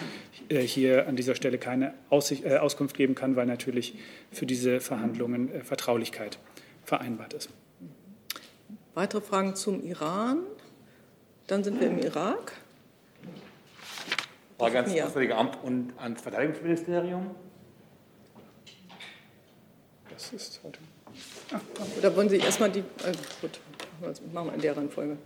äh, 0.48 0.62
hier 0.62 1.08
an 1.08 1.16
dieser 1.16 1.36
Stelle 1.36 1.58
keine 1.58 1.94
Aussicht, 2.10 2.46
äh, 2.46 2.58
Auskunft 2.58 2.96
geben 2.96 3.16
kann, 3.16 3.36
weil 3.36 3.46
natürlich 3.46 3.96
für 4.32 4.46
diese 4.46 4.80
Verhandlungen 4.80 5.50
Vertraulichkeit 5.64 6.40
vereinbart 6.86 7.34
ist. 7.34 7.50
Weitere 8.94 9.22
Fragen 9.22 9.56
zum 9.56 9.84
Iran? 9.84 10.40
Dann 11.50 11.64
sind 11.64 11.82
wir 11.82 11.88
im 11.88 11.98
Irak. 11.98 12.54
Frage 14.60 14.78
ans 14.78 14.92
Auswärtige 14.92 15.36
Amt 15.36 15.58
und 15.64 15.94
ans 15.98 16.22
Verteidigungsministerium. 16.22 17.32
Das 20.12 20.32
ist 20.32 20.60
heute. 20.64 20.78
Ah, 21.52 21.60
da 22.04 22.16
wollen 22.16 22.30
Sie 22.30 22.38
erstmal 22.38 22.70
die. 22.70 22.82
Äh, 22.82 23.14
gut, 23.42 23.60
machen 24.32 24.50
wir 24.50 24.54
in 24.54 24.62
der 24.62 24.78
Reihenfolge. 24.78 25.18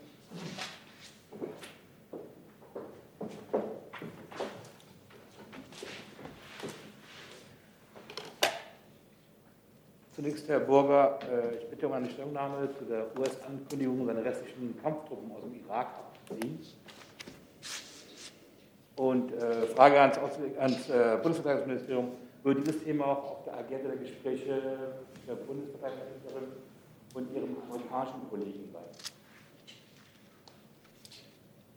Zunächst, 10.16 10.48
Herr 10.48 10.62
Burger, 10.62 11.20
äh, 11.30 11.58
ich 11.58 11.70
bitte 11.70 11.86
um 11.86 11.94
eine 11.94 12.10
Stellungnahme 12.10 12.70
zu 12.78 12.86
der 12.86 13.08
US-Ankündigung, 13.20 14.06
seine 14.06 14.24
restlichen 14.24 14.82
Kampftruppen 14.82 15.30
aus 15.34 15.42
dem 15.42 15.60
Irak 15.66 16.13
abzuziehen. 16.24 16.60
Und 18.96 19.34
äh, 19.34 19.66
Frage 19.68 20.00
ans, 20.00 20.18
ans 20.18 20.90
äh, 20.90 21.18
Bundesverteidigungsministerium, 21.22 22.10
würde 22.44 22.62
dieses 22.62 22.84
Thema 22.84 23.06
auch 23.06 23.32
auf 23.32 23.44
der 23.46 23.58
Agenda 23.58 23.90
der 23.90 23.98
Gespräche 23.98 24.62
der 25.28 25.36
Bundesverteidigungsministerin 25.36 26.44
und 27.16 27.36
ihrem 27.36 27.58
amerikanischen 27.70 28.30
Kollegen 28.30 28.70
sein? 28.72 28.84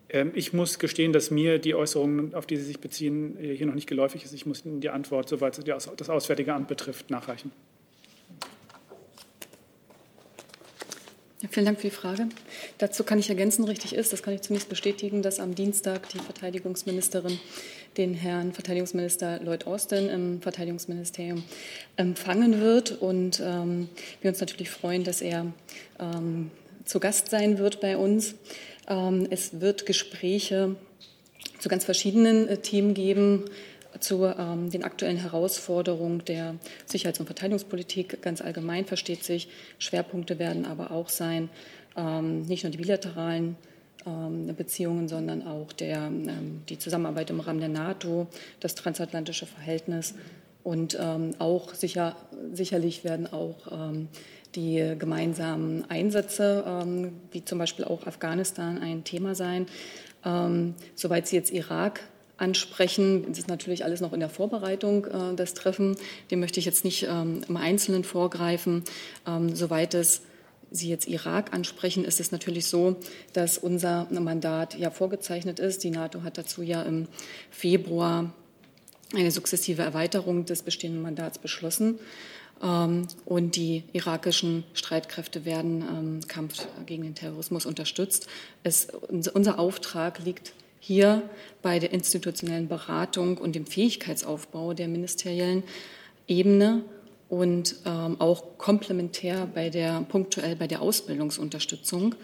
Ähm, 0.09 0.33
ich 0.35 0.53
muss 0.53 0.79
gestehen, 0.79 1.13
dass 1.13 1.31
mir 1.31 1.59
die 1.59 1.75
Äußerungen, 1.75 2.35
auf 2.35 2.47
die 2.47 2.57
Sie 2.57 2.65
sich 2.65 2.81
beziehen, 2.81 3.39
äh, 3.43 3.57
hier 3.57 3.67
noch 3.67 3.75
nicht 3.75 3.89
geläufig 3.89 4.25
ist. 4.25 4.35
Ich 4.35 4.45
muss 4.45 4.65
Ihnen 4.67 4.81
die 4.81 4.91
Antwort, 4.91 5.29
soweit 5.29 5.59
das 5.67 6.11
Auswärtige 6.11 6.53
Amt 6.53 6.69
betrifft, 6.69 7.11
nachreichen. 7.11 7.51
Vielen 11.51 11.67
Dank 11.67 11.81
für 11.81 11.89
die 11.89 11.95
Frage. 11.95 12.29
Dazu 12.79 13.05
kann 13.05 13.19
ich 13.19 13.29
ergänzen, 13.29 13.65
richtig 13.65 13.95
ist, 13.95 14.13
das 14.13 14.23
kann 14.23 14.35
ich 14.35 14.43
zunächst 14.43 14.69
bestätigen, 14.69 15.23
dass 15.23 15.39
am 15.39 15.55
Dienstag 15.55 16.09
die 16.09 16.19
Verteidigungsministerin 16.19 17.39
den 17.97 18.15
Herrn 18.15 18.53
Verteidigungsminister 18.53 19.41
Lloyd 19.43 19.67
Austin 19.67 20.09
im 20.09 20.43
Verteidigungsministerium 20.43 21.45
empfangen 21.97 22.61
wird 22.61 22.93
und 23.03 23.41
ähm, 23.45 23.89
wir 24.21 24.31
uns 24.31 24.41
natürlich 24.41 24.71
freuen, 24.71 25.05
dass 25.05 25.21
er 25.21 25.53
ähm, 26.01 26.51
zu 26.85 27.01
Gast 27.01 27.29
sein 27.29 27.59
wird 27.59 27.81
bei 27.81 27.97
uns. 27.97 28.35
Ähm, 28.89 29.27
es 29.31 29.61
wird 29.61 29.87
Gespräche 29.87 30.77
zu 31.59 31.69
ganz 31.69 31.85
verschiedenen 31.85 32.49
äh, 32.49 32.59
Themen 32.59 32.95
geben, 32.95 33.45
zu 34.01 34.25
ähm, 34.25 34.71
den 34.71 34.85
aktuellen 34.85 35.17
Herausforderungen 35.17 36.25
der 36.25 36.57
Sicherheits- 36.87 37.21
und 37.21 37.27
Verteidigungspolitik 37.27 38.23
ganz 38.23 38.41
allgemein 38.41 38.85
versteht 38.85 39.25
sich. 39.25 39.49
Schwerpunkte 39.79 40.39
werden 40.39 40.65
aber 40.65 40.91
auch 40.91 41.09
sein, 41.09 41.49
ähm, 41.97 42.43
nicht 42.43 42.65
nur 42.65 42.71
die 42.71 42.79
bilateralen 42.79 43.57
ähm, 44.07 44.55
Beziehungen, 44.57 45.09
sondern 45.09 45.47
auch 45.47 45.73
der, 45.73 46.07
ähm, 46.07 46.63
die 46.69 46.79
Zusammenarbeit 46.79 47.31
im 47.31 47.41
Rahmen 47.41 47.61
der 47.61 47.69
NATO, 47.69 48.27
das 48.61 48.75
transatlantische 48.75 49.47
Verhältnis 49.47 50.15
und 50.63 50.97
ähm, 51.01 51.31
auch 51.39 51.75
sicher, 51.75 52.17
sicherlich 52.53 53.05
werden 53.05 53.33
auch 53.33 53.73
ähm, 53.73 54.09
die 54.55 54.95
gemeinsamen 54.99 55.85
Einsätze, 55.91 56.65
wie 57.31 57.45
zum 57.45 57.59
Beispiel 57.59 57.85
auch 57.85 58.07
Afghanistan, 58.07 58.81
ein 58.81 59.05
Thema 59.05 59.35
sein. 59.35 59.67
soweit 60.95 61.27
Sie 61.27 61.37
jetzt 61.37 61.53
Irak 61.53 62.01
ansprechen. 62.39 63.27
Es 63.31 63.39
ist 63.39 63.49
natürlich 63.49 63.85
alles 63.85 64.01
noch 64.01 64.13
in 64.13 64.21
der 64.21 64.29
Vorbereitung 64.29 65.07
äh, 65.07 65.35
des 65.35 65.55
Treffen. 65.55 65.97
Dem 66.31 66.41
möchte 66.41 66.61
ich 66.61 66.67
jetzt 66.67 66.85
nicht 66.85 67.07
ähm, 67.09 67.43
im 67.49 67.57
Einzelnen 67.57 68.05
vorgreifen. 68.05 68.85
Ähm, 69.27 69.55
soweit 69.55 69.95
es 69.95 70.23
Sie 70.71 70.89
jetzt 70.89 71.07
Irak 71.07 71.55
ansprechen, 71.55 72.05
ist 72.05 72.19
es 72.19 72.33
natürlich 72.33 72.67
so, 72.67 72.97
dass 73.33 73.57
unser 73.57 74.09
Mandat 74.11 74.77
ja 74.77 74.91
vorgezeichnet 74.91 75.61
ist. 75.61 75.85
Die 75.85 75.91
NATO 75.91 76.25
hat 76.25 76.39
dazu 76.39 76.61
ja 76.61 76.83
im 76.83 77.07
Februar 77.51 78.33
eine 79.15 79.31
sukzessive 79.31 79.83
Erweiterung 79.83 80.45
des 80.45 80.63
bestehenden 80.63 81.03
Mandats 81.03 81.39
beschlossen. 81.39 82.01
Ähm, 82.63 83.07
und 83.25 83.57
die 83.57 83.85
irakischen 83.93 84.65
Streitkräfte 84.75 85.45
werden 85.45 85.83
im 85.83 85.97
ähm, 85.97 86.21
Kampf 86.27 86.67
gegen 86.87 87.05
den 87.05 87.15
Terrorismus 87.15 87.65
unterstützt. 87.65 88.27
Es, 88.63 88.89
unser 89.09 89.59
Auftrag 89.59 90.19
liegt 90.25 90.53
hier 90.87 91.29
bei 91.63 91.81
der 91.81 91.93
institutionellen 91.93 92.69
Beratung 92.69 93.39
und 93.39 93.57
dem 93.57 93.67
Fähigkeitsaufbau 93.67 94.73
der 94.73 94.87
ministeriellen 94.87 95.65
Ebene 96.29 96.85
und 97.29 97.75
ähm, 97.85 98.21
auch 98.21 98.57
komplementär 98.57 99.49
bei 99.53 99.69
der 99.69 100.03
punktuell 100.03 100.55
bei 100.55 100.69
der 100.69 100.81
Ausbildungsunterstützung, 100.83 102.15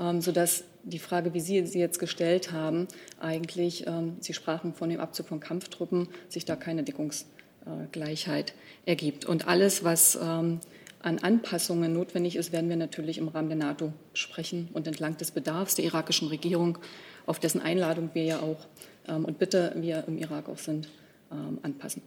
ähm, 0.00 0.20
sodass 0.20 0.64
die 0.82 0.98
Frage, 0.98 1.32
wie 1.32 1.38
Sie 1.38 1.64
sie 1.64 1.78
jetzt 1.78 2.00
gestellt 2.00 2.50
haben, 2.50 2.88
eigentlich, 3.20 3.86
ähm, 3.86 4.16
Sie 4.18 4.34
sprachen 4.34 4.74
von 4.74 4.90
dem 4.90 4.98
Abzug 4.98 5.28
von 5.28 5.38
Kampftruppen, 5.38 6.08
sich 6.28 6.44
da 6.44 6.56
keine 6.56 6.82
Deckungsgleichheit 6.82 8.50
äh, 8.50 8.90
ergibt. 8.90 9.26
Und 9.26 9.46
alles, 9.46 9.84
was 9.84 10.18
ähm, 10.20 10.58
an 11.02 11.18
Anpassungen 11.18 11.92
notwendig 11.92 12.36
ist, 12.36 12.52
werden 12.52 12.68
wir 12.68 12.76
natürlich 12.76 13.18
im 13.18 13.28
Rahmen 13.28 13.48
der 13.48 13.58
NATO 13.58 13.92
sprechen 14.14 14.68
und 14.72 14.86
entlang 14.86 15.16
des 15.16 15.30
Bedarfs 15.30 15.74
der 15.74 15.84
irakischen 15.84 16.28
Regierung 16.28 16.78
auf 17.26 17.38
dessen 17.38 17.60
Einladung 17.60 18.10
wir 18.14 18.24
ja 18.24 18.40
auch 18.40 18.66
ähm, 19.08 19.24
und 19.24 19.38
Bitte 19.38 19.72
wir 19.76 20.04
im 20.06 20.18
Irak 20.18 20.48
auch 20.48 20.58
sind, 20.58 20.88
ähm, 21.30 21.58
anpassen. 21.62 22.02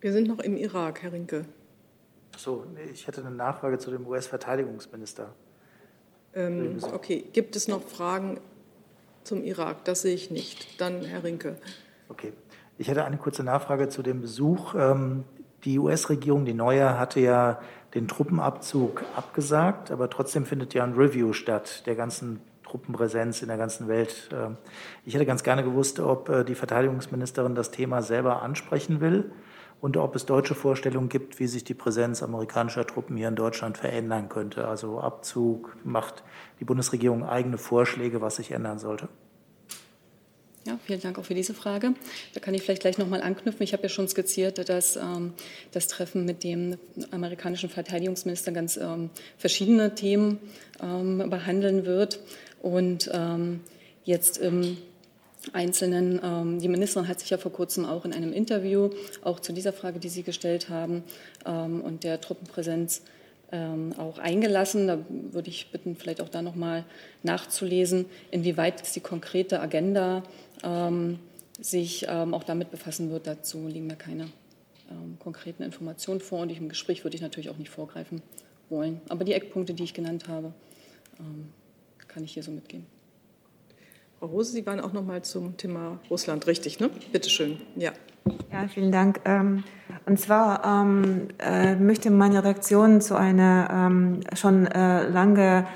Wir 0.00 0.12
sind 0.12 0.28
noch 0.28 0.38
im 0.38 0.56
Irak, 0.56 1.02
Herr 1.02 1.12
Rinke. 1.12 1.44
So, 2.36 2.66
ich 2.92 3.06
hätte 3.06 3.20
eine 3.20 3.30
Nachfrage 3.30 3.78
zu 3.78 3.90
dem 3.90 4.06
US-Verteidigungsminister. 4.06 5.32
Ähm, 6.34 6.78
okay, 6.92 7.24
gibt 7.32 7.56
es 7.56 7.68
noch 7.68 7.82
Fragen 7.82 8.40
zum 9.22 9.44
Irak? 9.44 9.84
Das 9.84 10.02
sehe 10.02 10.14
ich 10.14 10.30
nicht. 10.30 10.80
Dann 10.80 11.02
Herr 11.02 11.24
Rinke. 11.24 11.56
Okay, 12.08 12.32
ich 12.76 12.88
hätte 12.88 13.04
eine 13.04 13.16
kurze 13.16 13.44
Nachfrage 13.44 13.88
zu 13.88 14.02
dem 14.02 14.20
Besuch. 14.20 14.74
Ähm, 14.74 15.24
die 15.64 15.78
US-Regierung, 15.78 16.44
die 16.44 16.54
neue, 16.54 16.98
hatte 16.98 17.20
ja 17.20 17.58
den 17.94 18.08
Truppenabzug 18.08 19.04
abgesagt, 19.16 19.90
aber 19.90 20.10
trotzdem 20.10 20.46
findet 20.46 20.74
ja 20.74 20.84
ein 20.84 20.94
Review 20.94 21.32
statt 21.32 21.86
der 21.86 21.94
ganzen 21.94 22.40
Truppenpräsenz 22.64 23.40
in 23.42 23.48
der 23.48 23.56
ganzen 23.56 23.86
Welt. 23.88 24.28
Ähm, 24.32 24.56
ich 25.04 25.14
hätte 25.14 25.26
ganz 25.26 25.42
gerne 25.44 25.62
gewusst, 25.62 26.00
ob 26.00 26.28
äh, 26.28 26.44
die 26.44 26.54
Verteidigungsministerin 26.56 27.54
das 27.54 27.70
Thema 27.70 28.02
selber 28.02 28.42
ansprechen 28.42 29.00
will 29.00 29.30
und 29.80 29.96
ob 29.96 30.16
es 30.16 30.26
deutsche 30.26 30.54
Vorstellungen 30.54 31.08
gibt, 31.08 31.38
wie 31.38 31.46
sich 31.46 31.62
die 31.62 31.74
Präsenz 31.74 32.22
amerikanischer 32.22 32.86
Truppen 32.86 33.16
hier 33.16 33.28
in 33.28 33.36
Deutschland 33.36 33.78
verändern 33.78 34.28
könnte. 34.28 34.66
Also 34.66 34.98
Abzug, 34.98 35.76
macht 35.84 36.24
die 36.58 36.64
Bundesregierung 36.64 37.24
eigene 37.24 37.58
Vorschläge, 37.58 38.20
was 38.20 38.36
sich 38.36 38.50
ändern 38.50 38.78
sollte? 38.78 39.08
Ja, 40.66 40.78
vielen 40.86 41.00
Dank 41.00 41.18
auch 41.18 41.26
für 41.26 41.34
diese 41.34 41.52
Frage. 41.52 41.92
Da 42.32 42.40
kann 42.40 42.54
ich 42.54 42.62
vielleicht 42.62 42.80
gleich 42.80 42.96
noch 42.96 43.06
mal 43.06 43.20
anknüpfen. 43.20 43.62
Ich 43.62 43.74
habe 43.74 43.82
ja 43.82 43.90
schon 43.90 44.08
skizziert, 44.08 44.66
dass 44.70 44.96
ähm, 44.96 45.34
das 45.72 45.88
Treffen 45.88 46.24
mit 46.24 46.42
dem 46.42 46.78
amerikanischen 47.10 47.68
Verteidigungsminister 47.68 48.50
ganz 48.50 48.78
ähm, 48.78 49.10
verschiedene 49.36 49.94
Themen 49.94 50.38
ähm, 50.82 51.28
behandeln 51.28 51.84
wird. 51.84 52.18
Und 52.62 53.10
ähm, 53.12 53.60
jetzt 54.04 54.38
im 54.38 54.78
Einzelnen, 55.52 56.18
ähm, 56.24 56.58
die 56.60 56.68
Ministerin 56.68 57.08
hat 57.08 57.20
sich 57.20 57.28
ja 57.28 57.36
vor 57.36 57.52
kurzem 57.52 57.84
auch 57.84 58.06
in 58.06 58.14
einem 58.14 58.32
Interview 58.32 58.88
auch 59.20 59.40
zu 59.40 59.52
dieser 59.52 59.74
Frage, 59.74 59.98
die 59.98 60.08
Sie 60.08 60.22
gestellt 60.22 60.70
haben, 60.70 61.04
ähm, 61.44 61.82
und 61.82 62.04
der 62.04 62.22
Truppenpräsenz 62.22 63.02
auch 63.98 64.18
eingelassen. 64.18 64.88
Da 64.88 64.98
würde 65.08 65.48
ich 65.48 65.70
bitten, 65.70 65.94
vielleicht 65.94 66.20
auch 66.20 66.28
da 66.28 66.42
noch 66.42 66.56
mal 66.56 66.84
nachzulesen, 67.22 68.06
inwieweit 68.32 68.78
jetzt 68.78 68.96
die 68.96 69.00
konkrete 69.00 69.60
Agenda 69.60 70.24
ähm, 70.64 71.18
sich 71.60 72.06
ähm, 72.08 72.34
auch 72.34 72.44
damit 72.44 72.70
befassen 72.70 73.10
wird. 73.10 73.26
Dazu 73.26 73.68
liegen 73.68 73.86
mir 73.86 73.96
keine 73.96 74.24
ähm, 74.90 75.16
konkreten 75.18 75.62
Informationen 75.62 76.20
vor 76.20 76.40
und 76.40 76.50
im 76.50 76.68
Gespräch 76.68 77.04
würde 77.04 77.16
ich 77.16 77.22
natürlich 77.22 77.50
auch 77.50 77.58
nicht 77.58 77.70
vorgreifen 77.70 78.22
wollen. 78.70 79.00
Aber 79.08 79.24
die 79.24 79.32
Eckpunkte, 79.32 79.74
die 79.74 79.84
ich 79.84 79.94
genannt 79.94 80.28
habe, 80.28 80.52
ähm, 81.20 81.48
kann 82.08 82.24
ich 82.24 82.32
hier 82.32 82.42
so 82.42 82.50
mitgehen. 82.50 82.86
Frau 84.18 84.26
Rose, 84.26 84.52
Sie 84.52 84.64
waren 84.66 84.80
auch 84.80 84.92
noch 84.92 85.04
mal 85.04 85.22
zum 85.22 85.56
Thema 85.56 86.00
Russland 86.10 86.46
richtig, 86.46 86.80
ne? 86.80 86.90
Bitte 87.12 87.28
schön. 87.28 87.58
Ja. 87.76 87.92
Ja, 88.50 88.68
vielen 88.68 88.90
Dank. 88.90 89.20
Ähm, 89.26 89.64
und 90.06 90.18
zwar 90.18 90.64
ähm, 90.64 91.28
äh, 91.38 91.74
möchte 91.76 92.10
meine 92.10 92.42
Reaktion 92.42 93.02
zu 93.02 93.16
einer 93.16 93.90
schon 94.34 94.66
äh, 94.66 95.08
lange 95.08 95.66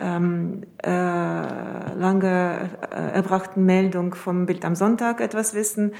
ähm, 0.00 0.62
äh, 0.82 0.88
lange 0.88 2.70
äh, 2.90 3.14
erbrachten 3.14 3.64
Meldung 3.64 4.14
vom 4.14 4.46
Bild 4.46 4.64
am 4.64 4.74
Sonntag 4.74 5.20
etwas 5.20 5.54
wissen. 5.54 5.92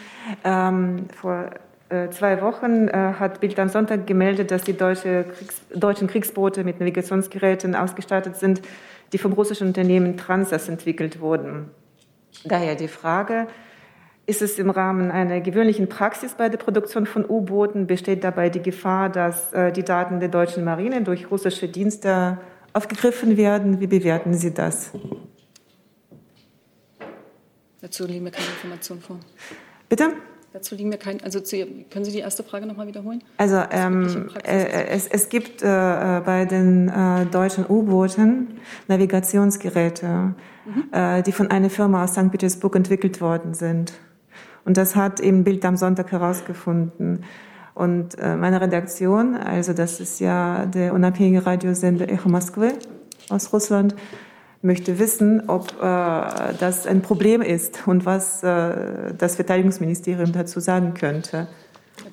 Ähm, 0.44 1.06
vor 1.14 1.50
äh, 1.88 2.10
zwei 2.10 2.40
Wochen 2.42 2.88
äh, 2.88 3.14
hat 3.18 3.40
Bild 3.40 3.58
am 3.58 3.68
Sonntag 3.68 4.06
gemeldet, 4.06 4.50
dass 4.50 4.62
die 4.62 4.76
deutsche 4.76 5.24
Kriegs 5.24 5.62
deutschen 5.74 6.08
Kriegsboote 6.08 6.64
mit 6.64 6.80
Navigationsgeräten 6.80 7.74
ausgestattet 7.74 8.36
sind, 8.36 8.62
die 9.12 9.18
vom 9.18 9.32
russischen 9.32 9.68
Unternehmen 9.68 10.16
Transas 10.16 10.68
entwickelt 10.68 11.20
wurden. 11.20 11.70
Daher 12.44 12.74
die 12.74 12.88
Frage, 12.88 13.46
ist 14.26 14.40
es 14.40 14.58
im 14.58 14.70
Rahmen 14.70 15.10
einer 15.10 15.40
gewöhnlichen 15.40 15.88
Praxis 15.88 16.32
bei 16.34 16.48
der 16.48 16.56
Produktion 16.56 17.04
von 17.04 17.24
U-Booten? 17.28 17.86
Besteht 17.86 18.24
dabei 18.24 18.48
die 18.48 18.62
Gefahr, 18.62 19.10
dass 19.10 19.52
äh, 19.52 19.70
die 19.70 19.84
Daten 19.84 20.18
der 20.18 20.30
deutschen 20.30 20.64
Marine 20.64 21.02
durch 21.02 21.30
russische 21.30 21.68
Dienste 21.68 22.38
aufgegriffen 22.74 23.38
werden. 23.38 23.80
Wie 23.80 23.86
bewerten 23.86 24.34
Sie 24.34 24.52
das? 24.52 24.90
Dazu 27.80 28.06
liegen 28.06 28.24
mir 28.24 28.30
keine 28.30 28.48
Informationen 28.48 29.00
vor. 29.00 29.18
Bitte? 29.88 30.12
Dazu 30.52 30.74
liegen 30.74 30.88
mir 30.88 30.98
kein, 30.98 31.20
also 31.22 31.40
zu, 31.40 31.56
können 31.90 32.04
Sie 32.04 32.12
die 32.12 32.20
erste 32.20 32.44
Frage 32.44 32.64
noch 32.66 32.76
mal 32.76 32.86
wiederholen? 32.86 33.22
Also 33.38 33.60
ähm, 33.70 34.28
äh, 34.44 34.86
es, 34.86 35.08
es, 35.08 35.28
gibt 35.28 35.62
äh, 35.62 35.66
bei 36.24 36.44
den 36.44 36.88
äh, 36.88 37.26
deutschen 37.26 37.66
U-Booten 37.68 38.58
Navigationsgeräte, 38.86 40.34
mhm. 40.64 40.84
Äh, 40.92 41.22
die 41.22 41.32
von 41.32 41.50
einer 41.50 41.70
Firma 41.70 42.04
aus 42.04 42.12
St. 42.12 42.30
Petersburg 42.30 42.76
entwickelt 42.76 43.20
worden 43.20 43.54
sind. 43.54 43.94
Und 44.64 44.76
das 44.76 44.96
hat 44.96 45.20
eben 45.20 45.44
Bild 45.44 45.64
am 45.64 45.76
Sonntag 45.76 46.12
herausgefunden. 46.12 47.24
Und 47.74 48.18
äh, 48.18 48.36
meine 48.36 48.60
Redaktion, 48.60 49.36
also 49.36 49.72
das 49.72 50.00
ist 50.00 50.20
ja 50.20 50.66
der 50.66 50.94
unabhängige 50.94 51.44
Radiosender 51.44 52.08
Echo 52.08 52.28
Moskwe 52.28 52.72
aus 53.30 53.52
Russland, 53.52 53.96
möchte 54.62 54.98
wissen, 54.98 55.48
ob 55.48 55.72
äh, 55.72 56.54
das 56.58 56.86
ein 56.86 57.02
Problem 57.02 57.42
ist 57.42 57.86
und 57.86 58.06
was 58.06 58.42
äh, 58.42 59.12
das 59.18 59.36
Verteidigungsministerium 59.36 60.32
dazu 60.32 60.60
sagen 60.60 60.94
könnte. 60.94 61.48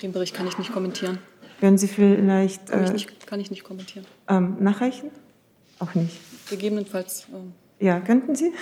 Den 0.02 0.12
Bericht 0.12 0.34
kann 0.34 0.46
ich 0.46 0.58
nicht 0.58 0.72
kommentieren. 0.72 1.18
Können 1.60 1.78
Sie 1.78 1.86
vielleicht. 1.86 2.66
Kann, 2.66 2.82
ich, 2.82 2.90
äh, 2.90 2.92
nicht, 2.92 3.26
kann 3.26 3.40
ich 3.40 3.50
nicht 3.50 3.64
kommentieren. 3.64 4.04
Ähm, 4.28 4.56
nachreichen? 4.58 5.10
Auch 5.78 5.94
nicht. 5.94 6.20
Gegebenenfalls. 6.50 7.26
Ähm. 7.32 7.52
Ja, 7.78 8.00
könnten 8.00 8.34
Sie? 8.34 8.52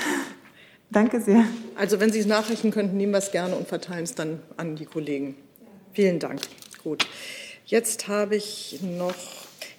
Danke 0.90 1.20
sehr. 1.20 1.44
Also, 1.76 1.98
wenn 1.98 2.12
Sie 2.12 2.18
es 2.20 2.26
nachreichen 2.26 2.70
könnten, 2.70 2.96
nehmen 2.96 3.12
wir 3.12 3.18
es 3.18 3.30
gerne 3.30 3.56
und 3.56 3.66
verteilen 3.66 4.04
es 4.04 4.14
dann 4.14 4.40
an 4.56 4.76
die 4.76 4.84
Kollegen. 4.84 5.34
Vielen 5.92 6.18
Dank. 6.18 6.40
Gut. 6.82 7.06
Jetzt 7.66 8.08
habe 8.08 8.36
ich 8.36 8.80
noch 8.82 9.14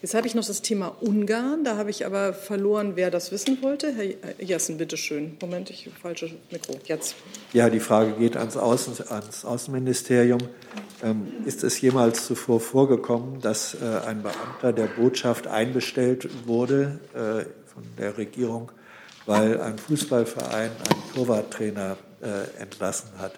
Jetzt 0.01 0.15
habe 0.15 0.25
ich 0.25 0.33
noch 0.33 0.45
das 0.45 0.63
Thema 0.63 0.95
Ungarn. 0.99 1.63
Da 1.63 1.77
habe 1.77 1.91
ich 1.91 2.07
aber 2.07 2.33
verloren, 2.33 2.93
wer 2.95 3.11
das 3.11 3.31
wissen 3.31 3.61
wollte. 3.61 3.93
Herr 3.93 4.43
Jessen, 4.43 4.77
bitte 4.77 4.97
schön. 4.97 5.37
Moment, 5.39 5.69
ich 5.69 5.89
falsche 6.01 6.31
Mikro. 6.49 6.79
Jetzt. 6.85 7.15
Ja, 7.53 7.69
die 7.69 7.79
Frage 7.79 8.13
geht 8.13 8.35
ans, 8.35 8.57
Außen, 8.57 9.07
ans 9.09 9.45
Außenministerium. 9.45 10.39
Ähm, 11.03 11.27
ist 11.45 11.63
es 11.63 11.79
jemals 11.81 12.25
zuvor 12.25 12.59
vorgekommen, 12.59 13.41
dass 13.41 13.75
äh, 13.75 14.07
ein 14.07 14.23
Beamter 14.23 14.73
der 14.73 14.87
Botschaft 14.87 15.45
einbestellt 15.45 16.47
wurde 16.47 16.99
äh, 17.13 17.45
von 17.71 17.83
der 17.99 18.17
Regierung, 18.17 18.71
weil 19.27 19.61
ein 19.61 19.77
Fußballverein 19.77 20.71
einen 20.71 21.13
Torwarttrainer 21.13 21.97
äh, 22.21 22.59
entlassen 22.59 23.09
hat? 23.19 23.33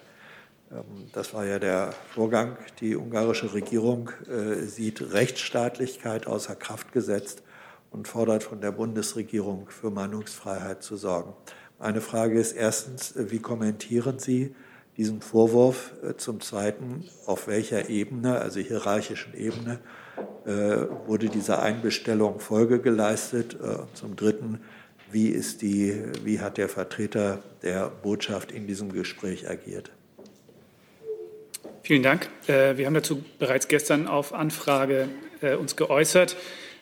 Ähm, 0.74 1.08
das 1.12 1.34
war 1.34 1.44
ja 1.44 1.58
der 1.58 1.92
Vorgang. 2.14 2.56
Die 2.80 2.96
ungarische 2.96 3.54
Regierung 3.54 4.10
äh, 4.28 4.62
sieht 4.66 5.12
Rechtsstaatlichkeit 5.12 6.26
außer 6.26 6.56
Kraft 6.56 6.92
gesetzt 6.92 7.42
und 7.90 8.08
fordert 8.08 8.42
von 8.42 8.60
der 8.60 8.72
Bundesregierung 8.72 9.68
für 9.68 9.90
Meinungsfreiheit 9.90 10.82
zu 10.82 10.96
sorgen. 10.96 11.32
Meine 11.78 12.00
Frage 12.00 12.38
ist 12.38 12.52
erstens, 12.52 13.16
äh, 13.16 13.30
wie 13.30 13.40
kommentieren 13.40 14.18
Sie 14.18 14.54
diesen 14.96 15.20
Vorwurf? 15.20 15.92
Äh, 16.02 16.16
zum 16.16 16.40
Zweiten, 16.40 17.08
auf 17.26 17.46
welcher 17.46 17.88
Ebene, 17.88 18.38
also 18.40 18.60
hierarchischen 18.60 19.34
Ebene, 19.34 19.80
wurde 21.06 21.30
dieser 21.30 21.62
Einbestellung 21.62 22.38
Folge 22.38 22.78
geleistet? 22.78 23.56
Zum 23.94 24.14
Dritten, 24.14 24.60
wie, 25.10 25.28
ist 25.28 25.62
die, 25.62 26.04
wie 26.22 26.38
hat 26.38 26.58
der 26.58 26.68
Vertreter 26.68 27.38
der 27.62 27.88
Botschaft 27.88 28.52
in 28.52 28.66
diesem 28.66 28.92
Gespräch 28.92 29.48
agiert? 29.48 29.90
Vielen 31.84 32.02
Dank. 32.02 32.30
Äh, 32.46 32.78
wir 32.78 32.86
haben 32.86 32.94
dazu 32.94 33.22
bereits 33.38 33.68
gestern 33.68 34.08
auf 34.08 34.32
Anfrage 34.32 35.06
äh, 35.42 35.54
uns 35.54 35.76
geäußert. 35.76 36.34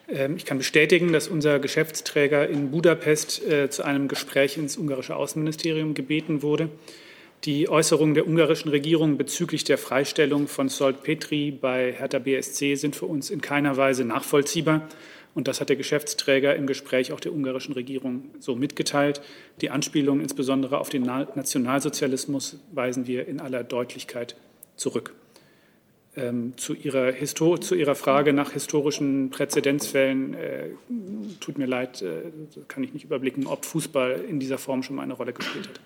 Ähm, 0.09 0.37
ich 0.37 0.45
kann 0.45 0.59
bestätigen, 0.59 1.13
dass 1.13 1.27
unser 1.27 1.59
Geschäftsträger 1.59 2.49
in 2.49 2.71
Budapest 2.71 3.45
äh, 3.45 3.69
zu 3.69 3.83
einem 3.83 4.07
Gespräch 4.07 4.57
ins 4.57 4.77
ungarische 4.77 5.17
Außenministerium 5.17 5.95
gebeten 5.95 6.43
wurde. 6.43 6.69
Die 7.43 7.69
Äußerungen 7.69 8.15
der 8.15 8.29
ungarischen 8.29 8.69
Regierung 8.69 9.19
bezüglich 9.19 9.65
der 9.65 9.77
Freistellung 9.77 10.47
von 10.47 10.69
Solt 10.69 11.03
Petri 11.03 11.51
bei 11.51 11.93
Hertha 11.99 12.21
BSC 12.21 12.77
sind 12.77 12.95
für 12.95 13.07
uns 13.07 13.31
in 13.31 13.41
keiner 13.41 13.77
Weise 13.77 14.05
nachvollziehbar. 14.05 14.89
Und 15.35 15.49
das 15.49 15.61
hat 15.61 15.69
der 15.69 15.77
Geschäftsträger 15.77 16.55
im 16.55 16.69
Gespräch 16.69 17.11
auch 17.11 17.19
der 17.19 17.33
ungarischen 17.33 17.73
Regierung 17.73 18.31
so 18.39 18.55
mitgeteilt. 18.55 19.21
Die 19.63 19.71
Anspielung 19.71 20.21
insbesondere 20.21 20.79
auf 20.79 20.91
den 20.91 21.03
Nationalsozialismus 21.03 22.61
weisen 22.71 23.09
wir 23.09 23.27
in 23.27 23.41
aller 23.41 23.65
Deutlichkeit 23.65 24.37
zurück. 24.83 25.15
Ähm, 26.15 26.59
zu, 26.59 26.75
ihrer 26.75 27.11
Histor 27.11 27.63
zu 27.63 27.75
Ihrer 27.75 27.95
Frage 27.95 28.35
nach 28.35 28.51
historischen 28.51 29.31
Präzedenzfällen, 29.31 30.35
äh, 30.35 30.69
tut 31.41 31.57
mir 31.57 31.65
leid, 31.65 32.03
äh, 32.03 32.31
kann 32.69 32.85
ich 32.85 32.93
nicht 32.93 33.05
überblicken, 33.05 33.47
ob 33.47 33.65
Fußball 33.65 34.21
in 34.29 34.39
dieser 34.39 34.59
Form 34.59 34.83
schon 34.83 34.97
mal 34.97 35.05
eine 35.05 35.15
Rolle 35.15 35.33
gespielt 35.33 35.71
hat. 35.71 35.81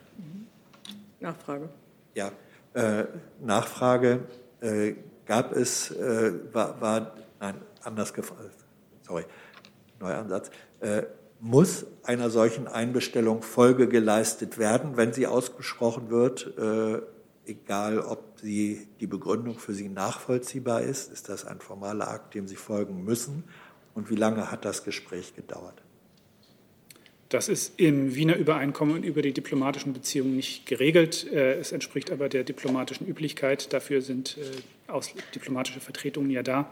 Nachfrage. 1.21 1.69
Ja, 2.17 2.33
äh, 2.75 3.05
Nachfrage. 3.41 4.25
Äh, 4.61 4.95
gab 5.27 5.53
es, 5.53 5.93
äh, 5.93 6.33
war, 6.53 6.81
war, 6.81 7.15
nein, 7.39 7.55
anders 7.85 8.13
gefragt, 8.13 8.51
sorry, 9.07 9.25
neuer 10.01 10.19
Ansatz. 10.19 10.51
Äh, 10.81 11.05
muss 11.39 11.87
einer 12.03 12.31
solchen 12.31 12.67
Einbestellung 12.67 13.43
Folge 13.43 13.87
geleistet 13.87 14.59
werden, 14.59 14.97
wenn 14.97 15.13
sie 15.13 15.27
ausgesprochen 15.29 16.11
wird? 16.11 16.53
Egal 17.47 17.99
ob 18.01 18.41
sie, 18.41 18.89
die 19.01 19.07
Begründung 19.07 19.59
für 19.59 19.75
Sie 19.75 19.89
nachvollziehbar 19.89 20.83
ist. 20.83 21.13
Ist 21.13 21.29
das 21.29 21.45
ein 21.45 21.61
formaler 21.61 22.09
Akt, 22.09 22.35
dem 22.35 22.49
Sie 22.49 22.57
folgen 22.57 23.05
müssen? 23.05 23.45
Und 23.95 24.11
wie 24.11 24.17
lange 24.17 24.51
hat 24.51 24.65
das 24.65 24.85
Gespräch 24.85 25.35
gedauert? 25.35 25.83
Das 27.29 27.49
ist 27.49 27.81
im 27.81 28.15
Wiener 28.15 28.37
Übereinkommen 28.37 29.03
über 29.03 29.21
die 29.21 29.33
diplomatischen 29.33 29.93
Beziehungen 29.93 30.37
nicht 30.37 30.67
geregelt. 30.67 31.27
Äh, 31.33 31.55
es 31.55 31.73
entspricht 31.73 32.13
aber 32.13 32.29
der 32.29 32.45
diplomatischen 32.45 33.07
Üblichkeit. 33.07 33.73
Dafür 33.73 34.01
sind 34.01 34.39
äh, 34.39 35.01
diplomatische 35.35 35.81
Vertretungen 35.81 36.31
ja 36.31 36.43
da, 36.43 36.71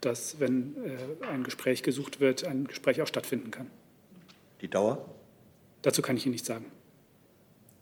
dass, 0.00 0.38
wenn 0.38 0.76
äh, 0.84 1.26
ein 1.26 1.42
Gespräch 1.42 1.82
gesucht 1.82 2.20
wird, 2.20 2.44
ein 2.44 2.68
Gespräch 2.68 3.02
auch 3.02 3.08
stattfinden 3.08 3.50
kann. 3.50 3.68
Die 4.60 4.68
Dauer? 4.68 5.04
Dazu 5.82 6.02
kann 6.02 6.16
ich 6.16 6.24
Ihnen 6.26 6.32
nichts 6.32 6.46
sagen. 6.46 6.66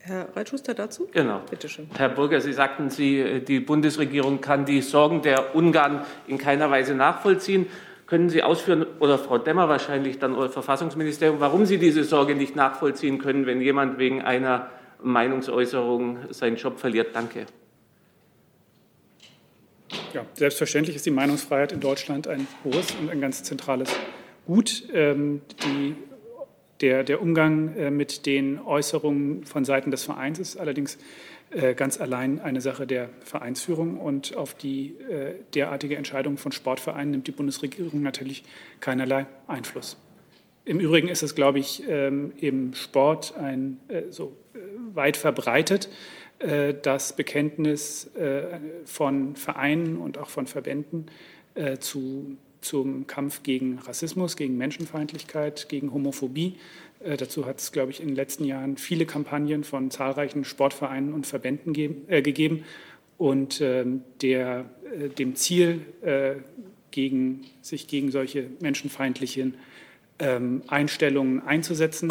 Herr 0.07 0.29
Reitschuster 0.37 0.75
dazu? 0.75 1.09
Genau. 1.13 1.41
Bitte 1.49 1.67
schön. 1.67 1.89
Herr 1.97 2.11
Burger, 2.11 2.39
Sie 2.43 2.53
sagten, 2.53 2.91
Sie, 2.91 3.41
die 3.41 3.59
Bundesregierung 3.59 4.43
kann 4.43 4.67
die 4.67 4.83
Sorgen 4.83 5.23
der 5.23 5.57
Ungarn 5.57 6.05
in 6.27 6.37
keiner 6.37 6.71
Weise 6.71 6.95
nachvollziehen. 6.95 7.67
Können 8.07 8.29
Sie 8.29 8.43
ausführen, 8.43 8.85
oder 9.01 9.19
Frau 9.19 9.39
Demmer 9.39 9.71
wahrscheinlich 9.71 10.19
dann, 10.19 10.35
oder 10.35 10.51
Verfassungsministerium, 10.51 11.41
warum 11.41 11.65
Sie 11.65 11.79
diese 11.79 12.05
Sorge 12.05 12.35
nicht 12.35 12.55
nachvollziehen 12.55 13.19
können, 13.19 13.47
wenn 13.47 13.63
jemand 13.63 13.97
wegen 13.99 14.21
einer 14.21 14.69
Meinungsäußerung 15.03 16.19
seinen 16.29 16.57
Job 16.57 16.79
verliert. 16.79 17.17
Danke. 17.17 17.47
Ja, 20.13 20.27
selbstverständlich 20.35 20.97
ist 20.97 21.07
die 21.07 21.13
Meinungsfreiheit 21.13 21.73
in 21.73 21.81
Deutschland 21.81 22.29
ein 22.29 22.47
hohes 22.63 22.95
und 23.01 23.09
ein 23.09 23.23
ganz 23.23 23.43
zentrales 23.43 23.91
Gut. 24.45 24.83
Ähm, 24.93 25.41
die, 25.65 25.97
der, 26.81 27.05
der, 27.05 27.23
Umgang 27.23 27.75
äh, 27.77 27.91
mit 27.91 28.27
den 28.27 28.61
Äußerungen 28.61 29.45
von 29.45 29.65
Seiten 29.65 29.91
des 29.91 30.05
Vereins 30.05 30.39
ist 30.39 30.57
allerdings 30.57 30.99
äh, 31.51 31.75
ganz 31.75 32.01
allein 32.01 32.41
eine 32.41 32.61
Sache 32.61 32.87
der 32.87 33.11
Vereinsführung 33.21 33.99
und 33.99 34.37
auf 34.37 34.55
die 34.55 34.97
äh, 35.09 35.35
derartige 35.55 35.97
Entscheidung 35.97 36.37
von 36.37 36.53
Sportvereinen 36.53 37.13
nimmt 37.13 37.27
die 37.27 37.33
Bundesregierung 37.33 38.03
natürlich 38.03 38.45
keinerlei 38.81 39.27
Einfluss. 39.47 39.97
Im 40.65 40.81
Übrigen 40.81 41.09
ist 41.09 41.23
es, 41.23 41.35
glaube 41.35 41.59
ich, 41.59 41.85
ähm, 41.89 42.33
im 42.41 42.73
Sport 42.75 43.35
ein, 43.37 43.79
so 44.09 44.35
weit 44.95 45.17
verbreitet, 45.17 45.91
das 46.83 47.15
Bekenntnis 47.15 48.11
von 48.87 49.37
Vereinen 49.37 49.99
und 49.99 50.19
auch 50.19 50.31
von 50.31 50.47
Verbänden 50.47 51.07
zu, 51.81 52.37
zum 52.65 53.07
Kampf 53.07 53.43
gegen 53.43 53.79
Rassismus, 53.79 54.37
gegen 54.37 54.57
Menschenfeindlichkeit, 54.57 55.69
gegen 55.69 55.93
Homophobie 55.93 56.57
äh, 57.05 57.17
dazu 57.17 57.47
hat 57.47 57.61
es, 57.61 57.73
glaube 57.73 57.91
ich, 57.91 58.01
in 58.01 58.09
den 58.09 58.17
letzten 58.17 58.45
Jahren 58.45 58.77
viele 58.77 59.07
Kampagnen 59.07 59.65
von 59.65 59.91
zahlreichen 59.91 60.45
Sportvereinen 60.45 61.13
und 61.13 61.27
Verbänden 61.27 61.73
geben, 61.73 62.05
äh, 62.09 62.23
gegeben. 62.23 62.65
Und 63.19 63.61
ähm, 63.61 64.03
der, 64.23 64.65
äh, 64.85 65.09
dem 65.09 65.37
Ziel, 65.37 65.83
äh, 66.03 66.37
gegen, 66.91 67.45
sich 67.61 67.89
gegen 67.89 68.13
solche 68.13 68.47
menschenfeindlichen 68.61 69.55
ähm, 70.21 70.63
Einstellungen 70.69 71.43
einzusetzen, 71.45 72.11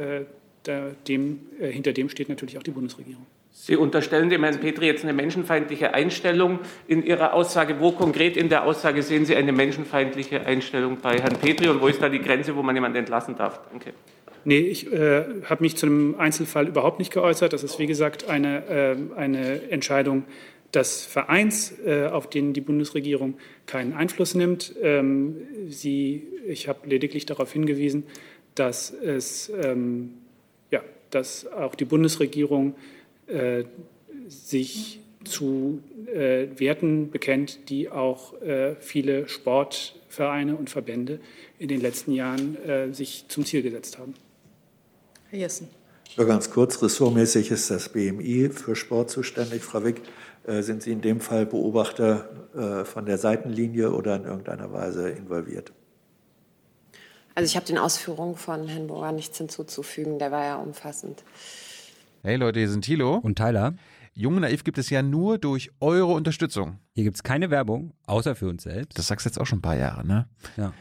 äh, 0.00 0.22
da, 0.62 0.90
dem, 1.06 1.40
äh, 1.60 1.70
hinter 1.70 1.92
dem 1.92 2.08
steht 2.08 2.30
natürlich 2.30 2.56
auch 2.56 2.62
die 2.62 2.70
Bundesregierung. 2.70 3.26
Sie 3.54 3.76
unterstellen 3.76 4.30
dem 4.30 4.42
Herrn 4.44 4.58
Petri 4.60 4.86
jetzt 4.86 5.04
eine 5.04 5.12
menschenfeindliche 5.12 5.92
Einstellung 5.92 6.60
in 6.88 7.04
Ihrer 7.04 7.34
Aussage. 7.34 7.78
Wo 7.80 7.92
konkret 7.92 8.36
in 8.36 8.48
der 8.48 8.64
Aussage 8.64 9.02
sehen 9.02 9.26
Sie 9.26 9.36
eine 9.36 9.52
menschenfeindliche 9.52 10.46
Einstellung 10.46 10.98
bei 11.02 11.18
Herrn 11.18 11.36
Petri 11.36 11.68
und 11.68 11.80
wo 11.80 11.86
ist 11.86 12.00
da 12.00 12.08
die 12.08 12.20
Grenze, 12.20 12.56
wo 12.56 12.62
man 12.62 12.74
jemanden 12.74 12.98
entlassen 12.98 13.36
darf? 13.36 13.60
Danke. 13.70 13.92
Nee, 14.44 14.58
ich 14.58 14.92
äh, 14.92 15.24
habe 15.44 15.62
mich 15.62 15.76
zu 15.76 15.86
einem 15.86 16.16
Einzelfall 16.18 16.66
überhaupt 16.66 16.98
nicht 16.98 17.12
geäußert. 17.12 17.52
Das 17.52 17.62
ist, 17.62 17.78
wie 17.78 17.86
gesagt, 17.86 18.28
eine, 18.28 18.66
äh, 18.66 18.96
eine 19.16 19.70
Entscheidung 19.70 20.24
des 20.74 21.04
Vereins, 21.04 21.74
äh, 21.84 22.06
auf 22.06 22.28
den 22.30 22.54
die 22.54 22.60
Bundesregierung 22.60 23.34
keinen 23.66 23.92
Einfluss 23.92 24.34
nimmt. 24.34 24.74
Ähm, 24.82 25.36
sie, 25.68 26.26
ich 26.46 26.68
habe 26.68 26.88
lediglich 26.88 27.26
darauf 27.26 27.52
hingewiesen, 27.52 28.04
dass, 28.54 28.90
es, 28.90 29.52
ähm, 29.62 30.14
ja, 30.70 30.80
dass 31.10 31.46
auch 31.46 31.74
die 31.74 31.84
Bundesregierung 31.84 32.74
äh, 33.32 33.64
sich 34.28 35.00
zu 35.24 35.82
äh, 36.06 36.48
Werten 36.56 37.10
bekennt, 37.10 37.68
die 37.70 37.88
auch 37.90 38.40
äh, 38.42 38.76
viele 38.80 39.28
Sportvereine 39.28 40.56
und 40.56 40.70
Verbände 40.70 41.20
in 41.58 41.68
den 41.68 41.80
letzten 41.80 42.12
Jahren 42.12 42.56
sich 42.92 43.26
zum 43.28 43.46
Ziel 43.46 43.62
gesetzt 43.62 43.98
haben. 43.98 44.14
Herr 45.30 45.38
Jessen. 45.38 45.68
Nur 46.16 46.26
ganz 46.26 46.50
kurz, 46.50 46.82
ressortmäßig 46.82 47.50
ist 47.50 47.70
das 47.70 47.88
BMI 47.88 48.50
für 48.50 48.76
Sport 48.76 49.10
zuständig. 49.10 49.62
Frau 49.62 49.82
Wick, 49.82 50.02
äh, 50.44 50.62
sind 50.62 50.82
Sie 50.82 50.92
in 50.92 51.00
dem 51.00 51.20
Fall 51.20 51.46
Beobachter 51.46 52.28
äh, 52.54 52.84
von 52.84 53.06
der 53.06 53.16
Seitenlinie 53.16 53.92
oder 53.92 54.16
in 54.16 54.24
irgendeiner 54.24 54.72
Weise 54.72 55.08
involviert? 55.08 55.72
Also 57.34 57.46
ich 57.46 57.56
habe 57.56 57.64
den 57.64 57.78
Ausführungen 57.78 58.36
von 58.36 58.68
Herrn 58.68 58.88
Bohrer 58.88 59.12
nichts 59.12 59.38
hinzuzufügen, 59.38 60.18
der 60.18 60.30
war 60.30 60.44
ja 60.44 60.56
umfassend. 60.56 61.24
Hey 62.24 62.36
Leute, 62.36 62.60
hier 62.60 62.68
sind 62.68 62.84
Thilo 62.84 63.16
und 63.16 63.36
Tyler. 63.36 63.74
Jung 64.14 64.36
und 64.36 64.42
Naiv 64.42 64.62
gibt 64.62 64.78
es 64.78 64.90
ja 64.90 65.02
nur 65.02 65.38
durch 65.38 65.72
eure 65.80 66.12
Unterstützung. 66.12 66.78
Hier 66.94 67.02
gibt 67.02 67.16
es 67.16 67.24
keine 67.24 67.50
Werbung, 67.50 67.94
außer 68.06 68.36
für 68.36 68.48
uns 68.48 68.62
selbst. 68.62 68.96
Das 68.96 69.08
sagst 69.08 69.26
du 69.26 69.28
jetzt 69.28 69.40
auch 69.40 69.44
schon 69.44 69.58
ein 69.58 69.62
paar 69.62 69.76
Jahre, 69.76 70.06
ne? 70.06 70.28
Ja. 70.56 70.72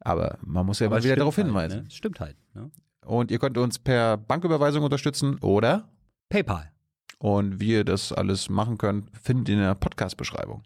Aber 0.00 0.36
man 0.42 0.66
muss 0.66 0.80
ja 0.80 0.88
Aber 0.88 0.96
mal 0.96 1.02
wieder 1.02 1.16
darauf 1.16 1.38
halt, 1.38 1.46
hinweisen. 1.46 1.84
Ne? 1.84 1.90
Stimmt 1.90 2.20
halt. 2.20 2.36
Ne? 2.52 2.70
Und 3.06 3.30
ihr 3.30 3.38
könnt 3.38 3.56
uns 3.56 3.78
per 3.78 4.18
Banküberweisung 4.18 4.82
unterstützen 4.82 5.38
oder 5.38 5.88
PayPal. 6.28 6.70
Und 7.16 7.60
wie 7.60 7.70
ihr 7.70 7.84
das 7.84 8.12
alles 8.12 8.50
machen 8.50 8.76
könnt, 8.76 9.08
findet 9.16 9.48
ihr 9.48 9.54
in 9.54 9.62
der 9.62 9.74
Podcast-Beschreibung. 9.76 10.64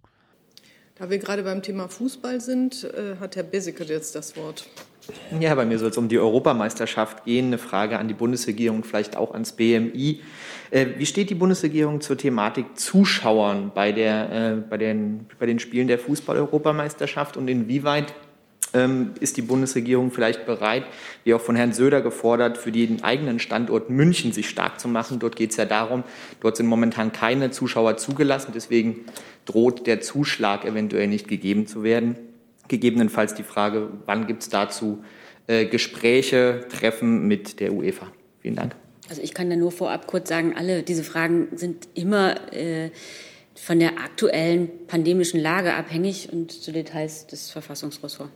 Da 0.97 1.11
wir 1.11 1.19
gerade 1.19 1.45
beim 1.45 1.63
Thema 1.63 1.87
Fußball 1.87 2.41
sind, 2.41 2.83
äh, 2.83 3.19
hat 3.21 3.37
Herr 3.37 3.45
Besiker 3.45 3.85
jetzt 3.85 4.17
das 4.17 4.37
Wort. 4.37 4.67
Ja, 5.41 5.55
bei 5.55 5.65
mir 5.65 5.79
soll 5.79 5.91
es 5.91 5.97
um 5.97 6.09
die 6.09 6.19
Europameisterschaft 6.19 7.25
gehen. 7.25 7.47
Eine 7.47 7.59
Frage 7.59 7.99
an 7.99 8.09
die 8.09 8.15
Bundesregierung, 8.15 8.85
vielleicht 8.85 9.17
auch 9.17 9.33
ans 9.33 9.53
BMI. 9.53 10.21
Äh, 10.71 10.87
wie 10.97 11.07
steht 11.07 11.31
die 11.31 11.35
Bundesregierung 11.35 12.01
zur 12.01 12.19
Thematik 12.19 12.79
Zuschauern 12.79 13.73
bei, 13.75 13.93
der, 13.93 14.33
äh, 14.33 14.57
bei, 14.69 14.77
den, 14.77 15.27
bei 15.39 15.47
den 15.47 15.59
Spielen 15.59 15.89
der 15.89 15.99
Fußball-Europameisterschaft 15.99 17.37
und 17.37 17.49
inwieweit 17.49 18.13
ähm, 18.75 19.13
ist 19.21 19.39
die 19.39 19.43
Bundesregierung 19.43 20.11
vielleicht 20.11 20.45
bereit, 20.45 20.85
wie 21.25 21.33
auch 21.33 21.41
von 21.41 21.57
Herrn 21.57 21.73
Söder 21.73 22.03
gefordert, 22.03 22.59
für 22.59 22.73
den 22.73 23.03
eigenen 23.03 23.39
Standort 23.39 23.89
München 23.89 24.33
sich 24.33 24.49
stark 24.49 24.79
zu 24.79 24.89
machen. 24.89 25.19
Dort 25.19 25.37
geht 25.37 25.53
es 25.53 25.57
ja 25.57 25.65
darum, 25.65 26.05
dort 26.41 26.59
sind 26.59 26.67
momentan 26.67 27.13
keine 27.13 27.51
Zuschauer 27.51 27.97
zugelassen, 27.97 28.53
deswegen 28.55 29.07
droht 29.47 29.87
der 29.87 30.03
Zuschlag 30.03 30.67
eventuell 30.67 31.07
nicht 31.07 31.29
gegeben 31.29 31.67
zu 31.67 31.83
werden. 31.83 32.17
Gegebenenfalls 32.69 33.35
die 33.35 33.43
Frage, 33.43 33.91
wann 34.07 34.27
gibt 34.27 34.43
es 34.43 34.49
dazu 34.49 35.03
äh, 35.47 35.67
Gespräche, 35.67 36.67
Treffen 36.69 37.27
mit 37.27 37.61
der 37.61 37.73
UEFA? 37.73 38.07
Vielen 38.41 38.57
Dank. 38.57 38.77
Also 39.09 39.23
ich 39.23 39.35
kann 39.35 39.49
da 39.49 39.57
nur 39.57 39.73
vorab 39.73 40.07
kurz 40.07 40.29
sagen, 40.29 40.55
alle 40.57 40.83
diese 40.83 41.03
Fragen 41.03 41.49
sind 41.57 41.89
immer 41.95 42.53
äh, 42.53 42.91
von 43.55 43.81
der 43.81 43.99
aktuellen 43.99 44.87
pandemischen 44.87 45.41
Lage 45.41 45.75
abhängig 45.75 46.33
und 46.33 46.53
zu 46.53 46.73
Details 46.73 47.27
des 47.27 47.51
Verfassungsressorts. 47.51 48.33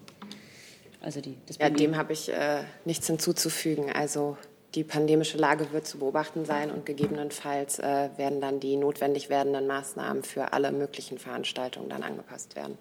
Also 1.00 1.20
die, 1.20 1.36
ja, 1.58 1.68
dem 1.68 1.96
habe 1.96 2.12
ich 2.12 2.32
äh, 2.32 2.62
nichts 2.84 3.08
hinzuzufügen. 3.08 3.90
Also 3.92 4.36
die 4.74 4.84
pandemische 4.84 5.36
Lage 5.36 5.72
wird 5.72 5.86
zu 5.86 5.98
beobachten 5.98 6.44
sein 6.44 6.70
und 6.70 6.86
gegebenenfalls 6.86 7.78
äh, 7.78 8.08
werden 8.16 8.40
dann 8.40 8.60
die 8.60 8.76
notwendig 8.76 9.28
werdenden 9.28 9.66
Maßnahmen 9.66 10.22
für 10.22 10.52
alle 10.52 10.72
möglichen 10.72 11.18
Veranstaltungen 11.18 11.88
dann 11.88 12.02
angepasst 12.02 12.56
werden. 12.56 12.78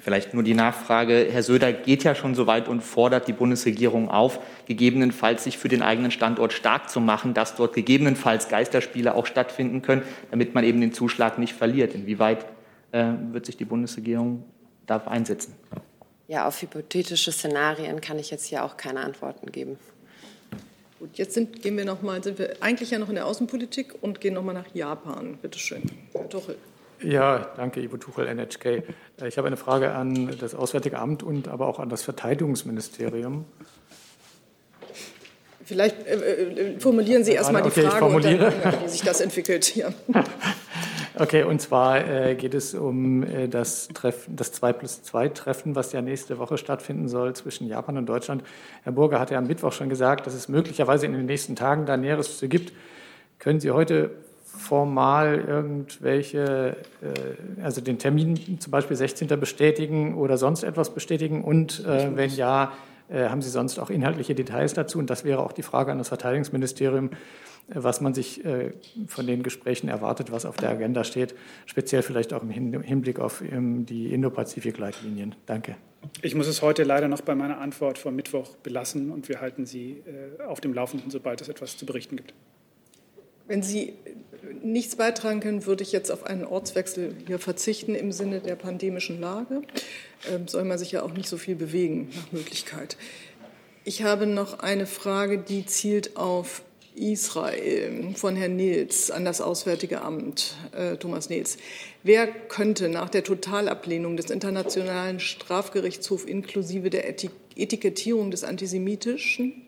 Vielleicht 0.00 0.34
nur 0.34 0.42
die 0.42 0.54
Nachfrage. 0.54 1.28
Herr 1.30 1.42
Söder 1.42 1.72
geht 1.72 2.02
ja 2.02 2.14
schon 2.14 2.34
so 2.34 2.46
weit 2.48 2.66
und 2.66 2.80
fordert 2.80 3.28
die 3.28 3.32
Bundesregierung 3.32 4.10
auf, 4.10 4.40
gegebenenfalls 4.66 5.44
sich 5.44 5.56
für 5.56 5.68
den 5.68 5.82
eigenen 5.82 6.10
Standort 6.10 6.52
stark 6.52 6.90
zu 6.90 7.00
machen, 7.00 7.32
dass 7.32 7.54
dort 7.54 7.74
gegebenenfalls 7.74 8.48
Geisterspiele 8.48 9.14
auch 9.14 9.26
stattfinden 9.26 9.82
können, 9.82 10.02
damit 10.30 10.54
man 10.54 10.64
eben 10.64 10.80
den 10.80 10.92
Zuschlag 10.92 11.38
nicht 11.38 11.54
verliert. 11.54 11.94
Inwieweit 11.94 12.44
äh, 12.90 13.12
wird 13.30 13.46
sich 13.46 13.56
die 13.56 13.64
Bundesregierung 13.64 14.44
darf 14.86 15.06
einsetzen. 15.06 15.54
Ja, 16.26 16.48
auf 16.48 16.60
hypothetische 16.60 17.30
Szenarien 17.30 18.00
kann 18.00 18.18
ich 18.18 18.30
jetzt 18.30 18.46
hier 18.46 18.64
auch 18.64 18.76
keine 18.76 19.00
Antworten 19.00 19.52
geben. 19.52 19.78
Gut, 20.98 21.10
jetzt 21.18 21.34
sind, 21.34 21.62
gehen 21.62 21.76
wir 21.76 21.84
noch 21.84 22.02
mal, 22.02 22.22
sind 22.22 22.38
wir 22.38 22.56
eigentlich 22.60 22.90
ja 22.90 22.98
noch 22.98 23.10
in 23.10 23.14
der 23.14 23.26
Außenpolitik 23.26 23.94
und 24.00 24.20
gehen 24.20 24.34
noch 24.34 24.42
mal 24.42 24.54
nach 24.54 24.74
Japan. 24.74 25.38
Bitte 25.40 25.58
schön, 25.58 25.82
Herr 26.12 26.28
Tuchel. 26.28 26.56
Ja, 27.04 27.50
danke, 27.56 27.80
Ivo 27.80 27.98
Tuchel, 27.98 28.26
NHK. 28.26 28.64
Äh, 28.64 28.82
ich 29.28 29.36
habe 29.36 29.46
eine 29.46 29.56
Frage 29.56 29.92
an 29.92 30.34
das 30.40 30.54
Auswärtige 30.54 30.98
Amt 30.98 31.22
und 31.22 31.48
aber 31.48 31.66
auch 31.66 31.78
an 31.78 31.88
das 31.88 32.02
Verteidigungsministerium. 32.02 33.44
Vielleicht 35.64 36.06
äh, 36.06 36.14
äh 36.14 36.80
formulieren 36.80 37.24
Sie 37.24 37.32
erst 37.32 37.52
mal 37.52 37.62
die 37.62 37.68
okay, 37.68 37.82
Frage 37.82 38.04
und 38.04 38.24
dann, 38.24 38.52
wie 38.84 38.88
sich 38.88 39.02
das 39.02 39.20
entwickelt 39.20 39.64
hier. 39.64 39.92
Okay, 41.16 41.44
und 41.44 41.60
zwar 41.60 42.04
äh, 42.08 42.34
geht 42.34 42.54
es 42.54 42.74
um 42.74 43.22
äh, 43.22 43.46
das, 43.46 43.86
Treff, 43.94 44.26
das 44.28 44.50
2 44.50 44.72
plus 44.72 45.04
2 45.04 45.28
Treffen, 45.28 45.76
was 45.76 45.92
ja 45.92 46.02
nächste 46.02 46.40
Woche 46.40 46.58
stattfinden 46.58 47.06
soll 47.06 47.36
zwischen 47.36 47.68
Japan 47.68 47.98
und 47.98 48.06
Deutschland. 48.06 48.42
Herr 48.82 48.90
Burger 48.90 49.20
hat 49.20 49.30
ja 49.30 49.38
am 49.38 49.46
Mittwoch 49.46 49.72
schon 49.72 49.88
gesagt, 49.88 50.26
dass 50.26 50.34
es 50.34 50.48
möglicherweise 50.48 51.06
in 51.06 51.12
den 51.12 51.26
nächsten 51.26 51.54
Tagen 51.54 51.86
da 51.86 51.96
Näheres 51.96 52.36
zu 52.36 52.48
gibt. 52.48 52.72
Können 53.38 53.60
Sie 53.60 53.70
heute 53.70 54.10
formal 54.56 55.44
irgendwelche, 55.46 56.76
äh, 57.02 57.62
also 57.62 57.80
den 57.80 57.98
Termin 57.98 58.60
zum 58.60 58.70
Beispiel 58.70 58.96
16. 58.96 59.28
bestätigen 59.40 60.14
oder 60.14 60.38
sonst 60.38 60.62
etwas 60.62 60.94
bestätigen? 60.94 61.44
Und 61.44 61.84
äh, 61.84 62.16
wenn 62.16 62.30
ja, 62.30 62.72
äh, 63.08 63.28
haben 63.28 63.42
Sie 63.42 63.50
sonst 63.50 63.78
auch 63.78 63.90
inhaltliche 63.90 64.34
Details 64.34 64.74
dazu? 64.74 64.98
Und 64.98 65.10
das 65.10 65.24
wäre 65.24 65.40
auch 65.40 65.52
die 65.52 65.62
Frage 65.62 65.92
an 65.92 65.98
das 65.98 66.08
Verteidigungsministerium 66.08 67.10
was 67.68 68.00
man 68.00 68.14
sich 68.14 68.44
äh, 68.44 68.72
von 69.06 69.26
den 69.26 69.42
Gesprächen 69.42 69.88
erwartet, 69.88 70.30
was 70.30 70.44
auf 70.44 70.56
der 70.56 70.70
Agenda 70.70 71.04
steht, 71.04 71.34
speziell 71.66 72.02
vielleicht 72.02 72.32
auch 72.32 72.42
im 72.42 72.50
Hinblick 72.50 73.18
auf 73.18 73.42
ähm, 73.42 73.86
die 73.86 74.12
Indo-Pazifik-Leitlinien. 74.12 75.34
Danke. 75.46 75.76
Ich 76.20 76.34
muss 76.34 76.46
es 76.46 76.60
heute 76.60 76.82
leider 76.82 77.08
noch 77.08 77.22
bei 77.22 77.34
meiner 77.34 77.60
Antwort 77.60 77.96
vom 77.96 78.14
Mittwoch 78.14 78.56
belassen 78.56 79.10
und 79.10 79.28
wir 79.28 79.40
halten 79.40 79.64
Sie 79.64 80.02
äh, 80.38 80.42
auf 80.42 80.60
dem 80.60 80.74
Laufenden, 80.74 81.10
sobald 81.10 81.40
es 81.40 81.48
etwas 81.48 81.78
zu 81.78 81.86
berichten 81.86 82.16
gibt. 82.16 82.34
Wenn 83.46 83.62
Sie 83.62 83.94
nichts 84.62 84.96
beitragen 84.96 85.40
können, 85.40 85.66
würde 85.66 85.82
ich 85.82 85.92
jetzt 85.92 86.10
auf 86.10 86.24
einen 86.24 86.44
Ortswechsel 86.44 87.14
hier 87.26 87.38
verzichten 87.38 87.94
im 87.94 88.12
Sinne 88.12 88.40
der 88.40 88.56
pandemischen 88.56 89.20
Lage. 89.20 89.62
Ähm, 90.30 90.48
soll 90.48 90.64
man 90.64 90.78
sich 90.78 90.92
ja 90.92 91.02
auch 91.02 91.12
nicht 91.12 91.28
so 91.28 91.36
viel 91.36 91.54
bewegen 91.54 92.10
nach 92.14 92.32
Möglichkeit. 92.32 92.96
Ich 93.84 94.02
habe 94.02 94.26
noch 94.26 94.60
eine 94.60 94.86
Frage, 94.86 95.38
die 95.38 95.66
zielt 95.66 96.16
auf 96.16 96.62
Israel 96.94 98.14
von 98.14 98.36
Herrn 98.36 98.56
Nils 98.56 99.10
an 99.10 99.24
das 99.24 99.40
Auswärtige 99.40 100.00
Amt, 100.00 100.54
äh, 100.72 100.96
Thomas 100.96 101.28
Nils. 101.28 101.56
Wer 102.02 102.26
könnte 102.26 102.88
nach 102.88 103.08
der 103.08 103.24
Totalablehnung 103.24 104.16
des 104.16 104.30
Internationalen 104.30 105.18
Strafgerichtshofs 105.18 106.24
inklusive 106.24 106.90
der 106.90 107.08
Etikettierung 107.08 108.30
des 108.30 108.44
Antisemitischen 108.44 109.63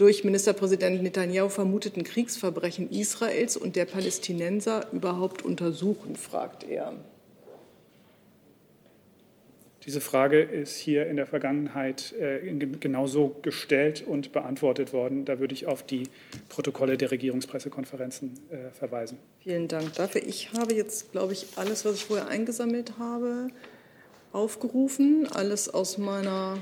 durch 0.00 0.24
Ministerpräsident 0.24 1.02
Netanyahu 1.02 1.50
vermuteten 1.50 2.04
Kriegsverbrechen 2.04 2.90
Israels 2.90 3.58
und 3.58 3.76
der 3.76 3.84
Palästinenser 3.84 4.86
überhaupt 4.92 5.42
untersuchen, 5.42 6.16
fragt 6.16 6.64
er. 6.64 6.94
Diese 9.84 10.00
Frage 10.00 10.40
ist 10.40 10.76
hier 10.76 11.06
in 11.06 11.16
der 11.16 11.26
Vergangenheit 11.26 12.14
äh, 12.18 12.38
genauso 12.80 13.36
gestellt 13.42 14.02
und 14.06 14.32
beantwortet 14.32 14.92
worden. 14.94 15.26
Da 15.26 15.38
würde 15.38 15.52
ich 15.54 15.66
auf 15.66 15.82
die 15.82 16.04
Protokolle 16.48 16.96
der 16.96 17.10
Regierungspressekonferenzen 17.10 18.38
äh, 18.50 18.70
verweisen. 18.70 19.18
Vielen 19.42 19.68
Dank 19.68 19.94
dafür. 19.94 20.22
Ich 20.26 20.52
habe 20.52 20.74
jetzt, 20.74 21.12
glaube 21.12 21.34
ich, 21.34 21.46
alles, 21.56 21.84
was 21.84 21.96
ich 21.96 22.04
vorher 22.06 22.28
eingesammelt 22.28 22.98
habe, 22.98 23.48
aufgerufen. 24.32 25.26
Alles 25.32 25.68
aus 25.68 25.98
meiner 25.98 26.58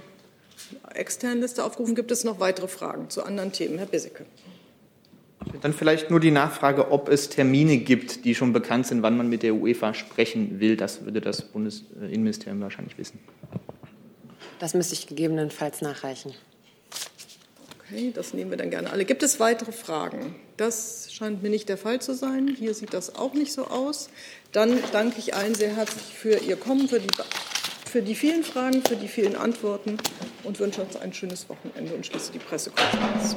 externen 0.94 1.40
Liste 1.40 1.64
aufgerufen. 1.64 1.94
Gibt 1.94 2.10
es 2.10 2.24
noch 2.24 2.40
weitere 2.40 2.68
Fragen 2.68 3.10
zu 3.10 3.22
anderen 3.22 3.52
Themen? 3.52 3.78
Herr 3.78 3.86
Bissecke. 3.86 4.26
Dann 5.62 5.72
vielleicht 5.72 6.10
nur 6.10 6.20
die 6.20 6.30
Nachfrage, 6.30 6.90
ob 6.90 7.08
es 7.08 7.28
Termine 7.28 7.78
gibt, 7.78 8.24
die 8.24 8.34
schon 8.34 8.52
bekannt 8.52 8.86
sind, 8.86 9.02
wann 9.02 9.16
man 9.16 9.28
mit 9.28 9.42
der 9.42 9.54
UEFA 9.54 9.94
sprechen 9.94 10.60
will. 10.60 10.76
Das 10.76 11.04
würde 11.04 11.20
das 11.20 11.42
Bundesinnenministerium 11.42 12.60
wahrscheinlich 12.60 12.98
wissen. 12.98 13.18
Das 14.58 14.74
müsste 14.74 14.94
ich 14.94 15.06
gegebenenfalls 15.06 15.80
nachreichen. 15.80 16.34
Okay, 17.80 18.12
das 18.14 18.34
nehmen 18.34 18.50
wir 18.50 18.58
dann 18.58 18.70
gerne 18.70 18.90
alle. 18.90 19.04
Gibt 19.04 19.22
es 19.22 19.40
weitere 19.40 19.72
Fragen? 19.72 20.34
Das 20.56 21.12
scheint 21.12 21.42
mir 21.42 21.48
nicht 21.48 21.68
der 21.68 21.78
Fall 21.78 22.00
zu 22.00 22.14
sein. 22.14 22.48
Hier 22.58 22.74
sieht 22.74 22.92
das 22.92 23.14
auch 23.14 23.34
nicht 23.34 23.52
so 23.52 23.68
aus. 23.68 24.10
Dann 24.52 24.78
danke 24.92 25.18
ich 25.18 25.34
allen 25.34 25.54
sehr 25.54 25.74
herzlich 25.74 26.14
für 26.14 26.38
Ihr 26.38 26.56
Kommen, 26.56 26.88
für 26.88 27.00
die, 27.00 27.08
für 27.86 28.02
die 28.02 28.14
vielen 28.14 28.42
Fragen, 28.42 28.82
für 28.82 28.96
die 28.96 29.08
vielen 29.08 29.36
Antworten 29.36 29.96
und 30.48 30.58
wünsche 30.58 30.80
uns 30.80 30.96
ein 30.96 31.12
schönes 31.12 31.46
Wochenende 31.50 31.94
und 31.94 32.06
schließe 32.06 32.32
die 32.32 32.38
Pressekonferenz. 32.38 33.36